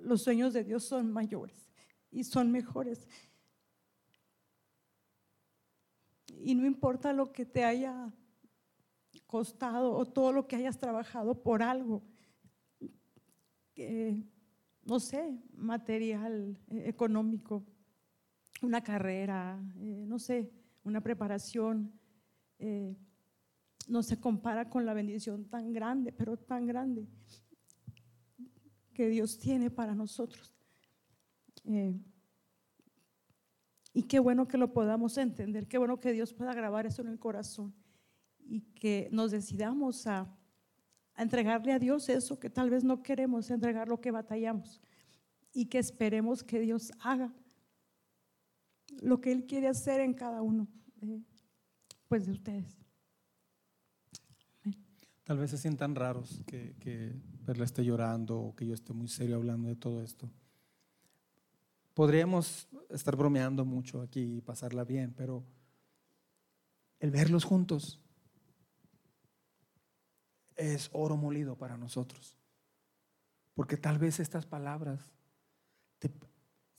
los 0.00 0.22
sueños 0.22 0.52
de 0.52 0.64
Dios 0.64 0.84
son 0.84 1.12
mayores 1.12 1.70
y 2.10 2.24
son 2.24 2.50
mejores. 2.50 3.08
Y 6.40 6.54
no 6.54 6.66
importa 6.66 7.12
lo 7.12 7.32
que 7.32 7.46
te 7.46 7.64
haya 7.64 8.12
costado 9.26 9.92
o 9.92 10.04
todo 10.04 10.32
lo 10.32 10.46
que 10.46 10.56
hayas 10.56 10.78
trabajado 10.78 11.42
por 11.42 11.62
algo, 11.62 12.02
no 14.84 15.00
sé, 15.00 15.38
material, 15.56 16.56
eh, 16.68 16.84
económico, 16.86 17.64
una 18.62 18.82
carrera, 18.82 19.58
eh, 19.78 20.04
no 20.06 20.18
sé, 20.18 20.52
una 20.84 21.00
preparación, 21.00 21.92
eh, 22.58 22.96
no 23.88 24.02
se 24.02 24.18
compara 24.18 24.68
con 24.68 24.86
la 24.86 24.94
bendición 24.94 25.44
tan 25.46 25.72
grande, 25.72 26.12
pero 26.12 26.36
tan 26.36 26.66
grande 26.66 27.06
que 28.92 29.08
Dios 29.08 29.38
tiene 29.38 29.70
para 29.70 29.94
nosotros. 29.94 30.54
Eh, 31.64 31.98
y 33.92 34.02
qué 34.04 34.18
bueno 34.18 34.48
que 34.48 34.58
lo 34.58 34.72
podamos 34.72 35.18
entender, 35.18 35.66
qué 35.66 35.78
bueno 35.78 36.00
que 36.00 36.12
Dios 36.12 36.32
pueda 36.32 36.54
grabar 36.54 36.86
eso 36.86 37.02
en 37.02 37.08
el 37.08 37.18
corazón 37.18 37.74
y 38.38 38.60
que 38.60 39.08
nos 39.12 39.30
decidamos 39.30 40.06
a, 40.06 40.32
a 41.14 41.22
entregarle 41.22 41.72
a 41.72 41.78
Dios 41.78 42.08
eso 42.08 42.38
que 42.38 42.50
tal 42.50 42.70
vez 42.70 42.84
no 42.84 43.02
queremos, 43.02 43.50
entregar 43.50 43.88
lo 43.88 44.00
que 44.00 44.10
batallamos 44.10 44.80
y 45.52 45.66
que 45.66 45.78
esperemos 45.78 46.42
que 46.42 46.60
Dios 46.60 46.92
haga 47.00 47.32
lo 49.00 49.20
que 49.20 49.32
Él 49.32 49.46
quiere 49.46 49.68
hacer 49.68 50.00
en 50.00 50.14
cada 50.14 50.42
uno 50.42 50.68
pues 52.14 52.26
de 52.26 52.30
ustedes. 52.30 52.76
Tal 55.24 55.36
vez 55.36 55.50
se 55.50 55.58
sientan 55.58 55.96
raros 55.96 56.42
que, 56.46 56.76
que 56.78 57.12
verla 57.40 57.64
esté 57.64 57.84
llorando 57.84 58.38
o 58.38 58.54
que 58.54 58.64
yo 58.64 58.72
esté 58.72 58.92
muy 58.92 59.08
serio 59.08 59.34
hablando 59.34 59.66
de 59.66 59.74
todo 59.74 60.00
esto. 60.00 60.30
Podríamos 61.92 62.68
estar 62.88 63.16
bromeando 63.16 63.64
mucho 63.64 64.00
aquí 64.00 64.36
y 64.36 64.40
pasarla 64.42 64.84
bien, 64.84 65.12
pero 65.12 65.44
el 67.00 67.10
verlos 67.10 67.42
juntos 67.42 68.00
es 70.54 70.90
oro 70.92 71.16
molido 71.16 71.58
para 71.58 71.76
nosotros. 71.76 72.38
Porque 73.54 73.76
tal 73.76 73.98
vez 73.98 74.20
estas 74.20 74.46
palabras, 74.46 75.00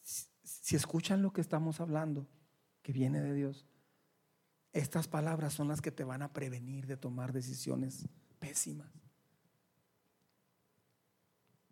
si 0.02 0.78
escuchan 0.78 1.22
lo 1.22 1.34
que 1.34 1.42
estamos 1.42 1.82
hablando, 1.82 2.26
que 2.82 2.94
viene 2.94 3.20
de 3.20 3.34
Dios, 3.34 3.66
estas 4.76 5.08
palabras 5.08 5.54
son 5.54 5.70
las 5.70 5.82
que 5.82 5.90
te 5.90 6.04
van 6.04 6.22
a 6.22 6.34
prevenir 6.34 6.86
de 6.86 6.98
tomar 6.98 7.32
decisiones 7.32 8.10
pésimas. 8.40 8.92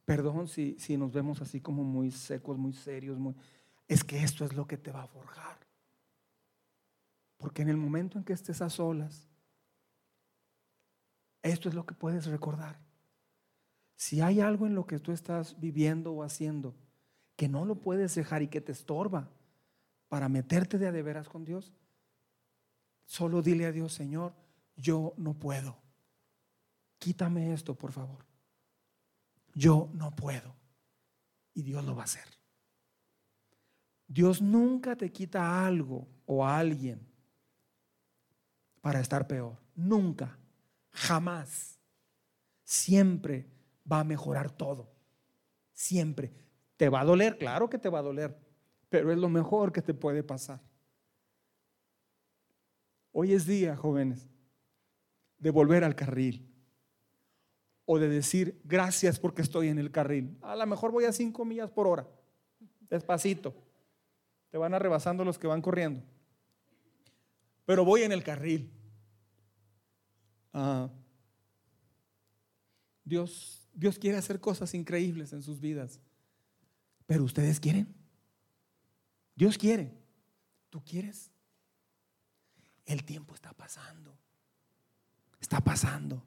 Perdón 0.06 0.48
si, 0.48 0.78
si 0.80 0.96
nos 0.96 1.12
vemos 1.12 1.42
así 1.42 1.60
como 1.60 1.84
muy 1.84 2.12
secos, 2.12 2.58
muy 2.58 2.72
serios, 2.72 3.20
es 3.90 4.06
que 4.06 4.24
esto 4.24 4.46
es 4.46 4.54
lo 4.54 4.66
que 4.68 4.78
te 4.78 4.94
va 4.94 5.04
a 5.04 5.08
forjar. 5.08 5.60
Porque 7.36 7.62
en 7.62 7.68
el 7.68 7.76
momento 7.76 8.18
en 8.18 8.24
que 8.24 8.32
estés 8.32 8.62
a 8.62 8.70
solas, 8.70 9.28
esto 11.42 11.68
es 11.68 11.76
lo 11.76 11.86
que 11.86 11.96
puedes 11.96 12.28
recordar. 12.28 12.80
Si 13.98 14.22
hay 14.22 14.40
algo 14.40 14.66
en 14.66 14.76
lo 14.76 14.88
que 14.88 15.00
tú 15.00 15.12
estás 15.12 15.60
viviendo 15.60 16.14
o 16.14 16.24
haciendo 16.24 16.74
que 17.36 17.50
no 17.50 17.66
lo 17.66 17.82
puedes 17.82 18.16
dejar 18.16 18.44
y 18.44 18.48
que 18.48 18.62
te 18.62 18.72
estorba 18.72 19.30
para 20.08 20.30
meterte 20.30 20.78
de 20.78 20.88
a 20.88 20.94
de 20.94 21.04
veras 21.04 21.28
con 21.28 21.44
Dios, 21.44 21.74
solo 23.06 23.42
dile 23.42 23.66
a 23.66 23.72
Dios, 23.72 23.94
Señor, 23.94 24.34
yo 24.76 25.14
no 25.18 25.34
puedo 25.34 25.84
quítame 27.04 27.52
esto, 27.52 27.76
por 27.76 27.92
favor. 27.92 28.26
Yo 29.54 29.90
no 29.94 30.16
puedo. 30.16 30.56
Y 31.54 31.62
Dios 31.62 31.84
lo 31.84 31.96
va 31.96 32.04
a 32.04 32.06
hacer. 32.06 32.24
Dios 34.08 34.42
nunca 34.42 34.96
te 34.96 35.12
quita 35.12 35.66
algo 35.66 36.08
o 36.26 36.46
a 36.46 36.58
alguien 36.58 37.06
para 38.80 39.02
estar 39.02 39.28
peor. 39.28 39.58
Nunca. 39.76 40.40
Jamás. 40.92 41.78
Siempre 42.64 43.50
va 43.92 44.00
a 44.00 44.06
mejorar 44.06 44.50
todo. 44.50 44.90
Siempre. 45.74 46.32
¿Te 46.78 46.88
va 46.88 47.02
a 47.02 47.06
doler? 47.06 47.38
Claro 47.38 47.70
que 47.70 47.78
te 47.80 47.90
va 47.90 48.00
a 48.00 48.04
doler. 48.04 48.40
Pero 48.88 49.12
es 49.12 49.18
lo 49.18 49.28
mejor 49.28 49.74
que 49.74 49.82
te 49.82 49.94
puede 49.94 50.24
pasar. 50.24 50.62
Hoy 53.14 53.34
es 53.34 53.46
día, 53.46 53.78
jóvenes, 53.78 54.28
de 55.38 55.52
volver 55.52 55.84
al 55.84 55.96
carril 55.96 56.50
o 57.86 58.00
de 58.00 58.10
decir 58.10 58.60
gracias 58.64 59.20
porque 59.20 59.44
estoy 59.44 59.68
en 59.68 59.78
el 59.78 59.92
carril. 59.92 60.36
A 60.42 60.56
lo 60.56 60.66
mejor 60.66 60.92
voy 60.92 61.06
a 61.06 61.14
5 61.14 61.46
millas 61.46 61.70
por 61.70 61.86
hora, 61.88 62.08
despacito. 62.90 63.54
Te 64.50 64.58
van 64.58 64.74
arrebasando 64.74 65.24
los 65.24 65.38
que 65.38 65.48
van 65.48 65.62
corriendo. 65.62 66.02
Pero 67.66 67.86
voy 67.86 68.02
en 68.02 68.12
el 68.12 68.24
carril. 68.24 68.72
Ah. 70.52 70.90
Dios, 73.04 73.68
Dios 73.74 74.00
quiere 74.00 74.18
hacer 74.18 74.40
cosas 74.40 74.74
increíbles 74.74 75.34
en 75.34 75.44
sus 75.44 75.60
vidas. 75.60 76.00
Pero 77.06 77.24
ustedes 77.24 77.60
quieren. 77.60 77.94
Dios 79.36 79.58
quiere. 79.58 79.92
¿Tú 80.70 80.84
quieres? 80.84 81.33
El 82.86 83.04
tiempo 83.04 83.34
está 83.34 83.54
pasando. 83.54 84.18
Está 85.40 85.62
pasando. 85.62 86.24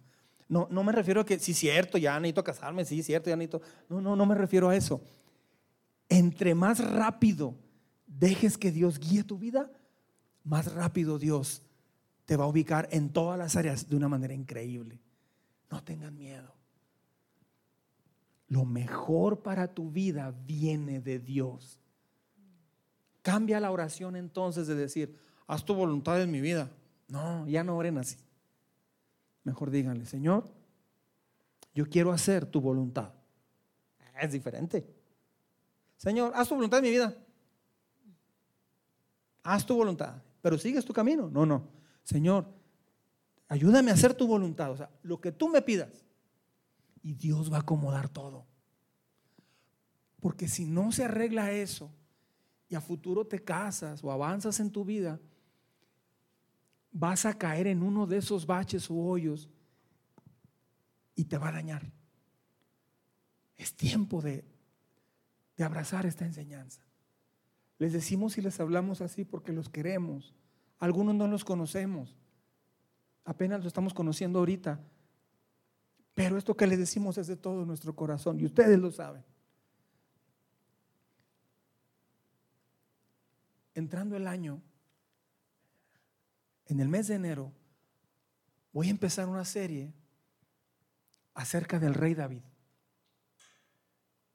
No, 0.48 0.68
no 0.70 0.84
me 0.84 0.92
refiero 0.92 1.20
a 1.20 1.24
que, 1.24 1.38
sí, 1.38 1.54
cierto, 1.54 1.98
ya 1.98 2.18
necesito 2.20 2.44
casarme, 2.44 2.84
sí, 2.84 3.02
cierto, 3.02 3.30
ya 3.30 3.36
necesito. 3.36 3.62
No, 3.88 4.00
no, 4.00 4.14
no 4.14 4.26
me 4.26 4.34
refiero 4.34 4.68
a 4.68 4.76
eso. 4.76 5.00
Entre 6.08 6.54
más 6.54 6.78
rápido 6.78 7.56
dejes 8.06 8.56
que 8.56 8.70
Dios 8.70 8.98
guíe 8.98 9.24
tu 9.24 9.38
vida, 9.38 9.70
más 10.44 10.72
rápido 10.72 11.18
Dios 11.18 11.62
te 12.24 12.36
va 12.36 12.44
a 12.44 12.48
ubicar 12.48 12.88
en 12.90 13.10
todas 13.10 13.38
las 13.38 13.56
áreas 13.56 13.88
de 13.88 13.96
una 13.96 14.08
manera 14.08 14.34
increíble. 14.34 15.00
No 15.70 15.82
tengan 15.82 16.16
miedo. 16.16 16.54
Lo 18.48 18.64
mejor 18.64 19.42
para 19.42 19.74
tu 19.74 19.90
vida 19.90 20.32
viene 20.46 21.00
de 21.00 21.18
Dios. 21.18 21.80
Cambia 23.22 23.58
la 23.58 23.72
oración 23.72 24.14
entonces 24.14 24.68
de 24.68 24.76
decir, 24.76 25.16
haz 25.46 25.64
tu 25.64 25.74
voluntad 25.74 26.20
en 26.20 26.30
mi 26.30 26.40
vida. 26.40 26.70
No, 27.08 27.46
ya 27.46 27.62
no 27.62 27.76
oren 27.76 27.98
así. 27.98 28.16
Mejor 29.44 29.70
díganle, 29.70 30.06
Señor, 30.06 30.50
yo 31.74 31.88
quiero 31.88 32.12
hacer 32.12 32.46
tu 32.46 32.60
voluntad. 32.60 33.12
Es 34.20 34.32
diferente. 34.32 34.86
Señor, 35.96 36.32
haz 36.34 36.48
tu 36.48 36.54
voluntad 36.54 36.78
en 36.78 36.84
mi 36.84 36.90
vida. 36.90 37.16
Haz 39.42 39.64
tu 39.64 39.76
voluntad, 39.76 40.22
pero 40.42 40.58
sigues 40.58 40.84
tu 40.84 40.92
camino. 40.92 41.30
No, 41.30 41.46
no. 41.46 41.68
Señor, 42.02 42.46
ayúdame 43.48 43.90
a 43.90 43.94
hacer 43.94 44.14
tu 44.14 44.26
voluntad. 44.26 44.72
O 44.72 44.76
sea, 44.76 44.90
lo 45.02 45.20
que 45.20 45.32
tú 45.32 45.48
me 45.48 45.62
pidas. 45.62 46.04
Y 47.02 47.14
Dios 47.14 47.52
va 47.52 47.58
a 47.58 47.60
acomodar 47.60 48.08
todo. 48.08 48.46
Porque 50.18 50.48
si 50.48 50.64
no 50.64 50.90
se 50.90 51.04
arregla 51.04 51.52
eso 51.52 51.92
y 52.68 52.74
a 52.74 52.80
futuro 52.80 53.26
te 53.26 53.44
casas 53.44 54.02
o 54.02 54.10
avanzas 54.10 54.58
en 54.58 54.72
tu 54.72 54.84
vida, 54.84 55.20
vas 56.98 57.26
a 57.26 57.36
caer 57.36 57.66
en 57.66 57.82
uno 57.82 58.06
de 58.06 58.16
esos 58.16 58.46
baches 58.46 58.90
o 58.90 58.94
hoyos 58.94 59.50
y 61.14 61.24
te 61.24 61.36
va 61.36 61.48
a 61.48 61.52
dañar. 61.52 61.90
Es 63.56 63.74
tiempo 63.74 64.22
de, 64.22 64.44
de 65.56 65.64
abrazar 65.64 66.06
esta 66.06 66.24
enseñanza. 66.24 66.82
Les 67.78 67.92
decimos 67.92 68.38
y 68.38 68.42
les 68.42 68.58
hablamos 68.60 69.02
así 69.02 69.24
porque 69.24 69.52
los 69.52 69.68
queremos. 69.68 70.34
Algunos 70.78 71.14
no 71.14 71.28
los 71.28 71.44
conocemos. 71.44 72.16
Apenas 73.24 73.60
lo 73.60 73.68
estamos 73.68 73.92
conociendo 73.92 74.38
ahorita. 74.38 74.80
Pero 76.14 76.38
esto 76.38 76.56
que 76.56 76.66
les 76.66 76.78
decimos 76.78 77.18
es 77.18 77.26
de 77.26 77.36
todo 77.36 77.66
nuestro 77.66 77.94
corazón 77.94 78.40
y 78.40 78.46
ustedes 78.46 78.78
lo 78.78 78.90
saben. 78.90 79.22
Entrando 83.74 84.16
el 84.16 84.26
año, 84.26 84.62
en 86.66 86.80
el 86.80 86.88
mes 86.88 87.08
de 87.08 87.14
enero 87.14 87.52
voy 88.72 88.88
a 88.88 88.90
empezar 88.90 89.28
una 89.28 89.44
serie 89.44 89.92
acerca 91.34 91.78
del 91.78 91.94
rey 91.94 92.14
David, 92.14 92.42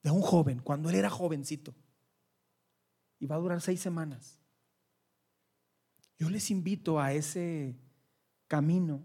de 0.03 0.11
un 0.11 0.21
joven, 0.21 0.59
cuando 0.59 0.89
él 0.89 0.95
era 0.95 1.09
jovencito, 1.09 1.75
y 3.19 3.25
va 3.25 3.35
a 3.35 3.39
durar 3.39 3.61
seis 3.61 3.79
semanas. 3.79 4.39
Yo 6.17 6.29
les 6.29 6.51
invito 6.51 6.99
a 6.99 7.13
ese 7.13 7.75
camino. 8.47 9.03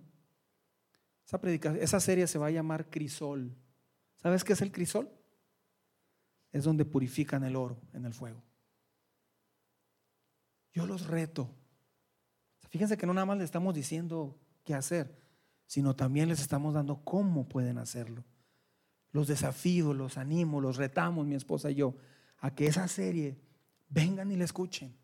Esa, 1.25 1.41
esa 1.79 2.01
serie 2.01 2.27
se 2.27 2.39
va 2.39 2.49
a 2.49 2.51
llamar 2.51 2.91
Crisol. 2.91 3.57
¿Sabes 4.17 4.45
qué 4.45 4.53
es 4.53 4.61
el 4.61 4.73
crisol? 4.73 5.11
Es 6.53 6.65
donde 6.65 6.85
purifican 6.85 7.45
el 7.45 7.57
oro 7.57 7.81
en 7.93 8.05
el 8.05 8.15
fuego. 8.15 8.43
Yo 10.73 10.87
los 10.87 11.07
reto. 11.07 11.55
Fíjense 12.69 12.97
que 12.97 13.07
no 13.07 13.15
nada 13.15 13.27
más 13.27 13.39
le 13.39 13.45
estamos 13.45 13.75
diciendo 13.75 14.39
qué 14.65 14.75
hacer, 14.75 15.17
sino 15.67 15.95
también 15.95 16.29
les 16.29 16.41
estamos 16.41 16.75
dando 16.75 17.03
cómo 17.05 17.49
pueden 17.49 17.79
hacerlo. 17.79 18.25
Los 19.13 19.29
desafíos, 19.29 19.97
los 19.97 20.19
animo, 20.19 20.61
los 20.61 20.77
retamos, 20.77 21.27
mi 21.27 21.35
esposa 21.35 21.71
y 21.71 21.77
yo, 21.77 21.97
a 22.39 22.55
que 22.55 22.67
esa 22.67 22.87
serie 22.89 23.39
vengan 23.89 24.31
y 24.31 24.37
la 24.37 24.45
escuchen, 24.45 24.97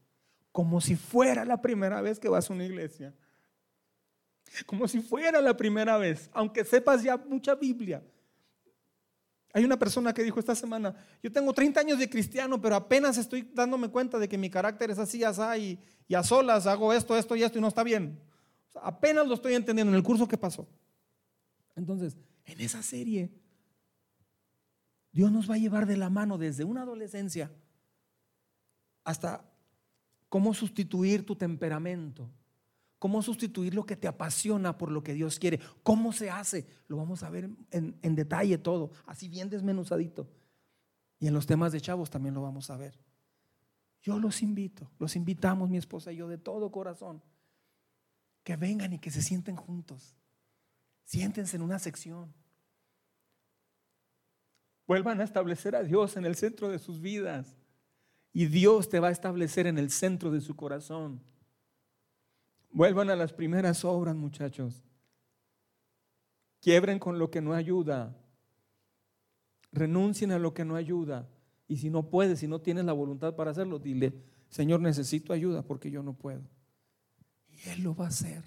como 0.51 0.81
si 0.81 0.97
fuera 0.97 1.45
la 1.45 1.63
primera 1.63 2.01
vez 2.03 2.19
que 2.19 2.29
vas 2.29 2.51
a 2.51 2.53
una 2.53 2.65
iglesia. 2.65 3.15
Como 4.67 4.87
si 4.87 5.01
fuera 5.01 5.41
la 5.41 5.57
primera 5.57 5.97
vez, 5.97 6.29
aunque 6.33 6.65
sepas 6.65 7.03
ya 7.03 7.17
mucha 7.17 7.55
Biblia. 7.55 8.03
Hay 9.53 9.65
una 9.65 9.79
persona 9.79 10.15
que 10.15 10.23
dijo 10.23 10.41
esta 10.41 10.55
semana, 10.55 10.95
yo 11.23 11.31
tengo 11.31 11.53
30 11.53 11.81
años 11.81 11.99
de 11.99 12.09
cristiano, 12.09 12.61
pero 12.61 12.75
apenas 12.75 13.19
estoy 13.19 13.51
dándome 13.53 13.91
cuenta 13.91 14.19
de 14.19 14.29
que 14.29 14.39
mi 14.39 14.49
carácter 14.49 14.91
es 14.91 14.99
así, 14.99 15.23
así, 15.25 15.79
y, 16.09 16.15
a 16.15 16.23
solas 16.23 16.67
hago 16.67 16.93
esto, 16.93 17.17
esto 17.17 17.37
y 17.37 17.43
esto 17.43 17.59
y 17.59 17.61
no 17.61 17.69
está 17.69 17.83
bien. 17.83 18.19
apenas 18.81 19.27
lo 19.27 19.35
estoy 19.35 19.55
entendiendo 19.55 19.93
en 19.93 19.97
el 19.97 20.03
curso 20.03 20.27
que 20.27 20.39
pasó. 20.39 20.67
Entonces, 21.77 22.17
en 22.47 22.61
esa 22.61 22.83
serie, 22.83 23.31
Dios 25.13 25.31
nos 25.31 25.51
va 25.51 25.55
a 25.55 25.59
llevar 25.59 25.87
de 25.87 25.99
la 25.99 26.09
mano 26.09 26.39
desde 26.39 26.65
una 26.65 26.83
adolescencia 26.83 27.51
hasta 29.05 29.45
cómo 30.29 30.55
sustituir 30.55 31.27
tu 31.27 31.37
temperamento, 31.37 32.31
cómo 33.03 33.21
sustituir 33.21 33.75
lo 33.75 33.85
que 33.85 33.97
te 33.97 34.07
apasiona 34.07 34.79
por 34.79 34.89
lo 34.89 35.03
que 35.03 35.13
Dios 35.13 35.41
quiere, 35.41 35.59
cómo 35.83 36.13
se 36.13 36.31
hace, 36.31 36.69
lo 36.87 36.99
vamos 36.99 37.25
a 37.25 37.31
ver 37.31 37.51
en, 37.73 38.15
detalle 38.15 38.59
todo, 38.59 38.93
así 39.07 39.29
bien 39.29 39.51
desmenuzadito. 39.51 40.31
Y 41.19 41.27
en 41.27 41.35
los 41.35 41.45
temas 41.45 41.73
de 41.73 41.81
chavos 41.81 42.11
también 42.11 42.33
lo 42.33 42.43
vamos 42.43 42.71
a 42.71 42.77
ver. 42.77 42.97
Yo 44.03 44.21
los 44.21 44.41
invito, 44.41 44.89
los 45.01 45.17
invitamos 45.17 45.69
mi 45.69 45.79
esposa 45.79 46.13
y 46.13 46.17
yo 46.19 46.29
de 46.29 46.39
todo 46.39 46.71
corazón, 46.71 47.21
que 48.45 48.55
vengan 48.55 48.93
y 48.93 49.01
que 49.01 49.11
se 49.11 49.21
sienten 49.21 49.57
juntos. 49.57 50.15
Siéntense 51.03 51.57
en 51.57 51.63
una 51.63 51.81
sección. 51.81 52.33
Vuelvan 54.87 55.21
a 55.21 55.25
establecer 55.25 55.75
a 55.75 55.83
Dios 55.83 56.17
en 56.17 56.25
el 56.25 56.37
centro 56.37 56.69
de 56.69 56.79
sus 56.79 57.01
vidas. 57.01 57.57
Y 58.33 58.47
Dios 58.47 58.89
te 58.89 59.01
va 59.01 59.09
a 59.09 59.11
establecer 59.11 59.67
en 59.67 59.77
el 59.77 59.91
centro 59.91 60.31
de 60.31 60.41
su 60.41 60.55
corazón. 60.55 61.32
Vuelvan 62.73 63.11
a 63.11 63.17
las 63.17 63.33
primeras 63.33 63.85
obras, 63.85 64.17
muchachos. 64.17 64.83
Quiebren 66.61 66.99
con 66.99 67.19
lo 67.19 67.31
que 67.31 67.43
no 67.43 67.53
ayuda. 67.53 68.17
Renuncien 69.73 70.33
a 70.33 70.39
lo 70.39 70.55
que 70.55 70.65
no 70.65 70.77
ayuda. 70.77 71.29
Y 71.69 71.79
si 71.79 71.91
no 71.91 72.09
puedes, 72.09 72.41
si 72.41 72.49
no 72.49 72.61
tienes 72.61 72.85
la 72.85 72.93
voluntad 72.93 73.35
para 73.35 73.51
hacerlo, 73.51 73.79
dile, 73.79 74.15
Señor, 74.49 74.81
necesito 74.81 75.33
ayuda 75.33 75.63
porque 75.63 75.91
yo 75.91 76.03
no 76.03 76.15
puedo. 76.15 76.43
Y 77.49 77.69
Él 77.71 77.83
lo 77.83 77.95
va 77.95 78.07
a 78.07 78.09
hacer. 78.09 78.43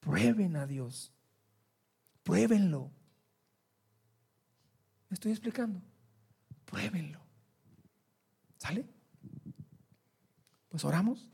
Prueben 0.00 0.56
a 0.56 0.66
Dios. 0.66 1.12
Pruébenlo. 2.22 2.90
¿Me 5.08 5.14
estoy 5.14 5.32
explicando? 5.32 5.82
Pruébenlo. 6.64 7.20
¿Sale? 8.56 8.86
Pues 10.68 10.84
oramos. 10.84 11.28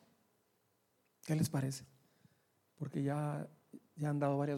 ¿Qué 1.26 1.34
les 1.34 1.50
parece? 1.50 1.84
Porque 2.78 3.02
ya, 3.02 3.48
ya 3.96 4.10
han 4.10 4.20
dado 4.20 4.38
varias 4.38 4.54